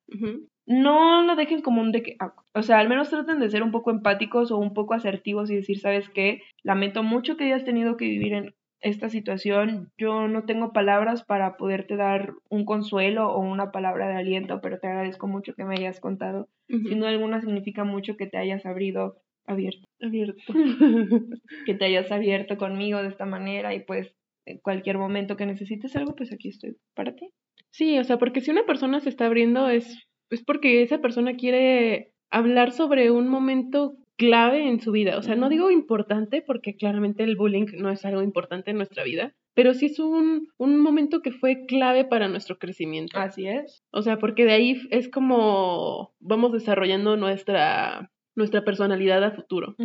no 0.65 1.23
lo 1.23 1.35
dejen 1.35 1.61
como 1.61 1.81
un 1.81 1.91
de 1.91 2.03
que, 2.03 2.15
ah, 2.19 2.33
o 2.53 2.63
sea, 2.63 2.79
al 2.79 2.89
menos 2.89 3.09
traten 3.09 3.39
de 3.39 3.49
ser 3.49 3.63
un 3.63 3.71
poco 3.71 3.91
empáticos 3.91 4.51
o 4.51 4.57
un 4.57 4.73
poco 4.73 4.93
asertivos 4.93 5.49
y 5.49 5.55
decir, 5.55 5.79
¿sabes 5.79 6.09
qué? 6.09 6.41
Lamento 6.63 7.03
mucho 7.03 7.37
que 7.37 7.45
hayas 7.45 7.65
tenido 7.65 7.97
que 7.97 8.05
vivir 8.05 8.33
en 8.33 8.55
esta 8.83 9.09
situación. 9.09 9.91
Yo 9.97 10.27
no 10.27 10.45
tengo 10.45 10.73
palabras 10.73 11.23
para 11.23 11.57
poderte 11.57 11.95
dar 11.95 12.33
un 12.49 12.65
consuelo 12.65 13.31
o 13.31 13.39
una 13.39 13.71
palabra 13.71 14.07
de 14.07 14.15
aliento, 14.15 14.61
pero 14.61 14.79
te 14.79 14.87
agradezco 14.87 15.27
mucho 15.27 15.53
que 15.53 15.65
me 15.65 15.75
hayas 15.75 15.99
contado. 15.99 16.49
Sin 16.67 16.99
duda 16.99 17.09
alguna 17.09 17.41
significa 17.41 17.83
mucho 17.83 18.17
que 18.17 18.27
te 18.27 18.37
hayas 18.37 18.65
abrido, 18.65 19.17
abierto, 19.45 19.87
abierto, 20.01 20.41
que 21.65 21.73
te 21.73 21.85
hayas 21.85 22.11
abierto 22.11 22.57
conmigo 22.57 23.01
de 23.01 23.09
esta 23.09 23.25
manera 23.25 23.73
y 23.73 23.81
pues 23.81 24.15
en 24.45 24.57
cualquier 24.59 24.97
momento 24.97 25.37
que 25.37 25.45
necesites 25.45 25.95
algo, 25.95 26.15
pues 26.15 26.33
aquí 26.33 26.49
estoy 26.49 26.77
para 26.93 27.15
ti. 27.15 27.29
Sí, 27.71 27.97
o 27.97 28.03
sea, 28.03 28.17
porque 28.17 28.41
si 28.41 28.51
una 28.51 28.65
persona 28.65 28.99
se 28.99 29.09
está 29.09 29.25
abriendo 29.25 29.69
es 29.69 30.05
es 30.33 30.43
porque 30.43 30.81
esa 30.81 30.99
persona 30.99 31.35
quiere 31.35 32.13
hablar 32.31 32.71
sobre 32.71 33.11
un 33.11 33.27
momento 33.27 33.95
clave 34.17 34.67
en 34.67 34.79
su 34.79 34.91
vida. 34.91 35.17
O 35.17 35.21
sea, 35.21 35.35
no 35.35 35.49
digo 35.49 35.71
importante 35.71 36.41
porque 36.41 36.75
claramente 36.75 37.23
el 37.23 37.35
bullying 37.35 37.65
no 37.77 37.89
es 37.89 38.05
algo 38.05 38.21
importante 38.21 38.71
en 38.71 38.77
nuestra 38.77 39.03
vida, 39.03 39.33
pero 39.55 39.73
sí 39.73 39.87
es 39.87 39.99
un, 39.99 40.47
un 40.57 40.79
momento 40.79 41.21
que 41.21 41.31
fue 41.31 41.65
clave 41.65 42.05
para 42.05 42.27
nuestro 42.27 42.57
crecimiento. 42.57 43.17
Así 43.17 43.47
es. 43.47 43.83
O 43.91 44.01
sea, 44.01 44.17
porque 44.17 44.45
de 44.45 44.53
ahí 44.53 44.81
es 44.91 45.09
como 45.09 46.13
vamos 46.19 46.51
desarrollando 46.51 47.17
nuestra, 47.17 48.11
nuestra 48.35 48.63
personalidad 48.63 49.23
a 49.23 49.31
futuro. 49.31 49.75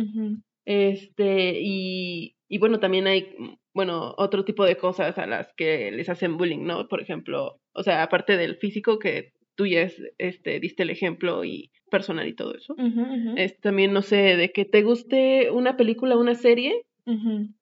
Este, 0.65 1.59
y, 1.61 2.35
y 2.47 2.57
bueno, 2.59 2.79
también 2.79 3.07
hay, 3.07 3.27
bueno, 3.73 4.13
otro 4.17 4.45
tipo 4.45 4.65
de 4.65 4.77
cosas 4.77 5.17
a 5.17 5.25
las 5.25 5.51
que 5.53 5.91
les 5.91 6.09
hacen 6.09 6.37
bullying, 6.37 6.63
¿no? 6.63 6.87
Por 6.87 7.01
ejemplo, 7.01 7.59
o 7.73 7.83
sea, 7.83 8.03
aparte 8.03 8.37
del 8.37 8.57
físico 8.57 8.99
que 8.99 9.33
tú 9.59 9.67
ya 9.67 9.89
este, 10.17 10.61
diste 10.61 10.83
el 10.83 10.89
ejemplo 10.89 11.43
y 11.43 11.69
personal 11.91 12.25
y 12.29 12.33
todo 12.33 12.55
eso. 12.55 12.75
Es, 13.35 13.59
también, 13.59 13.91
no 13.91 14.01
sé, 14.01 14.37
de 14.37 14.53
que 14.53 14.63
te 14.63 14.83
guste 14.83 15.51
una 15.51 15.75
película, 15.75 16.15
una 16.15 16.33
serie, 16.35 16.85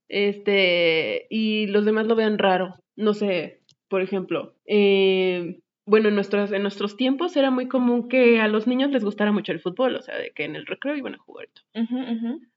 este, 0.08 1.26
y 1.32 1.66
los 1.66 1.86
demás 1.86 2.06
lo 2.06 2.16
vean 2.16 2.38
raro. 2.38 2.76
No 2.96 3.16
sé, 3.16 3.62
por 3.88 4.04
ejemplo, 4.04 4.54
eh, 4.68 5.58
bueno, 5.88 6.10
en 6.10 6.14
nuestros, 6.14 6.52
en 6.52 6.62
nuestros 6.62 6.98
tiempos 6.98 7.36
era 7.36 7.50
muy 7.50 7.68
común 7.68 8.10
que 8.10 8.40
a 8.40 8.48
los 8.48 8.68
niños 8.68 8.92
les 8.92 9.04
gustara 9.04 9.32
mucho 9.32 9.52
el 9.52 9.60
fútbol, 9.60 9.96
o 9.96 10.02
sea, 10.04 10.20
de 10.20 10.30
que 10.36 10.44
en 10.44 10.56
el 10.56 10.68
recreo 10.68 10.96
iban 10.96 11.16
a 11.16 11.18
jugar. 11.18 11.48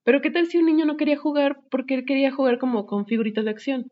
Pero 0.05 0.21
¿qué 0.21 0.31
tal 0.31 0.49
si 0.49 0.59
un 0.59 0.67
niño 0.67 0.85
no 0.85 0.99
quería 0.99 1.17
jugar 1.17 1.61
porque 1.71 1.95
él 1.95 2.05
quería 2.05 2.31
jugar 2.31 2.59
como 2.59 2.85
con 2.85 3.07
figuritas 3.07 3.47
de 3.47 3.53
acción? 3.53 3.87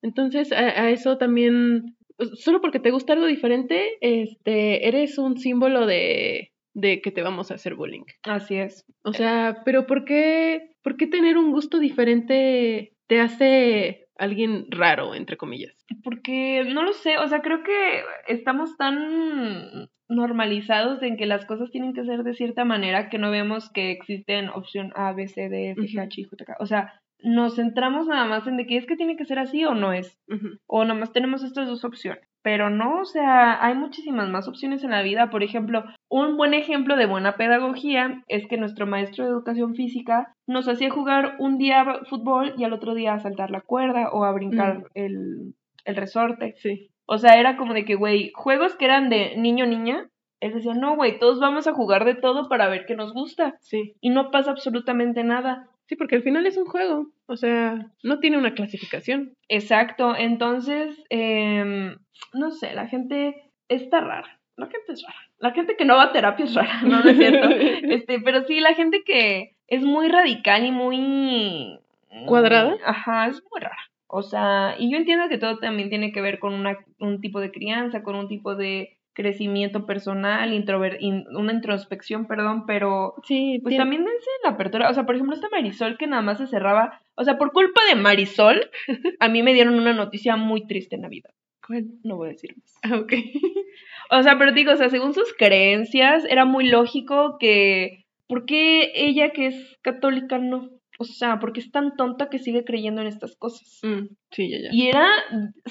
Entonces, 0.00 0.52
a, 0.52 0.90
eso 0.90 1.18
también 1.18 1.96
solo 2.34 2.60
porque 2.60 2.80
te 2.80 2.90
gusta 2.90 3.12
algo 3.12 3.26
diferente, 3.26 3.96
este, 4.00 4.86
eres 4.88 5.18
un 5.18 5.38
símbolo 5.38 5.86
de, 5.86 6.52
de 6.74 7.00
que 7.00 7.10
te 7.10 7.22
vamos 7.22 7.50
a 7.50 7.54
hacer 7.54 7.74
bullying. 7.74 8.04
Así 8.24 8.56
es. 8.56 8.84
O 9.04 9.12
sea, 9.12 9.62
pero 9.64 9.86
¿por 9.86 10.04
qué, 10.04 10.72
por 10.82 10.96
qué 10.96 11.06
tener 11.06 11.36
un 11.36 11.52
gusto 11.52 11.78
diferente 11.78 12.94
te 13.06 13.20
hace 13.20 14.08
alguien 14.16 14.66
raro, 14.70 15.14
entre 15.14 15.36
comillas? 15.36 15.74
Porque 16.04 16.64
no 16.64 16.82
lo 16.82 16.92
sé, 16.92 17.18
o 17.18 17.26
sea, 17.28 17.40
creo 17.40 17.62
que 17.62 18.02
estamos 18.28 18.76
tan 18.76 19.88
normalizados 20.08 21.02
en 21.02 21.16
que 21.16 21.26
las 21.26 21.46
cosas 21.46 21.70
tienen 21.70 21.94
que 21.94 22.04
ser 22.04 22.24
de 22.24 22.34
cierta 22.34 22.64
manera 22.64 23.08
que 23.08 23.18
no 23.18 23.30
vemos 23.30 23.70
que 23.70 23.92
existen 23.92 24.48
opción 24.48 24.92
A, 24.96 25.12
B, 25.12 25.28
C, 25.28 25.48
D, 25.48 25.70
F, 25.70 25.82
G, 25.82 26.00
H, 26.00 26.24
J, 26.24 26.44
K. 26.44 26.56
O 26.58 26.66
sea, 26.66 27.00
nos 27.22 27.56
centramos 27.56 28.06
nada 28.06 28.24
más 28.26 28.46
en 28.46 28.56
de 28.56 28.66
que 28.66 28.76
es 28.76 28.86
que 28.86 28.96
tiene 28.96 29.16
que 29.16 29.24
ser 29.24 29.38
así 29.38 29.64
o 29.64 29.74
no 29.74 29.92
es. 29.92 30.18
O 30.66 30.84
nada 30.84 30.98
más 30.98 31.12
tenemos 31.12 31.42
estas 31.42 31.68
dos 31.68 31.84
opciones. 31.84 32.22
Pero 32.42 32.70
no, 32.70 33.00
o 33.00 33.04
sea, 33.04 33.64
hay 33.64 33.74
muchísimas 33.74 34.28
más 34.28 34.48
opciones 34.48 34.82
en 34.82 34.90
la 34.90 35.02
vida. 35.02 35.28
Por 35.28 35.42
ejemplo, 35.42 35.84
un 36.08 36.36
buen 36.36 36.54
ejemplo 36.54 36.96
de 36.96 37.06
buena 37.06 37.36
pedagogía 37.36 38.22
es 38.28 38.46
que 38.48 38.56
nuestro 38.56 38.86
maestro 38.86 39.24
de 39.24 39.30
educación 39.30 39.74
física 39.74 40.32
nos 40.46 40.66
hacía 40.66 40.90
jugar 40.90 41.36
un 41.38 41.58
día 41.58 41.84
fútbol 42.08 42.54
y 42.56 42.64
al 42.64 42.72
otro 42.72 42.94
día 42.94 43.14
a 43.14 43.20
saltar 43.20 43.50
la 43.50 43.60
cuerda 43.60 44.10
o 44.12 44.24
a 44.24 44.32
brincar 44.32 44.84
el, 44.94 45.54
el 45.84 45.96
resorte. 45.96 46.54
Sí. 46.56 46.90
O 47.06 47.18
sea, 47.18 47.38
era 47.38 47.56
como 47.56 47.74
de 47.74 47.84
que, 47.84 47.96
güey, 47.96 48.30
juegos 48.34 48.76
que 48.76 48.84
eran 48.84 49.10
de 49.10 49.36
niño-niña, 49.36 50.08
él 50.40 50.54
decía, 50.54 50.74
no, 50.74 50.96
güey, 50.96 51.18
todos 51.18 51.38
vamos 51.38 51.66
a 51.66 51.74
jugar 51.74 52.04
de 52.04 52.14
todo 52.14 52.48
para 52.48 52.68
ver 52.68 52.86
qué 52.86 52.96
nos 52.96 53.12
gusta. 53.12 53.56
Sí. 53.60 53.94
Y 54.00 54.10
no 54.10 54.30
pasa 54.30 54.50
absolutamente 54.50 55.22
nada. 55.22 55.68
Sí, 55.90 55.96
porque 55.96 56.14
al 56.14 56.22
final 56.22 56.46
es 56.46 56.56
un 56.56 56.66
juego, 56.66 57.08
o 57.26 57.36
sea, 57.36 57.90
no 58.04 58.20
tiene 58.20 58.38
una 58.38 58.54
clasificación. 58.54 59.34
Exacto, 59.48 60.14
entonces, 60.16 60.96
eh, 61.10 61.96
no 62.32 62.50
sé, 62.52 62.74
la 62.74 62.86
gente 62.86 63.50
está 63.68 63.98
rara, 63.98 64.38
la 64.54 64.66
gente 64.66 64.92
es 64.92 65.02
rara. 65.02 65.18
La 65.40 65.50
gente 65.50 65.74
que 65.76 65.84
no 65.84 65.96
va 65.96 66.04
a 66.04 66.12
terapia 66.12 66.44
es 66.44 66.54
rara, 66.54 66.82
no, 66.82 67.02
no 67.02 67.10
es 67.10 67.16
cierto. 67.16 67.48
este, 67.92 68.20
pero 68.20 68.44
sí, 68.44 68.60
la 68.60 68.74
gente 68.74 69.02
que 69.04 69.56
es 69.66 69.82
muy 69.82 70.06
radical 70.06 70.64
y 70.64 70.70
muy... 70.70 71.80
¿Cuadrada? 72.28 72.76
Ajá, 72.84 73.26
es 73.26 73.42
muy 73.50 73.60
rara. 73.60 73.90
O 74.06 74.22
sea, 74.22 74.76
y 74.78 74.92
yo 74.92 74.96
entiendo 74.96 75.28
que 75.28 75.38
todo 75.38 75.58
también 75.58 75.88
tiene 75.88 76.12
que 76.12 76.20
ver 76.20 76.38
con 76.38 76.54
una, 76.54 76.78
un 77.00 77.20
tipo 77.20 77.40
de 77.40 77.50
crianza, 77.50 78.04
con 78.04 78.14
un 78.14 78.28
tipo 78.28 78.54
de 78.54 78.96
crecimiento 79.20 79.84
personal, 79.86 80.52
introver 80.54 80.96
in- 81.00 81.24
una 81.36 81.52
introspección, 81.52 82.26
perdón, 82.26 82.64
pero 82.66 83.14
Sí, 83.24 83.58
pues 83.62 83.70
tiene- 83.72 83.82
también 83.82 84.04
dense 84.04 84.30
la 84.44 84.50
apertura. 84.50 84.88
O 84.90 84.94
sea, 84.94 85.04
por 85.06 85.14
ejemplo, 85.14 85.34
esta 85.34 85.48
Marisol 85.50 85.98
que 85.98 86.06
nada 86.06 86.22
más 86.22 86.38
se 86.38 86.46
cerraba. 86.46 87.00
O 87.16 87.24
sea, 87.24 87.36
por 87.38 87.52
culpa 87.52 87.80
de 87.88 87.96
Marisol, 88.00 88.70
a 89.20 89.28
mí 89.28 89.42
me 89.42 89.52
dieron 89.54 89.74
una 89.74 89.92
noticia 89.92 90.36
muy 90.36 90.66
triste 90.66 90.96
en 90.96 91.02
Navidad. 91.02 91.30
¿Cuál? 91.66 91.84
No 92.02 92.16
voy 92.16 92.28
a 92.28 92.32
decir 92.32 92.54
más. 92.56 92.74
Ah, 92.82 92.96
ok. 92.98 93.12
O 94.12 94.22
sea, 94.24 94.36
pero 94.38 94.50
digo, 94.52 94.72
o 94.72 94.76
sea, 94.76 94.88
según 94.90 95.14
sus 95.14 95.32
creencias, 95.34 96.24
era 96.24 96.44
muy 96.44 96.68
lógico 96.68 97.36
que. 97.38 98.04
¿Por 98.26 98.44
qué 98.44 98.90
ella 98.94 99.30
que 99.30 99.46
es 99.46 99.78
católica 99.82 100.38
no? 100.38 100.68
O 100.98 101.04
sea, 101.04 101.38
porque 101.38 101.60
es 101.60 101.70
tan 101.70 101.96
tonta 101.96 102.28
que 102.28 102.38
sigue 102.40 102.64
creyendo 102.64 103.00
en 103.00 103.06
estas 103.06 103.36
cosas. 103.36 103.78
Mm, 103.84 104.08
sí, 104.32 104.50
ya, 104.50 104.58
ya. 104.64 104.68
Y 104.72 104.88
era 104.88 105.08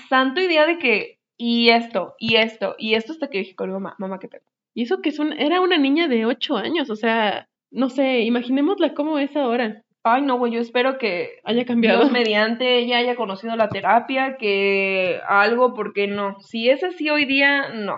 santo 0.07 0.39
idea 0.41 0.65
de 0.65 0.77
que. 0.77 1.18
Y 1.41 1.69
esto, 1.69 2.15
y 2.19 2.35
esto, 2.35 2.75
y 2.77 2.95
esto 2.95 3.13
hasta 3.13 3.29
que 3.29 3.37
dije 3.37 3.55
con 3.55 3.71
mamá, 3.71 3.95
mamá, 3.97 4.19
¿qué 4.19 4.27
pedo? 4.27 4.43
Y 4.73 4.83
eso 4.83 5.01
que 5.01 5.07
es 5.07 5.19
un, 5.19 5.31
era 5.31 5.61
una 5.61 5.77
niña 5.77 6.09
de 6.09 6.25
ocho 6.25 6.57
años, 6.57 6.89
o 6.89 6.97
sea, 6.97 7.47
no 7.71 7.89
sé, 7.89 8.23
imaginémosla 8.23 8.93
cómo 8.93 9.17
es 9.19 9.33
ahora. 9.37 9.81
Ay, 10.03 10.21
no, 10.23 10.37
güey, 10.37 10.51
yo 10.51 10.59
espero 10.59 10.97
que 10.97 11.39
Haya 11.45 11.65
cambiado. 11.65 11.99
Dios 11.99 12.11
mediante 12.11 12.79
ella 12.79 12.97
haya 12.97 13.15
conocido 13.15 13.55
la 13.55 13.69
terapia, 13.69 14.35
que 14.37 15.21
algo, 15.27 15.73
porque 15.73 16.07
no. 16.07 16.41
Si 16.41 16.69
es 16.69 16.83
así 16.83 17.09
hoy 17.09 17.23
día, 17.23 17.69
no. 17.69 17.95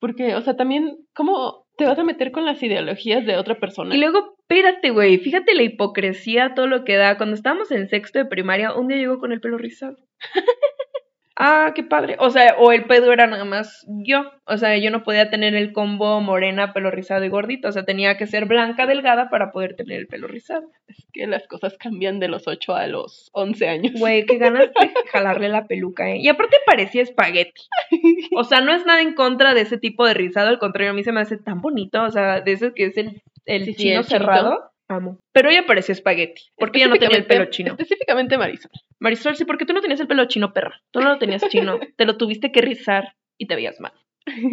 Porque, 0.00 0.34
o 0.34 0.40
sea, 0.40 0.56
también, 0.56 0.96
¿cómo 1.14 1.66
te 1.76 1.86
vas 1.86 1.98
a 2.00 2.04
meter 2.04 2.32
con 2.32 2.44
las 2.44 2.60
ideologías 2.64 3.24
de 3.24 3.36
otra 3.36 3.60
persona? 3.60 3.94
Y 3.94 3.98
luego, 3.98 4.34
espérate, 4.40 4.90
güey, 4.90 5.18
fíjate 5.18 5.54
la 5.54 5.62
hipocresía, 5.62 6.54
todo 6.54 6.66
lo 6.66 6.84
que 6.84 6.96
da. 6.96 7.16
Cuando 7.16 7.36
estábamos 7.36 7.70
en 7.70 7.88
sexto 7.88 8.18
de 8.18 8.24
primaria, 8.24 8.74
un 8.74 8.88
día 8.88 8.96
llegó 8.96 9.20
con 9.20 9.30
el 9.30 9.40
pelo 9.40 9.56
rizado. 9.56 9.98
ah, 11.36 11.72
qué 11.74 11.82
padre. 11.82 12.16
O 12.18 12.30
sea, 12.30 12.56
o 12.58 12.72
el 12.72 12.84
pedo 12.84 13.12
era 13.12 13.26
nada 13.26 13.44
más 13.44 13.86
yo. 13.88 14.30
O 14.44 14.56
sea, 14.56 14.76
yo 14.76 14.90
no 14.90 15.02
podía 15.02 15.30
tener 15.30 15.54
el 15.54 15.72
combo 15.72 16.20
morena, 16.20 16.72
pelo 16.72 16.90
rizado 16.90 17.24
y 17.24 17.28
gordito. 17.28 17.68
O 17.68 17.72
sea, 17.72 17.84
tenía 17.84 18.16
que 18.16 18.26
ser 18.26 18.46
blanca, 18.46 18.86
delgada 18.86 19.30
para 19.30 19.52
poder 19.52 19.74
tener 19.76 20.00
el 20.00 20.06
pelo 20.06 20.28
rizado. 20.28 20.68
Es 20.88 21.06
que 21.12 21.26
las 21.26 21.46
cosas 21.46 21.76
cambian 21.78 22.20
de 22.20 22.28
los 22.28 22.46
8 22.46 22.74
a 22.74 22.86
los 22.86 23.30
11 23.32 23.68
años. 23.68 23.92
Güey, 23.98 24.26
qué 24.26 24.38
ganas 24.38 24.68
de 24.68 24.90
jalarle 25.10 25.48
la 25.48 25.66
peluca, 25.66 26.10
¿eh? 26.10 26.18
Y 26.18 26.28
aparte 26.28 26.56
parecía 26.66 27.02
espagueti. 27.02 27.62
O 28.34 28.44
sea, 28.44 28.60
no 28.60 28.72
es 28.74 28.86
nada 28.86 29.02
en 29.02 29.14
contra 29.14 29.54
de 29.54 29.60
ese 29.60 29.76
tipo 29.78 30.06
de 30.06 30.14
rizado, 30.14 30.48
al 30.48 30.58
contrario, 30.58 30.92
a 30.92 30.94
mí 30.94 31.04
se 31.04 31.12
me 31.12 31.20
hace 31.20 31.36
tan 31.36 31.60
bonito. 31.60 32.02
O 32.02 32.10
sea, 32.10 32.40
de 32.40 32.52
ese 32.52 32.72
que 32.72 32.86
es 32.86 32.96
el, 32.96 33.22
el 33.44 33.64
Sí, 33.64 33.72
sí, 33.74 33.82
chino 33.82 34.00
el 34.00 34.06
cerrado. 34.06 34.71
Amo. 34.94 35.18
Pero 35.32 35.50
ella 35.50 35.66
parecía 35.66 35.92
espagueti, 35.92 36.42
porque 36.56 36.78
ella 36.78 36.88
no 36.88 36.96
tenía 36.96 37.16
el 37.16 37.26
pelo 37.26 37.46
chino. 37.46 37.72
Específicamente 37.72 38.38
Marisol. 38.38 38.70
Marisol, 38.98 39.36
sí, 39.36 39.44
porque 39.44 39.66
tú 39.66 39.72
no 39.72 39.80
tenías 39.80 40.00
el 40.00 40.06
pelo 40.06 40.24
chino, 40.26 40.52
perra. 40.52 40.82
Tú 40.90 41.00
no 41.00 41.08
lo 41.10 41.18
tenías 41.18 41.46
chino. 41.48 41.78
Te 41.96 42.04
lo 42.04 42.16
tuviste 42.16 42.52
que 42.52 42.60
rizar 42.60 43.14
y 43.38 43.46
te 43.46 43.54
veías 43.54 43.80
mal. 43.80 43.92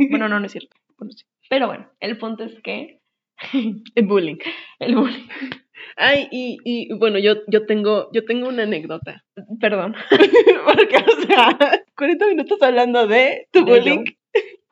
Bueno, 0.09 0.27
no, 0.27 0.39
no 0.39 0.45
es 0.45 0.51
cierto. 0.51 0.75
Bueno, 0.97 1.11
sí. 1.13 1.25
Pero 1.49 1.67
bueno, 1.67 1.91
el 1.99 2.17
punto 2.17 2.43
es 2.43 2.59
que 2.61 2.99
El 3.95 4.05
bullying. 4.05 4.37
el 4.79 4.95
bullying. 4.95 5.27
Ay, 5.95 6.27
y, 6.31 6.57
y 6.63 6.93
bueno, 6.93 7.19
yo, 7.19 7.37
yo 7.47 7.65
tengo, 7.65 8.09
yo 8.13 8.25
tengo 8.25 8.47
una 8.47 8.63
anécdota. 8.63 9.23
Perdón. 9.59 9.95
Porque, 10.65 10.97
o 10.97 11.27
sea, 11.27 11.57
40 11.95 12.27
minutos 12.27 12.61
hablando 12.61 13.07
de 13.07 13.47
tu 13.51 13.65
De 13.65 13.71
bullying 13.71 14.03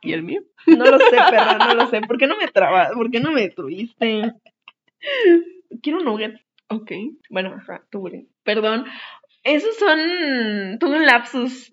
y 0.01 0.13
el 0.13 0.23
mío. 0.23 0.41
No 0.67 0.85
lo 0.85 0.99
sé, 0.99 1.15
perra, 1.29 1.57
no 1.57 1.75
lo 1.75 1.87
sé. 1.87 2.01
¿Por 2.01 2.17
qué 2.17 2.27
no 2.27 2.37
me 2.37 2.47
trabas? 2.47 2.91
¿Por 2.93 3.09
qué 3.09 3.19
no 3.19 3.31
me 3.31 3.49
tuviste? 3.49 4.33
Quiero 5.81 5.99
un 5.99 6.05
nugget. 6.05 6.39
Ok. 6.69 6.91
Bueno, 7.29 7.53
ajá, 7.55 7.85
tu 7.91 7.99
bullying. 7.99 8.25
Perdón. 8.43 8.85
Esos 9.43 9.75
son. 9.77 10.77
Tuve 10.79 10.97
un 10.97 11.05
lapsus. 11.05 11.71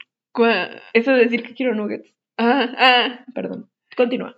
Eso 0.93 1.13
de 1.13 1.19
decir 1.19 1.43
que 1.43 1.55
quiero 1.55 1.75
nuggets. 1.75 2.15
Ah, 2.37 2.73
ah, 2.77 3.25
Perdón. 3.35 3.71
Continúa. 3.97 4.37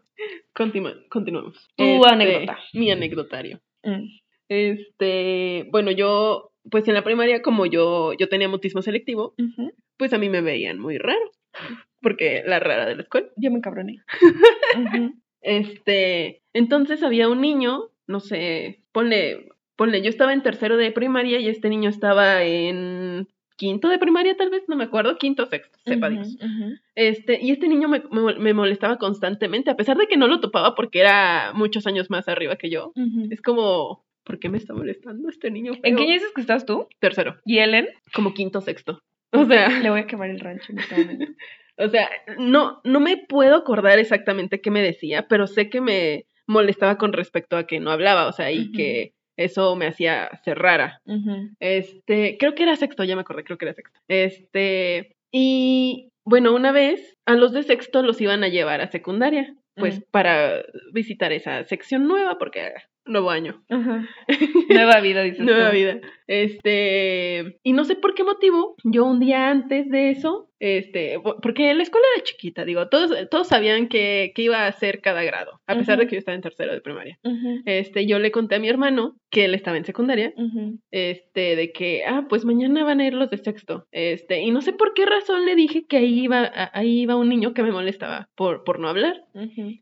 continua- 0.54 0.96
continuamos. 1.08 1.68
Tu 1.76 2.04
anécdota. 2.04 2.58
Mi 2.74 2.90
anecdotario. 2.90 3.60
Mm. 3.82 4.06
Este, 4.48 5.66
bueno, 5.70 5.90
yo, 5.90 6.52
pues 6.70 6.86
en 6.88 6.94
la 6.94 7.04
primaria, 7.04 7.42
como 7.42 7.66
yo, 7.66 8.12
yo 8.14 8.28
tenía 8.28 8.48
mutismo 8.48 8.82
selectivo, 8.82 9.34
pues 9.96 10.12
a 10.12 10.18
mí 10.18 10.28
me 10.28 10.40
veían 10.42 10.78
muy 10.78 10.98
raro. 10.98 11.30
Porque 12.02 12.42
la 12.46 12.60
rara 12.60 12.86
de 12.86 12.96
la 12.96 13.02
escuela. 13.02 13.28
Ya 13.36 13.50
me 13.50 13.56
encabroné. 13.56 14.02
Ujú. 14.76 15.14
Este, 15.40 16.42
entonces 16.52 17.02
había 17.02 17.28
un 17.28 17.40
niño, 17.40 17.90
no 18.06 18.20
sé, 18.20 18.82
ponle, 18.92 19.48
ponle, 19.76 20.02
yo 20.02 20.08
estaba 20.08 20.32
en 20.32 20.42
tercero 20.42 20.76
de 20.76 20.92
primaria 20.92 21.40
y 21.40 21.48
este 21.48 21.68
niño 21.68 21.90
estaba 21.90 22.42
en 22.42 23.28
quinto 23.56 23.88
de 23.88 23.98
primaria, 23.98 24.36
tal 24.36 24.50
vez, 24.50 24.64
no 24.68 24.76
me 24.76 24.84
acuerdo, 24.84 25.16
quinto 25.16 25.44
o 25.44 25.46
sexto, 25.46 25.78
sepa 25.84 26.10
Dios. 26.10 26.36
Este, 26.94 27.38
y 27.42 27.50
este 27.50 27.68
niño 27.68 27.88
me, 27.88 28.02
me, 28.10 28.34
me 28.34 28.54
molestaba 28.54 28.98
constantemente, 28.98 29.70
a 29.70 29.76
pesar 29.76 29.96
de 29.96 30.06
que 30.06 30.16
no 30.16 30.28
lo 30.28 30.40
topaba 30.40 30.74
porque 30.74 31.00
era 31.00 31.52
muchos 31.54 31.86
años 31.86 32.10
más 32.10 32.28
arriba 32.28 32.56
que 32.56 32.70
yo. 32.70 32.92
Es 33.30 33.40
como, 33.40 34.04
¿por 34.24 34.38
qué 34.38 34.48
me 34.48 34.58
está 34.58 34.74
molestando 34.74 35.28
este 35.28 35.50
niño? 35.50 35.72
¿En 35.82 35.96
qué 35.96 36.02
año 36.02 36.12
dices 36.12 36.32
que 36.34 36.42
estás 36.42 36.66
tú? 36.66 36.86
Tercero, 37.00 37.36
¿Y 37.44 37.58
Ellen? 37.58 37.88
como 38.14 38.34
quinto 38.34 38.58
o 38.58 38.62
sexto. 38.62 39.00
O 39.32 39.44
sea, 39.44 39.68
Le 39.80 39.90
voy 39.90 40.00
a 40.00 40.06
quemar 40.06 40.30
el 40.30 40.40
rancho 40.40 40.72
en 40.72 40.78
este 40.78 40.96
momento. 40.96 41.32
o 41.78 41.88
sea, 41.88 42.08
no, 42.38 42.80
no 42.84 43.00
me 43.00 43.16
puedo 43.16 43.56
acordar 43.56 43.98
exactamente 43.98 44.60
qué 44.60 44.70
me 44.70 44.82
decía, 44.82 45.26
pero 45.28 45.46
sé 45.46 45.70
que 45.70 45.80
me 45.80 46.26
molestaba 46.46 46.98
con 46.98 47.12
respecto 47.12 47.56
a 47.56 47.66
que 47.66 47.80
no 47.80 47.90
hablaba, 47.90 48.26
o 48.26 48.32
sea, 48.32 48.50
y 48.50 48.72
que 48.72 49.12
eso 49.36 49.76
me 49.76 49.86
hacía 49.86 50.30
ser 50.44 50.58
rara. 50.58 51.00
Ujú. 51.04 51.50
Este, 51.60 52.36
creo 52.38 52.54
que 52.54 52.62
era 52.62 52.76
sexto, 52.76 53.04
ya 53.04 53.14
me 53.16 53.22
acordé, 53.22 53.44
creo 53.44 53.58
que 53.58 53.66
era 53.66 53.74
sexto. 53.74 54.00
Este, 54.08 55.16
y 55.30 56.10
bueno, 56.24 56.54
una 56.54 56.72
vez 56.72 57.14
a 57.26 57.34
los 57.34 57.52
de 57.52 57.62
sexto 57.62 58.02
los 58.02 58.20
iban 58.20 58.42
a 58.44 58.48
llevar 58.48 58.80
a 58.80 58.90
secundaria, 58.90 59.54
pues 59.74 60.02
para 60.10 60.64
visitar 60.92 61.32
esa 61.32 61.64
sección 61.64 62.08
nueva, 62.08 62.38
porque 62.38 62.72
nuevo 63.06 63.30
año, 63.30 63.62
Ajá. 63.68 64.08
Nueva 64.68 65.00
vida, 65.00 65.22
dices 65.22 65.40
nueva 65.44 65.70
tú. 65.70 65.76
vida. 65.76 66.00
Este, 66.28 67.58
y 67.62 67.72
no 67.72 67.84
sé 67.84 67.94
por 67.96 68.14
qué 68.14 68.24
motivo, 68.24 68.74
yo 68.84 69.04
un 69.04 69.20
día 69.20 69.48
antes 69.50 69.88
de 69.90 70.10
eso, 70.10 70.50
este, 70.58 71.20
po- 71.20 71.36
porque 71.40 71.72
la 71.74 71.82
escuela 71.82 72.06
era 72.16 72.24
chiquita, 72.24 72.64
digo, 72.64 72.88
todos, 72.88 73.12
todos 73.30 73.46
sabían 73.48 73.88
que, 73.88 74.32
que 74.34 74.42
iba 74.42 74.66
a 74.66 74.72
ser 74.72 75.00
cada 75.00 75.22
grado, 75.22 75.60
a 75.66 75.76
pesar 75.76 75.98
de 75.98 76.06
que 76.06 76.16
yo 76.16 76.18
estaba 76.18 76.34
en 76.34 76.40
tercero 76.42 76.72
de 76.72 76.80
primaria. 76.80 77.18
Este, 77.66 78.06
yo 78.06 78.18
le 78.18 78.30
conté 78.32 78.56
a 78.56 78.58
mi 78.58 78.68
hermano 78.68 79.16
que 79.30 79.44
él 79.44 79.54
estaba 79.54 79.76
en 79.76 79.84
secundaria 79.84 80.32
este, 80.90 81.56
de 81.56 81.72
que, 81.72 82.04
ah, 82.06 82.26
pues 82.28 82.44
mañana 82.44 82.84
van 82.84 83.00
a 83.00 83.06
ir 83.06 83.14
los 83.14 83.30
de 83.30 83.38
sexto, 83.38 83.86
este, 83.92 84.40
y 84.40 84.50
no 84.50 84.62
sé 84.62 84.72
por 84.72 84.94
qué 84.94 85.06
razón 85.06 85.44
le 85.46 85.54
dije 85.54 85.84
que 85.86 85.98
ahí 85.98 86.20
iba, 86.24 86.50
ahí 86.72 87.02
iba 87.02 87.16
un 87.16 87.28
niño 87.28 87.54
que 87.54 87.62
me 87.62 87.70
molestaba 87.72 88.28
por, 88.34 88.64
por 88.64 88.80
no 88.80 88.88
hablar, 88.88 89.22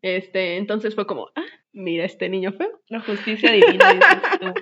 este, 0.03 0.57
entonces 0.57 0.95
fue 0.95 1.07
como, 1.07 1.29
ah, 1.37 1.45
mira 1.75 2.05
este 2.05 2.29
niño 2.29 2.53
feo, 2.53 2.81
La 2.89 3.01
justicia 3.01 3.53
divina, 3.53 3.93
dices 3.93 4.18
tú. 4.41 4.55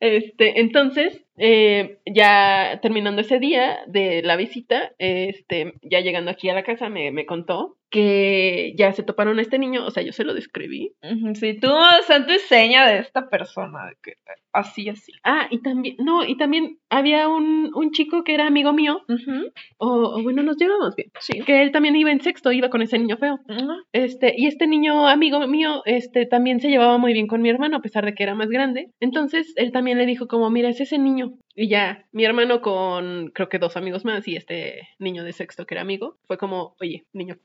este, 0.00 0.60
entonces, 0.60 1.22
eh, 1.36 1.98
ya 2.06 2.78
terminando 2.82 3.20
ese 3.22 3.38
día 3.38 3.78
de 3.86 4.22
la 4.22 4.36
visita, 4.36 4.92
este, 4.98 5.74
ya 5.82 6.00
llegando 6.00 6.30
aquí 6.30 6.48
a 6.48 6.54
la 6.54 6.62
casa, 6.62 6.88
me, 6.88 7.10
me 7.10 7.26
contó 7.26 7.76
que 7.90 8.74
ya 8.76 8.92
se 8.92 9.04
toparon 9.04 9.38
a 9.38 9.42
este 9.42 9.56
niño, 9.58 9.86
o 9.86 9.90
sea, 9.92 10.02
yo 10.02 10.12
se 10.12 10.24
lo 10.24 10.34
describí, 10.34 10.92
Sí, 11.34 11.54
tú, 11.60 11.68
santo 12.08 12.32
y 12.34 12.38
seña 12.40 12.88
de 12.88 12.98
esta 12.98 13.28
persona, 13.28 13.86
de 13.86 13.92
que 14.02 14.14
así, 14.52 14.88
así. 14.88 15.12
ah, 15.22 15.46
y 15.50 15.58
también, 15.62 15.94
no, 16.00 16.24
y 16.24 16.36
también 16.36 16.78
había 16.90 17.28
un, 17.28 17.70
un 17.72 17.92
chico 17.92 18.24
que 18.24 18.34
era 18.34 18.48
amigo 18.48 18.72
mío, 18.72 19.02
Ujú, 19.08 19.52
o, 19.78 19.86
o 20.18 20.22
bueno, 20.24 20.42
nos 20.42 20.56
llevamos 20.56 20.96
bien, 20.96 21.10
Sí. 21.20 21.40
que 21.42 21.62
él 21.62 21.70
también 21.70 21.94
iba 21.94 22.10
en 22.10 22.20
sexto, 22.20 22.50
iba 22.50 22.68
con 22.68 22.82
ese 22.82 22.98
niño 22.98 23.16
feo. 23.16 23.38
Ujú. 23.48 23.68
Este, 23.92 24.34
y 24.36 24.46
este 24.48 24.66
niño 24.66 25.06
amigo 25.06 25.46
mío, 25.46 25.82
este, 25.84 26.26
también 26.26 26.58
se 26.60 26.70
llevaba 26.70 26.98
muy 26.98 27.12
bien 27.12 27.28
con 27.28 27.42
mi 27.42 27.50
hermano, 27.50 27.76
a 27.76 27.80
pesar 27.82 28.04
de 28.04 28.14
que 28.14 28.24
era 28.24 28.34
más 28.34 28.48
grande. 28.48 28.90
Entonces, 28.98 29.52
él 29.56 29.70
también 29.70 29.98
le 29.98 30.06
dijo 30.06 30.26
como, 30.26 30.50
mira, 30.50 30.68
es 30.68 30.80
ese 30.80 30.98
niño. 30.98 31.23
Y 31.54 31.68
ya, 31.68 32.06
mi 32.12 32.24
hermano 32.24 32.60
con, 32.60 33.30
creo 33.34 33.48
que 33.48 33.58
dos 33.58 33.76
amigos 33.76 34.04
más, 34.04 34.26
y 34.26 34.36
este 34.36 34.88
niño 34.98 35.22
de 35.24 35.32
sexto 35.32 35.66
que 35.66 35.74
era 35.74 35.82
amigo, 35.82 36.18
fue 36.26 36.36
como, 36.38 36.74
oye, 36.80 37.04
niño, 37.12 37.36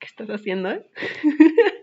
¿qué 0.00 0.06
estás 0.06 0.28
haciendo? 0.28 0.70
eh?" 0.70 0.82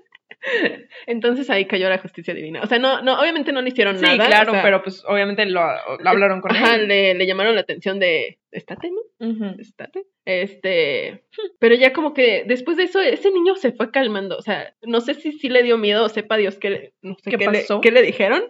Entonces 1.05 1.49
ahí 1.49 1.65
cayó 1.65 1.89
la 1.89 1.97
justicia 1.97 2.33
divina. 2.33 2.61
O 2.63 2.67
sea, 2.67 2.79
no, 2.79 3.01
no, 3.01 3.19
obviamente 3.19 3.51
no 3.51 3.61
le 3.61 3.69
hicieron 3.69 3.97
Sí, 3.97 4.05
nada. 4.05 4.25
claro, 4.25 4.51
o 4.51 4.53
sea, 4.53 4.63
pero 4.63 4.81
pues 4.81 5.03
obviamente 5.05 5.45
lo, 5.45 5.61
lo 5.99 6.09
hablaron 6.09 6.39
con 6.41 6.51
ajá, 6.55 6.75
él. 6.75 6.87
le, 6.87 7.13
le 7.13 7.27
llamaron 7.27 7.55
la 7.55 7.61
atención 7.61 7.99
de, 7.99 8.37
estate, 8.51 8.89
¿no? 8.89 9.51
Estate. 9.59 10.05
Este, 10.25 11.23
pero 11.59 11.75
ya 11.75 11.91
como 11.91 12.13
que 12.13 12.43
después 12.47 12.77
de 12.77 12.83
eso, 12.83 13.01
ese 13.01 13.31
niño 13.31 13.55
se 13.55 13.71
fue 13.73 13.91
calmando. 13.91 14.37
O 14.37 14.41
sea, 14.41 14.73
no 14.83 15.01
sé 15.01 15.15
si 15.15 15.33
sí 15.33 15.49
le 15.49 15.63
dio 15.63 15.77
miedo 15.77 16.05
o 16.05 16.09
sepa 16.09 16.37
Dios 16.37 16.57
qué 16.57 16.69
le, 16.69 16.93
no 17.01 17.15
sé 17.15 17.31
¿Qué 17.31 17.37
qué, 17.37 17.45
pasó? 17.45 17.75
Le, 17.75 17.81
qué 17.81 17.91
le 17.91 18.01
dijeron, 18.01 18.43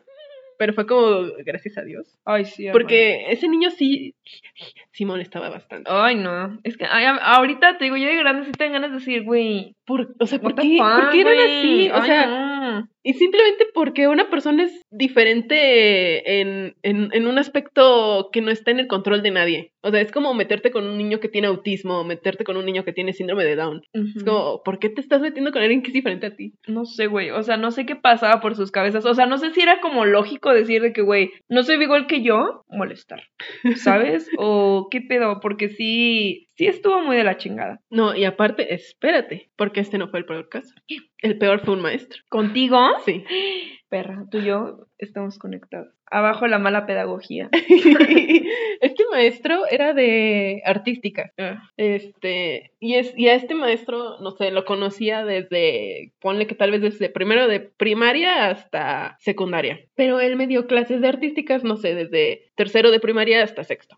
pero 0.59 0.73
fue 0.73 0.85
como 0.85 1.21
gracias 1.45 1.77
a 1.77 1.83
Dios. 1.83 2.19
Ay, 2.25 2.43
sí. 2.43 2.67
Porque 2.73 3.31
ese 3.31 3.47
niño 3.47 3.71
sí, 3.71 4.13
sí 4.91 5.05
molestaba 5.05 5.49
bastante. 5.49 5.89
Ay, 5.91 6.15
no. 6.15 6.59
Es 6.63 6.77
que 6.77 6.85
ay, 6.89 7.05
ahorita 7.21 7.77
te 7.77 7.85
digo, 7.85 7.97
yo 7.97 8.07
de 8.07 8.15
grande 8.17 8.45
sí 8.45 8.51
tengo 8.51 8.73
ganas 8.73 8.91
de 8.91 8.97
decir, 8.97 9.23
güey, 9.23 9.75
¿por, 9.85 10.15
o 10.19 10.25
sea, 10.25 10.39
¿por 10.39 10.55
qué, 10.55 10.77
por 10.77 11.09
qué 11.11 11.21
eran 11.21 11.39
así? 11.39 11.89
O 11.89 11.95
Ay, 11.95 12.07
sea, 12.07 12.25
no. 12.27 12.89
y 13.03 13.13
simplemente 13.13 13.67
porque 13.73 14.07
una 14.07 14.29
persona 14.29 14.63
es 14.63 14.81
diferente 14.91 16.41
en, 16.41 16.75
en, 16.83 17.09
en 17.13 17.27
un 17.27 17.37
aspecto 17.37 18.29
que 18.31 18.41
no 18.41 18.51
está 18.51 18.71
en 18.71 18.79
el 18.79 18.87
control 18.87 19.21
de 19.23 19.31
nadie. 19.31 19.71
O 19.81 19.91
sea, 19.91 20.01
es 20.01 20.11
como 20.11 20.33
meterte 20.33 20.71
con 20.71 20.85
un 20.85 20.97
niño 20.97 21.19
que 21.19 21.29
tiene 21.29 21.47
autismo, 21.47 21.99
o 21.99 22.03
meterte 22.03 22.43
con 22.43 22.57
un 22.57 22.65
niño 22.65 22.83
que 22.83 22.91
tiene 22.91 23.13
síndrome 23.13 23.45
de 23.45 23.55
Down. 23.55 23.81
Es 23.93 24.23
como, 24.25 24.61
¿por 24.63 24.77
qué 24.79 24.89
te 24.89 24.99
estás 24.99 25.21
metiendo 25.21 25.51
con 25.51 25.61
alguien 25.61 25.81
que 25.81 25.87
es 25.87 25.93
diferente 25.93 26.27
a 26.27 26.35
ti? 26.35 26.53
No 26.67 26.83
sé, 26.85 27.07
güey. 27.07 27.29
O 27.31 27.41
sea, 27.43 27.55
no 27.55 27.71
sé 27.71 27.85
qué 27.85 27.95
pasaba 27.95 28.41
por 28.41 28.55
sus 28.55 28.71
cabezas. 28.71 29.05
O 29.05 29.13
sea, 29.13 29.25
no 29.25 29.37
sé 29.37 29.51
si 29.53 29.61
era 29.61 29.79
como 29.79 30.03
lógico 30.05 30.53
decir 30.53 30.81
de 30.81 30.91
que, 30.91 31.01
güey, 31.01 31.31
no 31.47 31.63
soy 31.63 31.81
igual 31.81 32.07
que 32.07 32.21
yo, 32.21 32.65
molestar. 32.67 33.23
¿Sabes? 33.77 34.18
O 34.37 34.87
qué 34.91 35.01
pedo, 35.01 35.39
porque 35.41 35.69
sí, 35.69 36.47
sí 36.55 36.67
estuvo 36.67 37.01
muy 37.01 37.15
de 37.17 37.23
la 37.23 37.37
chingada. 37.37 37.79
No, 37.89 38.15
y 38.15 38.25
aparte, 38.25 38.73
espérate, 38.73 39.49
porque 39.55 39.79
este 39.79 39.97
no 39.97 40.09
fue 40.09 40.19
el 40.19 40.25
peor 40.25 40.49
caso. 40.49 40.73
El 41.19 41.37
peor 41.37 41.61
fue 41.63 41.75
un 41.75 41.81
maestro. 41.81 42.21
¿Contigo? 42.29 42.79
Sí. 43.05 43.23
Perra, 43.89 44.25
tú 44.29 44.37
y 44.37 44.45
yo 44.45 44.87
estamos 44.99 45.39
conectados. 45.39 45.93
Abajo 46.11 46.47
la 46.47 46.59
mala 46.59 46.85
pedagogía. 46.85 47.49
este 48.81 49.03
maestro 49.11 49.65
era 49.69 49.93
de 49.93 50.61
artística. 50.65 51.31
Ah, 51.37 51.63
Este, 51.77 52.71
y 52.79 52.95
es, 52.95 53.13
y 53.17 53.27
a 53.29 53.35
este 53.35 53.55
maestro, 53.55 54.19
no 54.21 54.31
sé, 54.31 54.51
lo 54.51 54.65
conocía 54.65 55.25
desde, 55.25 56.13
ponle 56.19 56.45
que 56.45 56.55
tal 56.55 56.71
vez 56.71 56.81
desde 56.81 57.09
primero 57.09 57.47
de 57.47 57.59
primaria 57.59 58.49
hasta 58.49 59.17
secundaria. 59.19 59.79
Pero 59.95 60.19
él 60.19 60.35
me 60.35 60.47
dio 60.47 60.67
clases 60.67 61.01
de 61.01 61.07
artísticas, 61.07 61.63
no 61.63 61.77
sé, 61.77 61.95
desde 61.95 62.51
tercero 62.55 62.91
de 62.91 62.99
primaria 62.99 63.43
hasta 63.43 63.63
sexto. 63.63 63.97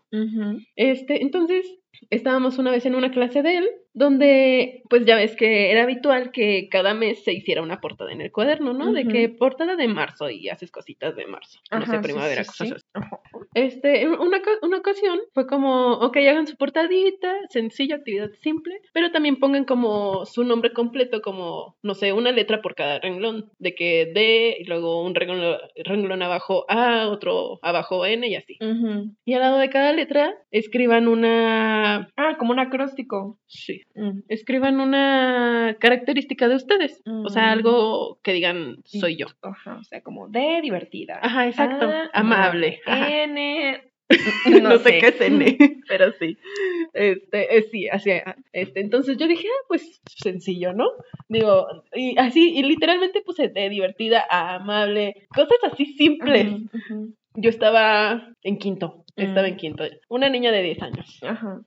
Este, 0.76 1.22
entonces, 1.22 1.66
estábamos 2.10 2.58
una 2.58 2.70
vez 2.70 2.86
en 2.86 2.94
una 2.94 3.10
clase 3.10 3.42
de 3.42 3.58
él, 3.58 3.70
donde, 3.94 4.82
pues 4.88 5.04
ya 5.04 5.16
ves 5.16 5.36
que 5.36 5.70
era 5.70 5.82
habitual 5.82 6.32
que 6.32 6.68
cada 6.70 6.94
mes 6.94 7.22
se 7.24 7.32
hiciera 7.32 7.62
una 7.62 7.80
portada 7.80 8.12
en 8.12 8.20
el 8.20 8.32
cuaderno, 8.32 8.72
¿no? 8.72 8.92
De 8.92 9.06
que 9.06 9.28
portada 9.28 9.76
de 9.76 9.88
marzo 9.88 10.30
y 10.30 10.48
haces 10.48 10.70
cositas 10.70 11.14
de 11.14 11.26
marzo. 11.26 11.58
No 11.70 11.84
sé, 11.84 11.98
primavera, 11.98 12.42
sí, 12.44 12.48
cosas 12.50 12.68
sí. 12.68 12.74
así. 12.94 13.08
Este, 13.54 14.08
una, 14.08 14.40
una 14.62 14.78
ocasión 14.78 15.20
fue 15.34 15.46
como, 15.46 15.92
ok, 15.94 16.16
hagan 16.16 16.46
su 16.46 16.56
portadita, 16.56 17.34
sencilla, 17.50 17.96
actividad 17.96 18.30
simple, 18.40 18.80
pero 18.94 19.10
también 19.10 19.36
pongan 19.36 19.64
como 19.64 20.24
su 20.24 20.44
nombre 20.44 20.72
completo, 20.72 21.20
como, 21.20 21.76
no 21.82 21.94
sé, 21.94 22.12
una 22.14 22.32
letra 22.32 22.62
por 22.62 22.74
cada 22.74 22.98
renglón, 22.98 23.50
de 23.58 23.74
que 23.74 24.10
D, 24.14 24.56
y 24.58 24.64
luego 24.64 25.04
un 25.04 25.14
renglón, 25.14 25.58
renglón 25.84 26.22
abajo 26.22 26.64
A, 26.68 27.08
otro 27.08 27.58
abajo 27.62 28.06
N 28.06 28.26
y 28.26 28.36
así. 28.36 28.56
Ujú. 28.60 29.14
Y 29.26 29.34
al 29.34 29.40
lado 29.40 29.58
de 29.58 29.68
cada 29.68 29.92
letra 29.92 30.34
escriban 30.50 31.08
una, 31.08 32.08
Ah, 32.16 32.36
como 32.38 32.52
un 32.52 32.58
acróstico. 32.58 33.38
sí, 33.46 33.81
Mm. 33.94 34.20
escriban 34.28 34.80
una 34.80 35.76
característica 35.78 36.48
de 36.48 36.56
ustedes, 36.56 37.02
o 37.06 37.28
sea, 37.28 37.42
Mm. 37.46 37.52
algo 37.52 38.18
que 38.22 38.32
digan, 38.32 38.76
soy 38.84 39.16
yo. 39.16 39.26
Ajá, 39.42 39.76
o 39.80 39.84
sea, 39.84 40.00
como 40.02 40.28
de 40.28 40.60
divertida. 40.62 41.18
Ajá, 41.22 41.46
exacto, 41.48 41.86
Ah, 41.90 42.10
amable. 42.14 42.80
Ajá. 42.86 43.22
N. 43.24 43.82
no, 44.62 44.78
sé 44.78 44.98
qué 44.98 45.08
es 45.08 45.20
N, 45.20 45.56
pero 45.88 46.12
sí. 46.18 46.36
Este, 46.92 47.56
eh, 47.56 47.62
sí, 47.70 47.88
así, 47.88 48.10
ah, 48.10 48.36
este, 48.52 48.80
entonces 48.80 49.16
yo 49.16 49.26
dije, 49.26 49.46
ah, 49.48 49.64
pues 49.68 50.00
sencillo, 50.04 50.72
¿no? 50.74 50.86
Digo, 51.28 51.66
y 51.94 52.18
así, 52.18 52.52
y 52.54 52.62
literalmente 52.62 53.22
puse 53.22 53.48
de 53.48 53.68
divertida 53.70 54.24
a 54.28 54.56
amable, 54.56 55.26
cosas 55.34 55.58
así 55.70 55.86
simples. 55.86 56.46
Yo 57.34 57.50
estaba 57.50 58.34
en 58.42 58.58
quinto, 58.58 59.04
estaba 59.16 59.46
Mm. 59.46 59.50
en 59.50 59.56
quinto, 59.56 59.84
una 60.08 60.28
niña 60.28 60.52
de 60.52 60.62
10 60.62 60.82
años, 60.82 61.18
Ajá. 61.22 61.60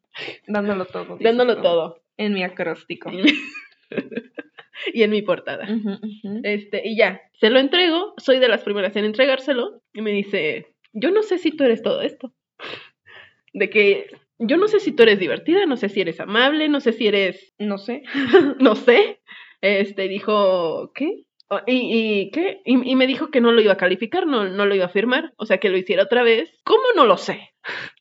Dándolo 0.48 0.86
todo. 0.86 1.18
dándolo 1.20 1.62
todo. 1.62 2.02
En 2.18 2.34
mi 2.34 2.44
acróstico. 2.44 3.12
y 4.94 5.04
en 5.04 5.10
mi 5.12 5.22
portada. 5.22 5.68
Este, 6.44 6.82
y 6.88 6.96
ya, 6.98 7.22
se 7.40 7.50
lo 7.50 7.60
entrego, 7.60 8.14
soy 8.18 8.40
de 8.40 8.48
las 8.48 8.64
primeras 8.64 8.96
en 8.96 9.06
entregárselo, 9.06 9.82
y 9.94 10.02
me 10.02 10.12
dice, 10.12 10.68
yo 10.94 11.12
no 11.12 11.24
sé 11.24 11.38
si 11.38 11.52
tú 11.52 11.64
eres 11.64 11.82
todo 11.82 12.02
esto. 12.02 12.34
De 13.54 13.70
que 13.70 14.08
yo 14.38 14.58
no 14.58 14.68
sé 14.68 14.80
si 14.82 14.92
tú 14.92 15.04
eres 15.04 15.18
divertida, 15.20 15.66
no 15.66 15.78
sé 15.78 15.88
si 15.90 16.02
eres 16.02 16.20
amable, 16.20 16.68
no 16.68 16.82
sé 16.82 16.92
si 16.92 17.08
eres, 17.08 17.54
No 17.58 17.78
sé. 17.78 18.04
no 18.60 18.76
sé. 18.76 19.20
Este, 19.62 20.08
dijo, 20.10 20.92
¿qué? 20.94 21.24
Oh, 21.50 21.60
¿Y, 21.68 22.22
y 22.24 22.32
qué? 22.32 22.62
Y, 22.66 22.92
y 22.92 22.96
me 22.96 23.06
dijo 23.06 23.30
que 23.30 23.40
no 23.42 23.52
lo 23.52 23.62
iba 23.62 23.74
a 23.74 23.78
calificar, 23.78 24.26
no, 24.26 24.46
no 24.46 24.66
lo 24.66 24.74
iba 24.74 24.86
a 24.86 24.90
firmar, 24.90 25.32
o 25.38 25.46
sea, 25.46 25.60
que 25.60 25.70
lo 25.70 25.78
hiciera 25.78 26.04
otra 26.04 26.24
vez. 26.24 26.52
¿Cómo 26.64 26.84
no 26.96 27.06
lo 27.06 27.18
sé? 27.18 27.52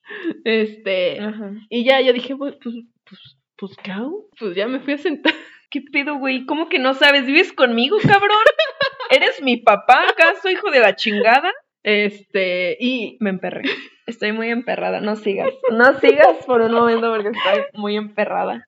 Este, 0.45 1.19
Ajá. 1.19 1.53
y 1.71 1.85
ya 1.85 2.01
yo 2.01 2.13
dije, 2.13 2.37
pues, 2.37 2.55
pues, 2.63 2.75
pues, 3.09 3.21
pues, 3.57 3.73
¿qué 3.83 3.91
hago? 3.91 4.29
Pues 4.39 4.55
ya 4.55 4.69
me 4.69 4.81
fui 4.81 4.93
a 4.95 4.99
sentar. 4.99 5.33
¿Qué 5.71 5.81
pedo, 5.93 6.17
güey? 6.17 6.47
¿Cómo 6.47 6.69
que 6.69 6.79
no 6.79 6.95
sabes? 6.95 7.27
¿Vives 7.27 7.53
conmigo, 7.53 7.97
cabrón? 8.01 8.31
¿Eres 9.11 9.43
mi 9.43 9.57
papá, 9.57 10.05
acaso, 10.09 10.51
hijo 10.51 10.71
de 10.71 10.81
la 10.81 10.95
chingada? 10.95 11.53
Este, 11.83 12.77
y 12.81 13.17
Me 13.21 13.31
emperré. 13.31 13.63
Estoy 14.07 14.33
muy 14.33 14.51
emperrada. 14.51 15.01
No 15.01 15.17
sigas. 15.17 15.51
No 15.71 15.99
sigas 15.99 16.45
por 16.47 16.61
un 16.61 16.73
momento 16.73 17.11
porque 17.13 17.29
estoy 17.29 17.65
muy 17.75 17.97
emperrada. 17.97 18.67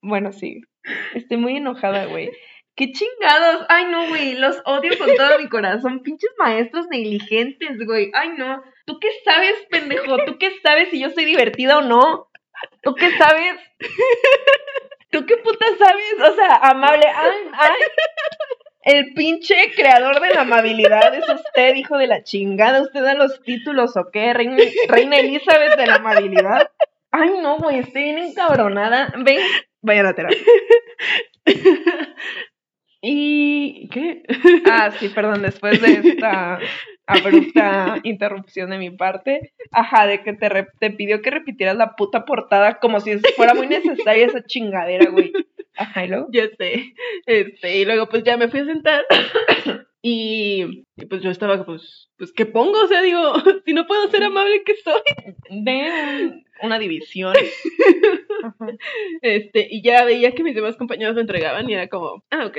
Bueno, 0.00 0.32
sí. 0.32 0.62
Estoy 1.14 1.36
muy 1.36 1.56
enojada, 1.56 2.06
güey. 2.06 2.30
¡Qué 2.74 2.90
chingados! 2.90 3.66
Ay, 3.68 3.86
no, 3.86 4.08
güey. 4.08 4.34
Los 4.34 4.60
odio 4.64 4.96
con 4.98 5.14
todo 5.14 5.38
mi 5.38 5.48
corazón. 5.48 6.02
Pinches 6.02 6.30
maestros 6.38 6.86
negligentes, 6.88 7.78
güey. 7.84 8.10
Ay, 8.14 8.30
no. 8.36 8.62
¿Tú 8.86 8.98
qué 8.98 9.08
sabes, 9.24 9.54
pendejo? 9.70 10.24
¿Tú 10.24 10.38
qué 10.38 10.50
sabes 10.62 10.88
si 10.90 11.00
yo 11.00 11.10
soy 11.10 11.24
divertida 11.24 11.78
o 11.78 11.82
no? 11.82 12.28
¿Tú 12.82 12.94
qué 12.94 13.10
sabes? 13.16 13.56
¿Tú 15.10 15.26
qué 15.26 15.36
puta 15.36 15.66
sabes? 15.78 16.14
O 16.30 16.34
sea, 16.34 16.56
amable. 16.56 17.06
Ay, 17.06 17.36
ay. 17.52 17.80
El 18.84 19.14
pinche 19.14 19.54
creador 19.76 20.20
de 20.20 20.30
la 20.30 20.40
amabilidad 20.40 21.14
es 21.14 21.28
usted, 21.28 21.76
hijo 21.76 21.98
de 21.98 22.08
la 22.08 22.24
chingada. 22.24 22.82
¿Usted 22.82 23.02
da 23.02 23.14
los 23.14 23.40
títulos 23.42 23.96
o 23.96 24.10
qué? 24.12 24.32
Reina, 24.32 24.56
Reina 24.88 25.18
Elizabeth 25.18 25.76
de 25.76 25.86
la 25.86 25.96
amabilidad. 25.96 26.70
Ay, 27.12 27.30
no, 27.40 27.58
güey, 27.58 27.80
estoy 27.80 28.04
bien 28.04 28.18
encabronada. 28.18 29.12
Ven, 29.18 29.38
vayan 29.82 30.06
a 30.06 30.14
terapia. 30.14 30.38
¿Y 33.04 33.88
qué? 33.88 34.22
Ah, 34.70 34.92
sí, 34.92 35.08
perdón, 35.08 35.42
después 35.42 35.82
de 35.82 35.94
esta 36.08 36.58
abrupta 37.06 37.98
interrupción 38.04 38.70
de 38.70 38.78
mi 38.78 38.90
parte, 38.90 39.52
ajá, 39.72 40.06
de 40.06 40.22
que 40.22 40.32
te, 40.34 40.48
re- 40.48 40.68
te 40.78 40.90
pidió 40.92 41.20
que 41.20 41.30
repitieras 41.30 41.76
la 41.76 41.96
puta 41.96 42.24
portada 42.24 42.78
como 42.78 43.00
si 43.00 43.18
fuera 43.36 43.54
muy 43.54 43.66
necesaria 43.66 44.26
esa 44.26 44.44
chingadera, 44.44 45.10
güey. 45.10 45.32
Ajá, 45.76 46.04
y 46.04 46.08
luego. 46.08 46.28
ya 46.32 46.44
sé. 46.56 46.94
Este, 47.26 47.78
y 47.78 47.84
luego 47.84 48.08
pues 48.08 48.22
ya 48.24 48.36
me 48.36 48.48
fui 48.48 48.60
a 48.60 48.66
sentar. 48.66 49.04
Y, 50.04 50.84
y, 50.96 51.06
pues 51.08 51.22
yo 51.22 51.30
estaba, 51.30 51.64
pues, 51.64 52.08
pues, 52.18 52.32
¿qué 52.32 52.44
pongo? 52.44 52.82
O 52.82 52.88
sea, 52.88 53.02
digo, 53.02 53.32
si 53.64 53.72
no 53.72 53.86
puedo 53.86 54.08
ser 54.10 54.24
amable, 54.24 54.62
¿qué 54.66 54.74
soy? 54.82 55.00
De 55.48 55.72
un- 56.24 56.44
una 56.62 56.78
división. 56.78 57.34
Ajá. 58.44 58.66
Este, 59.20 59.66
y 59.70 59.82
ya 59.82 60.04
veía 60.04 60.32
que 60.32 60.42
mis 60.42 60.54
demás 60.54 60.76
compañeros 60.76 61.14
lo 61.14 61.20
entregaban 61.20 61.68
y 61.70 61.74
era 61.74 61.88
como, 61.88 62.24
ah, 62.30 62.46
ok. 62.46 62.58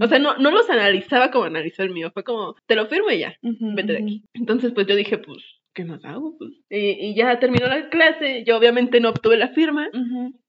O 0.00 0.08
sea, 0.08 0.18
no, 0.18 0.36
no 0.38 0.50
los 0.50 0.68
analizaba 0.70 1.30
como 1.30 1.44
analizó 1.44 1.82
el 1.82 1.90
mío, 1.90 2.10
fue 2.12 2.24
como, 2.24 2.54
te 2.66 2.74
lo 2.76 2.86
firmo 2.86 3.10
y 3.10 3.20
ya, 3.20 3.36
vete 3.42 3.92
de 3.92 3.98
aquí. 4.02 4.22
Entonces, 4.34 4.72
pues 4.72 4.86
yo 4.86 4.96
dije, 4.96 5.18
pues, 5.18 5.38
¿qué 5.74 5.84
más 5.84 6.04
hago? 6.04 6.36
Pues, 6.38 6.50
y, 6.70 7.08
y 7.10 7.14
ya 7.14 7.38
terminó 7.38 7.66
la 7.66 7.88
clase, 7.88 8.42
yo 8.44 8.56
obviamente 8.56 9.00
no 9.00 9.10
obtuve 9.10 9.36
la 9.36 9.48
firma. 9.48 9.88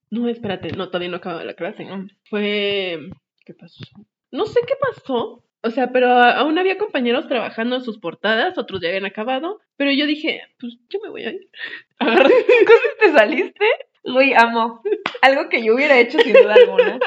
No, 0.09 0.27
espérate, 0.27 0.71
no, 0.71 0.87
todavía 0.87 1.09
no 1.09 1.17
acababa 1.17 1.43
la 1.45 1.53
clase. 1.53 1.85
Mm. 1.85 2.09
Fue, 2.29 2.99
¿qué 3.45 3.53
pasó? 3.53 3.83
No 4.31 4.45
sé 4.45 4.59
qué 4.67 4.73
pasó. 4.79 5.43
O 5.64 5.70
sea, 5.70 5.91
pero 5.91 6.09
aún 6.12 6.57
había 6.57 6.78
compañeros 6.78 7.28
trabajando 7.28 7.76
en 7.76 7.84
sus 7.84 7.99
portadas, 7.99 8.57
otros 8.57 8.82
ya 8.82 8.88
habían 8.89 9.05
acabado, 9.05 9.59
pero 9.78 9.91
yo 9.91 10.05
dije, 10.07 10.41
pues 10.59 10.78
yo 10.89 10.99
me 11.03 11.09
voy 11.09 11.24
a 11.24 11.32
ir. 11.32 11.49
Tus 11.99 12.07
cosas 12.09 12.97
te 12.99 13.12
saliste. 13.12 13.66
Güey, 14.03 14.34
amo. 14.34 14.82
Algo 15.22 15.47
que 15.49 15.64
yo 15.64 15.76
hubiera 15.76 15.99
hecho 15.99 16.18
sin 16.20 16.34
duda 16.34 16.55
alguna. 16.55 16.99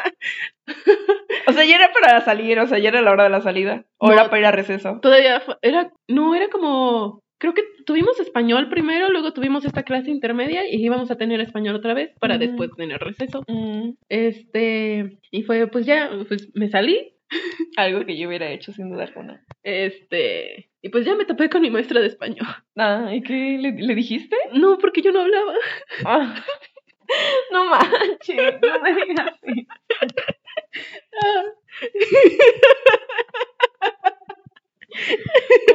O 1.48 1.52
sea, 1.52 1.64
ya 1.64 1.74
era 1.76 1.90
para 1.92 2.20
salir, 2.20 2.58
o 2.60 2.66
sea, 2.68 2.78
ya 2.78 2.90
era 2.90 3.02
la 3.02 3.10
hora 3.10 3.24
de 3.24 3.30
la 3.30 3.40
salida. 3.40 3.84
O 3.98 4.06
No. 4.06 4.12
era 4.12 4.24
para 4.30 4.38
ir 4.38 4.46
a 4.46 4.52
receso. 4.52 5.00
Todavía 5.02 5.42
era, 5.62 5.90
no, 6.08 6.34
era 6.36 6.48
como, 6.48 7.22
creo 7.38 7.52
que 7.52 7.62
tuvimos 7.84 8.18
español 8.20 8.68
primero, 8.68 9.08
luego 9.10 9.32
tuvimos 9.32 9.64
esta 9.64 9.82
clase 9.82 10.10
intermedia 10.10 10.62
y 10.70 10.76
íbamos 10.84 11.10
a 11.10 11.16
tener 11.16 11.40
español 11.40 11.74
otra 11.74 11.94
vez 11.94 12.12
para 12.20 12.38
después 12.38 12.70
tener 12.76 13.00
receso. 13.00 13.42
Mm, 13.48 13.94
Este, 14.08 15.18
y 15.32 15.42
fue, 15.42 15.66
pues 15.66 15.84
ya, 15.86 16.10
pues 16.28 16.48
me 16.54 16.68
salí, 16.68 17.13
algo 17.76 18.04
que 18.06 18.16
yo 18.16 18.28
hubiera 18.28 18.50
hecho 18.50 18.72
sin 18.72 18.90
duda 18.90 19.04
alguna. 19.04 19.44
este, 19.62 20.70
y 20.82 20.88
pues 20.90 21.04
ya 21.04 21.14
me 21.14 21.24
topé 21.24 21.48
con 21.48 21.62
mi 21.62 21.70
maestra 21.70 22.00
de 22.00 22.08
español. 22.08 22.46
Ah, 22.76 23.10
¿y 23.12 23.22
qué? 23.22 23.58
¿Le, 23.60 23.72
le 23.72 23.94
dijiste? 23.94 24.36
No, 24.52 24.78
porque 24.78 25.02
yo 25.02 25.12
no 25.12 25.20
hablaba. 25.22 25.54
Ah. 26.04 26.44
No 27.52 27.66
manches, 27.66 28.54
no 28.62 28.80
me 28.80 28.94
digas 28.94 29.26
así. 29.28 29.66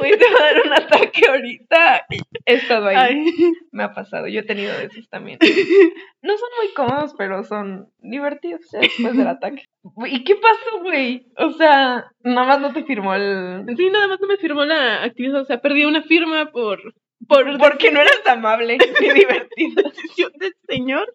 va 0.00 0.06
a 0.08 0.42
dar 0.42 0.56
un 0.66 0.72
ataque 0.72 1.22
ahorita. 1.28 2.06
He 2.50 2.54
estado 2.54 2.86
ahí. 2.88 2.96
Ay. 2.96 3.24
Me 3.72 3.84
ha 3.84 3.92
pasado. 3.94 4.26
Yo 4.28 4.40
he 4.40 4.44
tenido 4.44 4.76
de 4.76 4.84
esos 4.86 5.08
también. 5.08 5.38
No 6.22 6.36
son 6.36 6.48
muy 6.58 6.74
cómodos, 6.74 7.14
pero 7.16 7.42
son 7.44 7.88
divertidos 8.00 8.60
ya 8.70 8.80
después 8.80 9.16
del 9.16 9.26
ataque. 9.36 9.64
¿Y 10.06 10.22
qué 10.24 10.36
pasó, 10.36 10.82
güey? 10.82 11.24
O 11.38 11.50
sea, 11.52 12.12
nada 12.22 12.46
más 12.46 12.60
no 12.60 12.74
te 12.74 12.84
firmó 12.84 13.14
el... 13.14 13.64
Sí, 13.74 13.88
nada 13.88 14.06
más 14.06 14.20
no 14.20 14.26
me 14.26 14.36
firmó 14.36 14.66
la 14.66 15.02
actividad, 15.02 15.40
o 15.40 15.44
sea, 15.46 15.62
perdí 15.62 15.86
una 15.86 16.02
firma 16.02 16.50
por, 16.52 16.78
por 17.26 17.58
Porque 17.58 17.90
no 17.90 18.00
eras 18.02 18.20
amable 18.26 18.76
ni 19.00 19.08
divertido. 19.14 19.82
decisión 19.82 20.32
del 20.36 20.52
señor. 20.68 21.10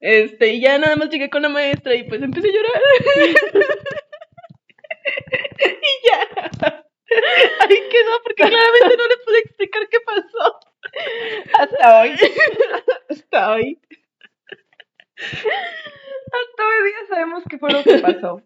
Este, 0.00 0.54
y 0.54 0.62
ya 0.62 0.78
nada 0.78 0.96
más 0.96 1.10
llegué 1.10 1.28
con 1.28 1.42
la 1.42 1.50
maestra 1.50 1.94
y 1.94 2.04
pues 2.04 2.22
empecé 2.22 2.48
a 2.48 2.52
llorar. 2.52 2.82
y 5.60 6.06
ya. 6.08 6.84
Ahí 7.60 7.76
quedó, 7.90 8.12
porque 8.22 8.42
claramente 8.44 8.96
no 8.96 9.08
le 9.08 9.16
pude 9.24 9.38
explicar 9.40 9.82
qué 9.90 9.98
pasó. 10.00 10.58
Hasta 11.58 12.00
hoy. 12.00 12.10
Hasta 13.08 13.52
hoy. 13.52 13.80
Hasta 15.16 16.62
hoy 16.66 16.86
día 16.86 17.06
sabemos 17.08 17.44
qué 17.48 17.58
fue 17.58 17.72
lo 17.72 17.82
que 17.82 17.98
pasó. 17.98 18.42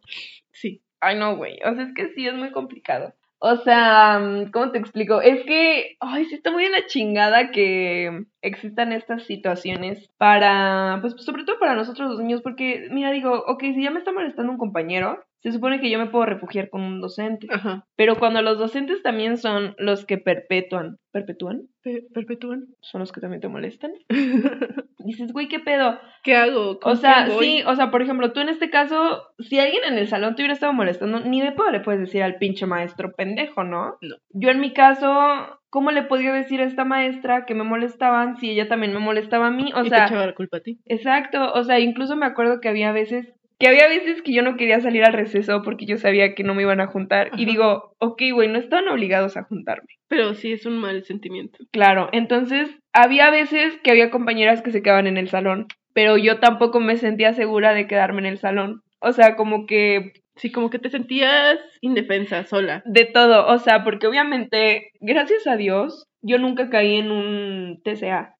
Sí. 0.52 0.82
Ay, 1.00 1.18
no, 1.18 1.36
güey. 1.36 1.58
O 1.64 1.74
sea, 1.74 1.84
es 1.84 1.94
que 1.94 2.08
sí, 2.14 2.26
es 2.26 2.34
muy 2.34 2.52
complicado. 2.52 3.14
O 3.44 3.56
sea, 3.56 4.20
mm, 4.20 4.52
¿cómo 4.52 4.70
te 4.70 4.78
explico? 4.78 5.20
Es 5.20 5.44
que, 5.44 5.96
ay, 5.98 6.26
sí 6.26 6.36
está 6.36 6.52
muy 6.52 6.64
en 6.64 6.70
la 6.70 6.86
chingada 6.86 7.50
que 7.50 8.24
existan 8.40 8.92
estas 8.92 9.24
situaciones 9.24 10.08
para, 10.16 10.98
pues 11.00 11.14
sobre 11.18 11.44
todo 11.44 11.58
para 11.58 11.74
nosotros 11.74 12.08
los 12.08 12.20
niños, 12.20 12.40
porque, 12.40 12.86
mira, 12.92 13.10
digo, 13.10 13.42
ok, 13.48 13.60
si 13.62 13.82
ya 13.82 13.90
me 13.90 13.98
está 13.98 14.12
molestando 14.12 14.52
un 14.52 14.58
compañero, 14.58 15.24
se 15.42 15.52
supone 15.52 15.80
que 15.80 15.90
yo 15.90 15.98
me 15.98 16.06
puedo 16.06 16.24
refugiar 16.26 16.70
con 16.70 16.82
un 16.82 17.00
docente. 17.00 17.46
Ajá. 17.50 17.84
Pero 17.96 18.16
cuando 18.16 18.42
los 18.42 18.58
docentes 18.58 19.02
también 19.02 19.36
son 19.36 19.74
los 19.78 20.06
que 20.06 20.18
perpetúan, 20.18 20.98
¿perpetúan? 21.12 21.62
Pe- 21.82 22.04
¿Perpetúan? 22.14 22.66
Son 22.80 23.00
los 23.00 23.10
que 23.12 23.20
también 23.20 23.40
te 23.40 23.48
molestan. 23.48 23.92
Dices, 25.04 25.32
güey, 25.32 25.48
¿qué 25.48 25.58
pedo? 25.58 25.98
¿Qué 26.22 26.36
hago? 26.36 26.78
¿Con 26.78 26.92
O 26.92 26.96
sea, 26.96 27.24
quién 27.24 27.36
voy? 27.36 27.44
sí, 27.46 27.62
o 27.66 27.74
sea, 27.74 27.90
por 27.90 28.02
ejemplo, 28.02 28.32
tú 28.32 28.38
en 28.40 28.48
este 28.48 28.70
caso, 28.70 29.22
si 29.40 29.58
alguien 29.58 29.82
en 29.84 29.98
el 29.98 30.06
salón 30.06 30.36
te 30.36 30.42
hubiera 30.42 30.54
estado 30.54 30.72
molestando, 30.72 31.18
ni 31.20 31.40
de 31.40 31.50
pedo 31.52 31.70
le 31.72 31.80
puedes 31.80 32.00
decir 32.00 32.22
al 32.22 32.36
pinche 32.36 32.66
maestro 32.66 33.12
pendejo, 33.12 33.64
¿no? 33.64 33.96
No. 34.00 34.16
Yo 34.30 34.50
en 34.50 34.60
mi 34.60 34.72
caso, 34.72 35.58
¿cómo 35.70 35.90
le 35.90 36.04
podía 36.04 36.32
decir 36.32 36.60
a 36.60 36.64
esta 36.66 36.84
maestra 36.84 37.46
que 37.46 37.54
me 37.54 37.64
molestaban 37.64 38.36
si 38.36 38.50
ella 38.50 38.68
también 38.68 38.92
me 38.92 39.00
molestaba 39.00 39.48
a 39.48 39.50
mí? 39.50 39.72
O 39.74 39.80
y 39.80 39.84
te 39.84 39.96
sea, 39.96 40.04
echaba 40.06 40.26
la 40.26 40.34
culpa 40.34 40.58
a 40.58 40.60
ti. 40.60 40.78
exacto, 40.84 41.52
o 41.52 41.64
sea, 41.64 41.80
incluso 41.80 42.14
me 42.14 42.26
acuerdo 42.26 42.60
que 42.60 42.68
había 42.68 42.92
veces 42.92 43.34
que 43.62 43.68
había 43.68 43.86
veces 43.86 44.22
que 44.22 44.32
yo 44.32 44.42
no 44.42 44.56
quería 44.56 44.80
salir 44.80 45.04
al 45.04 45.12
receso 45.12 45.62
porque 45.62 45.86
yo 45.86 45.96
sabía 45.96 46.34
que 46.34 46.42
no 46.42 46.52
me 46.52 46.62
iban 46.62 46.80
a 46.80 46.88
juntar 46.88 47.30
y 47.36 47.44
digo, 47.44 47.94
ok, 48.00 48.20
güey, 48.32 48.48
no 48.48 48.58
estaban 48.58 48.88
obligados 48.88 49.36
a 49.36 49.44
juntarme. 49.44 49.86
Pero 50.08 50.34
sí 50.34 50.50
es 50.52 50.66
un 50.66 50.78
mal 50.78 51.04
sentimiento. 51.04 51.58
Claro, 51.70 52.08
entonces 52.10 52.68
había 52.92 53.30
veces 53.30 53.78
que 53.84 53.92
había 53.92 54.10
compañeras 54.10 54.62
que 54.62 54.72
se 54.72 54.82
quedaban 54.82 55.06
en 55.06 55.16
el 55.16 55.28
salón, 55.28 55.68
pero 55.94 56.16
yo 56.16 56.40
tampoco 56.40 56.80
me 56.80 56.96
sentía 56.96 57.34
segura 57.34 57.72
de 57.72 57.86
quedarme 57.86 58.18
en 58.18 58.26
el 58.26 58.38
salón. 58.38 58.80
O 58.98 59.12
sea, 59.12 59.36
como 59.36 59.66
que 59.66 60.10
Sí, 60.34 60.50
como 60.50 60.70
que 60.70 60.78
te 60.80 60.90
sentías 60.90 61.58
indefensa, 61.82 62.44
sola. 62.44 62.82
de 62.86 63.04
todo, 63.04 63.46
o 63.46 63.58
sea, 63.58 63.84
porque 63.84 64.06
obviamente, 64.08 64.90
gracias 65.00 65.46
a 65.46 65.56
Dios, 65.56 66.08
yo 66.22 66.38
nunca 66.38 66.70
caí 66.70 66.96
en 66.96 67.10
un 67.10 67.82
TCA, 67.82 68.36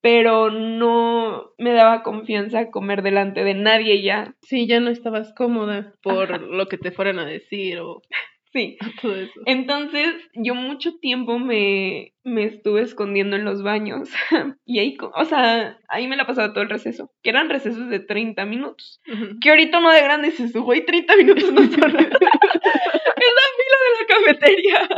pero 0.00 0.50
no 0.50 1.52
me 1.58 1.72
daba 1.72 2.02
confianza 2.02 2.70
comer 2.70 3.02
delante 3.02 3.44
de 3.44 3.54
nadie 3.54 4.02
ya. 4.02 4.34
Sí, 4.42 4.66
ya 4.66 4.80
no 4.80 4.90
estabas 4.90 5.32
cómoda 5.34 5.94
por 6.02 6.32
Ajá. 6.32 6.38
lo 6.38 6.66
que 6.66 6.78
te 6.78 6.90
fueran 6.90 7.18
a 7.18 7.24
decir 7.24 7.78
o 7.78 8.02
Sí. 8.52 8.78
todo 9.02 9.14
eso. 9.16 9.40
Entonces, 9.46 10.14
yo 10.34 10.54
mucho 10.54 10.98
tiempo 10.98 11.38
me, 11.38 12.14
me 12.24 12.44
estuve 12.44 12.82
escondiendo 12.82 13.36
en 13.36 13.44
los 13.44 13.62
baños. 13.62 14.10
y 14.64 14.80
ahí, 14.80 14.96
o 15.14 15.24
sea, 15.24 15.78
ahí 15.88 16.08
me 16.08 16.16
la 16.16 16.26
pasaba 16.26 16.52
todo 16.52 16.62
el 16.62 16.70
receso. 16.70 17.12
Que 17.22 17.30
eran 17.30 17.48
recesos 17.48 17.88
de 17.88 18.00
30 18.00 18.44
minutos. 18.46 19.00
Que 19.40 19.50
ahorita 19.50 19.78
uno 19.78 19.92
de 19.92 20.02
grande 20.02 20.30
dices, 20.30 20.52
güey, 20.52 20.84
30 20.84 21.16
minutos 21.16 21.52
no 21.52 21.60
son 21.62 21.70
es 21.70 21.76
la 21.84 23.46
fila 23.56 23.76
de 23.80 23.90
la 23.98 24.06
cafetería. 24.08 24.88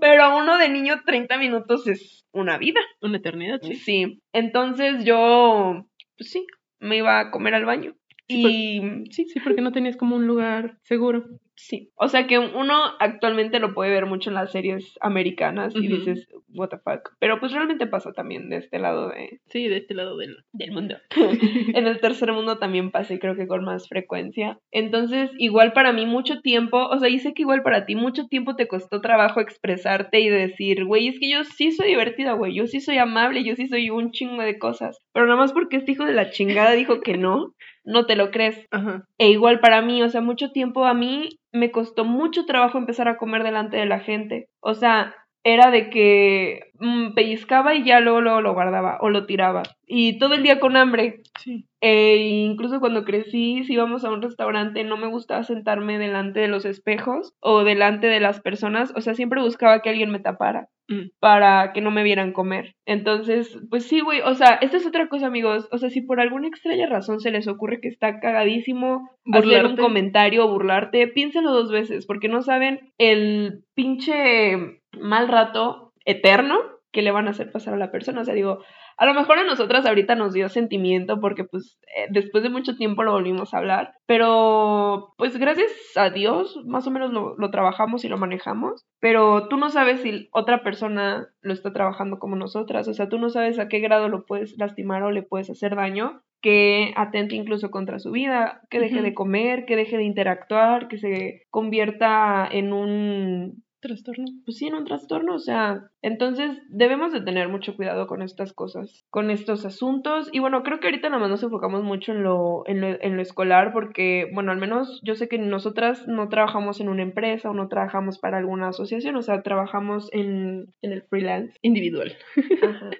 Pero 0.00 0.22
a 0.22 0.36
uno 0.36 0.58
de 0.58 0.68
niño 0.68 1.02
30 1.04 1.38
minutos 1.38 1.86
es 1.86 2.24
una 2.32 2.58
vida. 2.58 2.80
Una 3.00 3.18
eternidad, 3.18 3.60
sí. 3.62 3.74
Sí. 3.76 4.22
Entonces 4.32 5.04
yo, 5.04 5.86
pues 6.16 6.30
sí, 6.30 6.46
me 6.78 6.96
iba 6.96 7.20
a 7.20 7.30
comer 7.30 7.54
al 7.54 7.64
baño. 7.64 7.94
Sí, 8.30 8.42
Y 8.76 9.10
Sí, 9.10 9.24
sí, 9.26 9.40
porque 9.40 9.60
no 9.62 9.72
tenías 9.72 9.96
como 9.96 10.16
un 10.16 10.26
lugar 10.26 10.78
seguro. 10.82 11.24
sí, 11.56 11.90
o 11.96 12.08
sea 12.08 12.26
que 12.26 12.38
uno 12.38 12.74
actualmente 13.00 13.58
lo 13.60 13.74
puede 13.74 13.90
ver 13.90 14.06
mucho 14.06 14.30
en 14.30 14.34
las 14.34 14.50
series 14.50 14.96
americanas 15.02 15.74
y 15.76 15.88
dices, 15.88 16.26
what 16.54 16.68
the 16.70 16.78
fuck. 16.78 17.10
Pero 17.18 17.38
pues 17.38 17.52
realmente 17.52 17.86
pasa 17.86 18.12
también 18.12 18.48
de 18.48 18.56
este 18.56 18.78
lado 18.78 19.10
de, 19.10 19.40
Sí, 19.48 19.68
de 19.68 19.76
este 19.78 19.94
lado 19.94 20.16
del... 20.16 20.38
del 20.52 20.72
mundo. 20.72 20.96
en 21.74 21.86
el 21.86 22.00
tercer 22.00 22.32
mundo 22.32 22.58
también 22.58 22.90
pasa 22.90 23.12
y 23.12 23.18
creo 23.18 23.36
que 23.36 23.46
con 23.46 23.62
más 23.64 23.88
frecuencia. 23.88 24.58
Entonces, 24.70 25.30
igual 25.36 25.72
para 25.74 25.92
mí 25.92 26.06
mucho 26.06 26.40
tiempo, 26.40 26.78
o 26.86 26.98
sea, 26.98 27.10
y 27.10 27.18
sé 27.18 27.34
que 27.34 27.42
igual 27.42 27.62
para 27.62 27.84
ti 27.84 27.94
mucho 27.94 28.26
tiempo 28.26 28.56
te 28.56 28.66
costó 28.68 29.00
trabajo 29.02 29.40
expresarte 29.40 30.20
y 30.20 30.28
decir, 30.30 30.84
güey, 30.86 31.08
es 31.08 31.18
que 31.20 31.30
yo 31.30 31.44
sí 31.44 31.72
soy 31.72 31.88
divertida, 31.88 32.32
güey, 32.32 32.54
yo 32.54 32.66
sí 32.68 32.80
soy 32.80 32.96
amable, 32.98 33.44
yo 33.44 33.54
sí 33.56 33.68
soy 33.68 33.90
un 33.90 34.12
chingo 34.12 34.42
de 34.42 34.58
cosas. 34.58 34.98
Pero 35.12 35.26
nada 35.26 35.38
más 35.38 35.52
porque 35.52 35.76
este 35.76 35.92
hijo 35.92 36.04
de 36.06 36.14
la 36.14 36.30
chingada 36.30 36.72
dijo 36.72 37.00
que 37.02 37.18
no, 37.18 37.54
no 37.90 38.06
te 38.06 38.16
lo 38.16 38.30
crees. 38.30 38.66
Ajá. 38.70 39.06
E 39.18 39.30
igual 39.30 39.60
para 39.60 39.82
mí, 39.82 40.02
o 40.02 40.08
sea, 40.08 40.20
mucho 40.20 40.50
tiempo 40.52 40.86
a 40.86 40.94
mí 40.94 41.40
me 41.52 41.70
costó 41.70 42.04
mucho 42.04 42.46
trabajo 42.46 42.78
empezar 42.78 43.08
a 43.08 43.16
comer 43.16 43.42
delante 43.42 43.76
de 43.76 43.86
la 43.86 44.00
gente. 44.00 44.48
O 44.60 44.74
sea, 44.74 45.14
era 45.44 45.70
de 45.70 45.90
que 45.90 46.69
pellizcaba 47.14 47.74
y 47.74 47.84
ya 47.84 48.00
luego, 48.00 48.20
luego 48.20 48.40
lo 48.40 48.52
guardaba 48.54 48.98
o 49.00 49.10
lo 49.10 49.26
tiraba. 49.26 49.62
Y 49.86 50.18
todo 50.18 50.34
el 50.34 50.42
día 50.42 50.60
con 50.60 50.76
hambre. 50.76 51.22
Sí. 51.38 51.66
E 51.80 52.16
incluso 52.16 52.80
cuando 52.80 53.04
crecí, 53.04 53.64
si 53.64 53.72
íbamos 53.74 54.04
a 54.04 54.10
un 54.10 54.22
restaurante, 54.22 54.84
no 54.84 54.96
me 54.96 55.06
gustaba 55.08 55.42
sentarme 55.42 55.98
delante 55.98 56.40
de 56.40 56.48
los 56.48 56.64
espejos 56.64 57.34
o 57.40 57.64
delante 57.64 58.06
de 58.06 58.20
las 58.20 58.40
personas. 58.40 58.92
O 58.96 59.00
sea, 59.00 59.14
siempre 59.14 59.40
buscaba 59.40 59.80
que 59.80 59.90
alguien 59.90 60.10
me 60.10 60.20
tapara 60.20 60.68
Mm. 60.90 61.10
para 61.20 61.72
que 61.72 61.80
no 61.80 61.92
me 61.92 62.02
vieran 62.02 62.32
comer. 62.32 62.74
Entonces, 62.84 63.56
pues 63.70 63.86
sí, 63.86 64.00
güey, 64.00 64.22
o 64.22 64.34
sea, 64.34 64.58
esta 64.60 64.76
es 64.76 64.86
otra 64.86 65.08
cosa, 65.08 65.26
amigos. 65.28 65.68
O 65.70 65.78
sea, 65.78 65.88
si 65.88 66.02
por 66.02 66.20
alguna 66.20 66.48
extraña 66.48 66.86
razón 66.88 67.20
se 67.20 67.30
les 67.30 67.46
ocurre 67.46 67.80
que 67.80 67.86
está 67.86 68.18
cagadísimo 68.18 69.08
hacer 69.32 69.44
un 69.44 69.52
Burlarte. 69.62 69.82
comentario 69.82 70.44
o 70.44 70.48
burlarte, 70.50 71.06
piénsenlo 71.06 71.52
dos 71.52 71.70
veces, 71.70 72.06
porque 72.06 72.28
no 72.28 72.42
saben 72.42 72.80
el 72.98 73.62
pinche 73.74 74.80
mal 75.00 75.28
rato 75.28 75.89
eterno 76.04 76.58
que 76.92 77.02
le 77.02 77.12
van 77.12 77.28
a 77.28 77.30
hacer 77.30 77.52
pasar 77.52 77.74
a 77.74 77.78
la 77.78 77.92
persona. 77.92 78.22
O 78.22 78.24
sea, 78.24 78.34
digo, 78.34 78.64
a 78.96 79.06
lo 79.06 79.14
mejor 79.14 79.38
a 79.38 79.44
nosotras 79.44 79.86
ahorita 79.86 80.14
nos 80.14 80.32
dio 80.32 80.48
sentimiento 80.48 81.20
porque 81.20 81.44
pues 81.44 81.78
eh, 81.96 82.06
después 82.10 82.42
de 82.42 82.50
mucho 82.50 82.76
tiempo 82.76 83.02
lo 83.02 83.12
volvimos 83.12 83.54
a 83.54 83.58
hablar, 83.58 83.94
pero 84.06 85.14
pues 85.16 85.38
gracias 85.38 85.70
a 85.96 86.10
Dios 86.10 86.60
más 86.66 86.86
o 86.86 86.90
menos 86.90 87.12
lo, 87.12 87.36
lo 87.36 87.50
trabajamos 87.50 88.04
y 88.04 88.08
lo 88.08 88.18
manejamos, 88.18 88.84
pero 89.00 89.48
tú 89.48 89.56
no 89.56 89.70
sabes 89.70 90.00
si 90.00 90.28
otra 90.32 90.62
persona 90.62 91.28
lo 91.40 91.52
está 91.52 91.72
trabajando 91.72 92.18
como 92.18 92.36
nosotras, 92.36 92.88
o 92.88 92.94
sea, 92.94 93.08
tú 93.08 93.18
no 93.18 93.30
sabes 93.30 93.58
a 93.58 93.68
qué 93.68 93.78
grado 93.78 94.08
lo 94.08 94.26
puedes 94.26 94.58
lastimar 94.58 95.02
o 95.02 95.10
le 95.10 95.22
puedes 95.22 95.48
hacer 95.48 95.76
daño 95.76 96.22
que 96.42 96.92
atente 96.96 97.36
incluso 97.36 97.70
contra 97.70 97.98
su 97.98 98.10
vida, 98.12 98.62
que 98.70 98.80
deje 98.80 99.02
de 99.02 99.12
comer, 99.12 99.66
que 99.66 99.76
deje 99.76 99.98
de 99.98 100.04
interactuar, 100.04 100.88
que 100.88 100.96
se 100.96 101.42
convierta 101.50 102.48
en 102.50 102.72
un 102.72 103.62
Trastorno. 103.80 104.26
pues 104.44 104.58
sí, 104.58 104.66
en 104.66 104.74
un 104.74 104.84
trastorno, 104.84 105.34
o 105.34 105.38
sea, 105.38 105.90
entonces 106.02 106.58
debemos 106.68 107.12
de 107.12 107.22
tener 107.22 107.48
mucho 107.48 107.76
cuidado 107.76 108.06
con 108.06 108.22
estas 108.22 108.52
cosas, 108.52 109.06
con 109.10 109.30
estos 109.30 109.64
asuntos, 109.64 110.28
y 110.32 110.38
bueno, 110.38 110.62
creo 110.62 110.80
que 110.80 110.88
ahorita 110.88 111.08
nada 111.08 111.20
más 111.20 111.30
nos 111.30 111.42
enfocamos 111.42 111.82
mucho 111.82 112.12
en 112.12 112.22
lo, 112.22 112.62
en 112.66 112.80
lo, 112.80 112.88
en 113.00 113.16
lo 113.16 113.22
escolar, 113.22 113.72
porque, 113.72 114.30
bueno, 114.34 114.52
al 114.52 114.58
menos 114.58 115.00
yo 115.02 115.14
sé 115.14 115.28
que 115.28 115.38
nosotras 115.38 116.06
no 116.06 116.28
trabajamos 116.28 116.80
en 116.80 116.88
una 116.88 117.02
empresa 117.02 117.50
o 117.50 117.54
no 117.54 117.68
trabajamos 117.68 118.18
para 118.18 118.38
alguna 118.38 118.68
asociación, 118.68 119.16
o 119.16 119.22
sea, 119.22 119.42
trabajamos 119.42 120.08
en, 120.12 120.74
en 120.82 120.92
el 120.92 121.02
freelance. 121.02 121.58
Individual. 121.62 122.16
Ajá. 122.62 122.90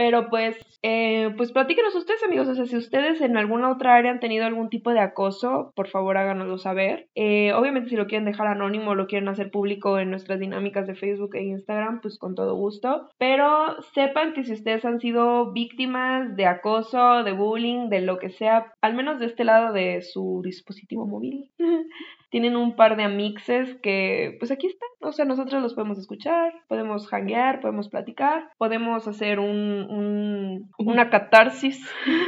Pero 0.00 0.30
pues, 0.30 0.56
eh, 0.82 1.28
pues 1.36 1.52
platíquenos 1.52 1.94
ustedes, 1.94 2.22
amigos. 2.22 2.48
O 2.48 2.54
sea, 2.54 2.64
si 2.64 2.74
ustedes 2.74 3.20
en 3.20 3.36
alguna 3.36 3.70
otra 3.70 3.96
área 3.96 4.10
han 4.10 4.18
tenido 4.18 4.46
algún 4.46 4.70
tipo 4.70 4.92
de 4.92 5.00
acoso, 5.00 5.74
por 5.76 5.88
favor 5.88 6.16
háganoslo 6.16 6.56
saber. 6.56 7.10
Eh, 7.14 7.52
obviamente, 7.52 7.90
si 7.90 7.96
lo 7.96 8.06
quieren 8.06 8.24
dejar 8.24 8.46
anónimo 8.46 8.92
o 8.92 8.94
lo 8.94 9.06
quieren 9.06 9.28
hacer 9.28 9.50
público 9.50 9.98
en 9.98 10.08
nuestras 10.08 10.40
dinámicas 10.40 10.86
de 10.86 10.94
Facebook 10.94 11.34
e 11.34 11.42
Instagram, 11.42 12.00
pues 12.00 12.16
con 12.16 12.34
todo 12.34 12.54
gusto. 12.54 13.10
Pero 13.18 13.76
sepan 13.92 14.32
que 14.32 14.44
si 14.44 14.54
ustedes 14.54 14.86
han 14.86 15.00
sido 15.00 15.52
víctimas 15.52 16.34
de 16.34 16.46
acoso, 16.46 17.22
de 17.22 17.32
bullying, 17.32 17.90
de 17.90 18.00
lo 18.00 18.18
que 18.18 18.30
sea, 18.30 18.72
al 18.80 18.94
menos 18.94 19.20
de 19.20 19.26
este 19.26 19.44
lado 19.44 19.74
de 19.74 20.00
su 20.00 20.40
dispositivo 20.42 21.06
móvil, 21.06 21.50
tienen 22.30 22.56
un 22.56 22.76
par 22.76 22.96
de 22.96 23.02
amixes 23.02 23.76
que, 23.82 24.36
pues 24.38 24.50
aquí 24.50 24.66
están. 24.68 24.88
O 25.00 25.12
sea, 25.12 25.24
nosotros 25.24 25.62
los 25.62 25.74
podemos 25.74 25.98
escuchar, 25.98 26.52
podemos 26.68 27.08
hanguear, 27.12 27.60
podemos 27.60 27.88
platicar, 27.88 28.48
podemos 28.58 29.06
hacer 29.08 29.38
un, 29.40 29.86
un- 29.90 30.70
una 30.78 31.10
catarsis, 31.10 31.78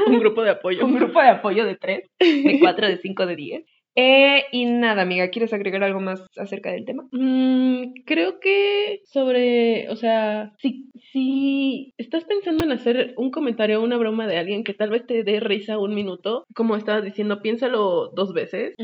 Un 0.07 0.19
grupo 0.19 0.43
de 0.43 0.51
apoyo. 0.51 0.85
un 0.85 0.95
grupo 0.95 1.21
de 1.21 1.29
apoyo 1.29 1.65
de 1.65 1.77
tres, 1.77 2.11
de 2.19 2.59
cuatro, 2.61 2.87
de 2.89 2.99
cinco, 2.99 3.27
de 3.27 3.37
diez. 3.37 3.65
Eh, 3.95 4.45
y 4.53 4.65
nada, 4.65 5.03
amiga, 5.03 5.29
¿quieres 5.29 5.53
agregar 5.53 5.83
algo 5.85 6.01
más 6.01 6.25
acerca 6.37 6.73
del 6.73 6.85
tema? 6.85 7.07
Mm, 7.13 7.93
creo 8.07 8.41
que 8.41 9.01
sobre, 9.05 9.89
o 9.91 9.97
sea, 9.97 10.53
Si, 10.59 10.91
si 11.13 11.95
estás 11.99 12.25
pensando 12.25 12.65
en 12.65 12.73
hacer 12.73 13.15
un 13.17 13.31
comentario 13.31 13.81
o 13.81 13.85
una 13.85 13.99
broma 13.99 14.27
de 14.27 14.39
alguien 14.39 14.65
que 14.65 14.75
tal 14.75 14.91
vez 14.91 15.07
te 15.07 15.25
dé 15.25 15.41
risa 15.41 15.79
un 15.79 15.95
minuto, 15.95 16.45
como 16.55 16.77
estabas 16.77 17.05
diciendo, 17.05 17.43
piénsalo 17.43 18.09
dos 18.15 18.33
veces, 18.33 18.75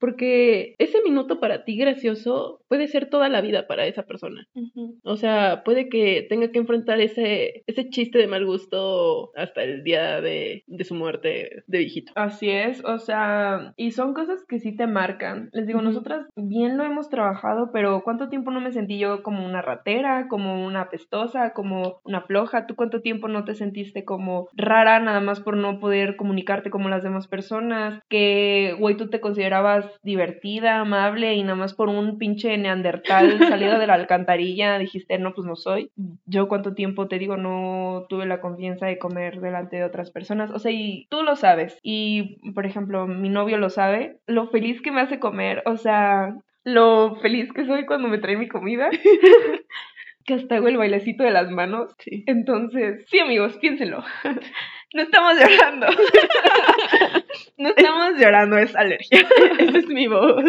porque 0.00 0.74
ese 0.78 1.02
minuto 1.02 1.40
para 1.40 1.64
ti 1.64 1.76
gracioso 1.76 2.60
puede 2.68 2.88
ser 2.88 3.08
toda 3.08 3.28
la 3.28 3.40
vida 3.40 3.66
para 3.66 3.86
esa 3.86 4.04
persona. 4.04 4.46
O 5.02 5.16
sea, 5.16 5.62
puede 5.64 5.88
que 5.88 6.26
tenga 6.28 6.50
que 6.50 6.58
enfrentar 6.58 7.00
ese, 7.00 7.62
ese 7.66 7.88
chiste 7.88 8.18
de 8.18 8.26
mal 8.26 8.44
gusto 8.44 9.30
hasta 9.34 9.62
el 9.62 9.82
día 9.82 10.20
de, 10.20 10.64
de 10.66 10.84
su 10.84 10.94
muerte 10.94 11.62
de 11.66 11.78
viejito. 11.78 12.12
Así 12.14 12.50
es, 12.50 12.84
o 12.84 12.98
sea, 12.98 13.72
y 13.76 13.92
son 13.92 14.12
cosas 14.14 14.44
que 14.46 14.57
sí 14.58 14.76
te 14.76 14.86
marcan. 14.86 15.50
Les 15.52 15.66
digo, 15.66 15.82
nosotras 15.82 16.26
bien 16.36 16.76
lo 16.76 16.84
hemos 16.84 17.08
trabajado, 17.08 17.70
pero 17.72 18.02
¿cuánto 18.02 18.28
tiempo 18.28 18.50
no 18.50 18.60
me 18.60 18.72
sentí 18.72 18.98
yo 18.98 19.22
como 19.22 19.44
una 19.44 19.62
ratera, 19.62 20.28
como 20.28 20.64
una 20.64 20.82
apestosa, 20.82 21.52
como 21.52 22.00
una 22.04 22.22
floja? 22.22 22.66
¿Tú 22.66 22.76
cuánto 22.76 23.00
tiempo 23.00 23.28
no 23.28 23.44
te 23.44 23.54
sentiste 23.54 24.04
como 24.04 24.48
rara 24.54 25.00
nada 25.00 25.20
más 25.20 25.40
por 25.40 25.56
no 25.56 25.80
poder 25.80 26.16
comunicarte 26.16 26.70
como 26.70 26.88
las 26.88 27.02
demás 27.02 27.28
personas? 27.28 28.02
Que, 28.08 28.76
güey, 28.78 28.96
tú 28.96 29.08
te 29.08 29.20
considerabas 29.20 29.86
divertida, 30.02 30.80
amable 30.80 31.34
y 31.34 31.42
nada 31.42 31.56
más 31.56 31.74
por 31.74 31.88
un 31.88 32.18
pinche 32.18 32.56
neandertal 32.58 33.38
salido 33.48 33.78
de 33.78 33.86
la 33.86 33.94
alcantarilla 33.98 34.78
dijiste, 34.78 35.18
no, 35.18 35.34
pues 35.34 35.46
no 35.46 35.56
soy. 35.56 35.90
Yo 36.26 36.48
cuánto 36.48 36.74
tiempo 36.74 37.08
te 37.08 37.18
digo, 37.18 37.36
no 37.36 38.06
tuve 38.08 38.26
la 38.26 38.40
confianza 38.40 38.86
de 38.86 38.98
comer 38.98 39.40
delante 39.40 39.76
de 39.76 39.84
otras 39.84 40.10
personas. 40.10 40.50
O 40.50 40.58
sea, 40.58 40.72
y 40.72 41.06
tú 41.10 41.22
lo 41.22 41.36
sabes. 41.36 41.78
Y, 41.82 42.52
por 42.52 42.66
ejemplo, 42.66 43.06
mi 43.06 43.28
novio 43.28 43.58
lo 43.58 43.70
sabe. 43.70 44.18
Lo 44.26 44.47
feliz 44.50 44.80
que 44.82 44.92
me 44.92 45.00
hace 45.00 45.18
comer. 45.18 45.62
O 45.66 45.76
sea, 45.76 46.34
lo 46.64 47.16
feliz 47.16 47.52
que 47.52 47.64
soy 47.66 47.86
cuando 47.86 48.08
me 48.08 48.18
trae 48.18 48.36
mi 48.36 48.48
comida. 48.48 48.90
que 50.28 50.34
hasta 50.34 50.56
hago 50.56 50.68
el 50.68 50.76
bailecito 50.76 51.24
de 51.24 51.30
las 51.30 51.50
manos. 51.50 51.94
Sí. 51.98 52.22
Entonces, 52.26 53.06
sí, 53.08 53.18
amigos, 53.18 53.56
piénsenlo. 53.58 54.04
No 54.94 55.02
estamos 55.02 55.34
llorando. 55.38 55.86
No 57.58 57.68
estamos 57.68 58.18
llorando, 58.18 58.56
es 58.56 58.74
alergia. 58.74 59.28
Esa 59.58 59.78
es 59.78 59.86
mi 59.86 60.06
voz. 60.06 60.42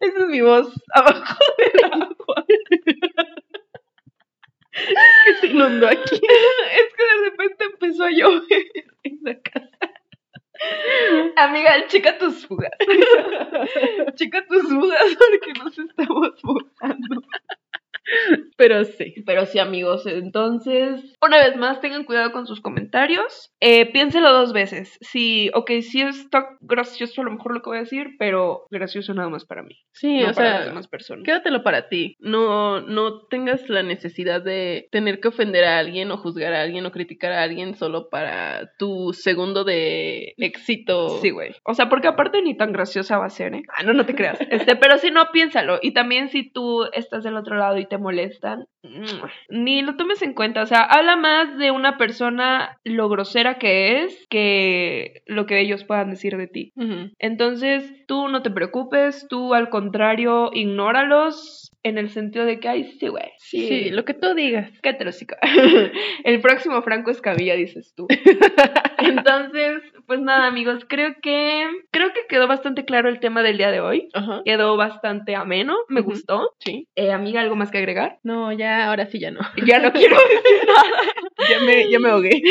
Esa 0.00 0.18
es 0.18 0.26
mi 0.26 0.42
voz 0.42 0.70
abajo 0.92 1.38
del 1.56 1.84
agua. 1.84 2.44
que 5.24 5.34
se 5.40 5.46
inundó 5.46 5.86
aquí. 5.86 6.16
Es 6.16 6.94
que 6.94 7.02
de 7.02 7.30
repente 7.30 7.64
empezó 7.64 8.04
a 8.04 8.10
llover 8.10 8.66
en 9.04 9.18
la 9.22 9.40
casa. 9.40 9.89
Amiga, 11.36 11.86
checa 11.88 12.18
tus 12.18 12.46
fugas. 12.46 12.72
Checa 14.16 14.44
tus 14.46 14.62
fugas 14.62 15.16
porque 15.18 15.52
nos 15.58 15.78
estamos 15.78 16.32
mojando. 16.42 17.22
Pero 18.56 18.84
sí. 18.84 19.09
Sí, 19.50 19.58
amigos, 19.58 20.06
entonces, 20.06 21.14
una 21.20 21.38
vez 21.38 21.56
más, 21.56 21.80
tengan 21.80 22.04
cuidado 22.04 22.32
con 22.32 22.46
sus 22.46 22.60
comentarios. 22.60 23.50
Eh, 23.60 23.86
piénselo 23.92 24.32
dos 24.32 24.52
veces. 24.52 24.96
Sí, 25.00 25.50
ok, 25.54 25.70
sí 25.82 26.02
está 26.02 26.56
gracioso 26.60 27.20
a 27.20 27.24
lo 27.24 27.32
mejor 27.32 27.54
lo 27.54 27.62
que 27.62 27.70
voy 27.70 27.78
a 27.78 27.82
decir, 27.82 28.16
pero 28.18 28.66
gracioso 28.70 29.14
nada 29.14 29.28
más 29.28 29.44
para 29.44 29.62
mí. 29.62 29.76
Sí, 29.92 30.20
no 30.20 30.30
o 30.30 30.34
para 30.34 30.48
sea, 30.48 30.58
las 30.58 30.68
demás 30.68 30.88
personas. 30.88 31.24
quédatelo 31.24 31.62
para 31.62 31.88
ti. 31.88 32.16
No, 32.18 32.80
no 32.80 33.26
tengas 33.26 33.68
la 33.68 33.82
necesidad 33.82 34.42
de 34.42 34.88
tener 34.90 35.20
que 35.20 35.28
ofender 35.28 35.64
a 35.64 35.78
alguien 35.78 36.10
o 36.10 36.16
juzgar 36.16 36.52
a 36.52 36.62
alguien 36.62 36.86
o 36.86 36.92
criticar 36.92 37.32
a 37.32 37.42
alguien 37.42 37.74
solo 37.76 38.08
para 38.08 38.70
tu 38.78 39.12
segundo 39.12 39.64
de 39.64 40.34
éxito. 40.38 41.18
Sí, 41.20 41.30
güey. 41.30 41.54
O 41.64 41.74
sea, 41.74 41.88
porque 41.88 42.08
aparte 42.08 42.42
ni 42.42 42.56
tan 42.56 42.72
graciosa 42.72 43.18
va 43.18 43.26
a 43.26 43.30
ser, 43.30 43.54
¿eh? 43.54 43.62
Ah, 43.76 43.82
no, 43.82 43.92
no 43.92 44.06
te 44.06 44.14
creas. 44.14 44.38
Este, 44.50 44.76
pero 44.76 44.98
si 44.98 45.10
no, 45.10 45.30
piénsalo. 45.32 45.78
Y 45.80 45.92
también 45.92 46.28
si 46.28 46.50
tú 46.50 46.84
estás 46.92 47.22
del 47.24 47.36
otro 47.36 47.56
lado 47.56 47.78
y 47.78 47.86
te 47.86 47.98
molestan, 47.98 48.66
ni 49.48 49.82
lo 49.82 49.96
tomes 49.96 50.22
en 50.22 50.34
cuenta. 50.34 50.62
O 50.62 50.66
sea, 50.66 50.82
habla 50.82 51.16
más 51.16 51.56
de 51.58 51.70
una 51.70 51.96
persona 51.98 52.78
lo 52.84 53.08
grosera 53.08 53.58
que 53.58 54.02
es 54.02 54.26
que 54.28 55.22
lo 55.26 55.46
que 55.46 55.60
ellos 55.60 55.84
puedan 55.84 56.10
decir 56.10 56.36
de 56.36 56.46
ti. 56.46 56.72
Entonces, 57.18 57.92
tú 58.06 58.28
no 58.28 58.42
te 58.42 58.50
preocupes, 58.50 59.26
tú 59.28 59.54
al 59.54 59.70
contrario, 59.70 60.50
ignóralos 60.52 61.69
en 61.82 61.98
el 61.98 62.10
sentido 62.10 62.44
de 62.44 62.60
que, 62.60 62.68
ay, 62.68 62.84
sí, 62.98 63.08
güey. 63.08 63.32
Sí, 63.38 63.90
lo 63.90 64.04
que 64.04 64.14
tú 64.14 64.34
digas. 64.34 64.70
Cállate 64.82 65.04
el 66.24 66.40
próximo 66.40 66.82
Franco 66.82 67.10
Escamilla, 67.10 67.54
dices 67.54 67.94
tú. 67.96 68.06
Entonces, 68.98 69.82
pues 70.06 70.20
nada, 70.20 70.46
amigos, 70.46 70.84
creo 70.88 71.14
que 71.22 71.66
creo 71.90 72.12
que 72.12 72.26
quedó 72.28 72.46
bastante 72.46 72.84
claro 72.84 73.08
el 73.08 73.20
tema 73.20 73.42
del 73.42 73.56
día 73.56 73.70
de 73.70 73.80
hoy. 73.80 74.08
Ajá. 74.12 74.42
Quedó 74.44 74.76
bastante 74.76 75.34
ameno, 75.34 75.76
me 75.88 76.02
gustó. 76.02 76.50
Sí. 76.58 76.88
Eh, 76.96 77.12
amiga, 77.12 77.40
¿algo 77.40 77.56
más 77.56 77.70
que 77.70 77.78
agregar? 77.78 78.18
No, 78.22 78.52
ya, 78.52 78.88
ahora 78.88 79.06
sí 79.06 79.18
ya 79.18 79.30
no. 79.30 79.40
Ya 79.66 79.78
no 79.78 79.92
quiero 79.92 80.16
decir 80.16 80.66
nada. 80.66 81.48
ya 81.48 81.60
me, 81.60 81.90
ya 81.90 81.98
me 81.98 82.08
ahogué. 82.10 82.42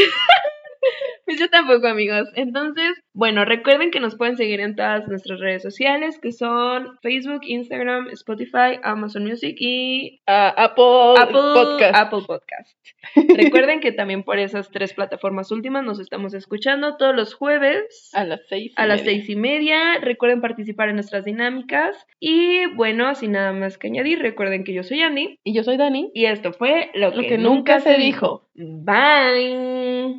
Pues 1.25 1.39
yo 1.39 1.47
tampoco, 1.49 1.87
amigos. 1.87 2.27
Entonces, 2.33 2.97
bueno, 3.13 3.45
recuerden 3.45 3.91
que 3.91 3.99
nos 3.99 4.15
pueden 4.15 4.35
seguir 4.35 4.61
en 4.61 4.75
todas 4.75 5.07
nuestras 5.07 5.39
redes 5.39 5.61
sociales, 5.61 6.17
que 6.19 6.31
son 6.31 6.97
Facebook, 7.03 7.41
Instagram, 7.43 8.07
Spotify, 8.09 8.79
Amazon 8.81 9.25
Music 9.25 9.55
y 9.59 10.21
A 10.25 10.47
Apple, 10.49 11.13
Apple 11.19 11.41
Podcast. 11.53 11.95
Apple 11.95 12.19
Podcast. 12.25 12.77
Recuerden 13.37 13.79
que 13.79 13.91
también 13.91 14.23
por 14.23 14.39
esas 14.39 14.71
tres 14.71 14.93
plataformas 14.95 15.51
últimas 15.51 15.83
nos 15.83 15.99
estamos 15.99 16.33
escuchando 16.33 16.97
todos 16.97 17.15
los 17.15 17.35
jueves 17.35 18.09
A 18.13 18.23
las 18.23 18.41
seis. 18.49 18.71
y 18.71 18.81
a 18.81 18.87
las 18.87 19.01
media. 19.01 19.11
seis 19.11 19.29
y 19.29 19.35
media. 19.35 19.99
Recuerden 20.01 20.41
participar 20.41 20.89
en 20.89 20.95
nuestras 20.95 21.25
dinámicas. 21.25 21.95
Y 22.19 22.65
bueno, 22.73 23.13
sin 23.13 23.33
nada 23.33 23.53
más 23.53 23.77
que 23.77 23.85
añadir, 23.87 24.17
recuerden 24.19 24.63
que 24.63 24.73
yo 24.73 24.81
soy 24.81 25.03
Andy. 25.03 25.37
Y 25.43 25.53
yo 25.53 25.63
soy 25.63 25.77
Dani. 25.77 26.09
Y 26.15 26.25
esto 26.25 26.53
fue 26.53 26.89
lo, 26.95 27.11
Lo 27.11 27.21
que 27.21 27.37
nunca 27.37 27.81
se 27.81 27.97
dijo. 27.97 28.49
Bye. 28.55 30.15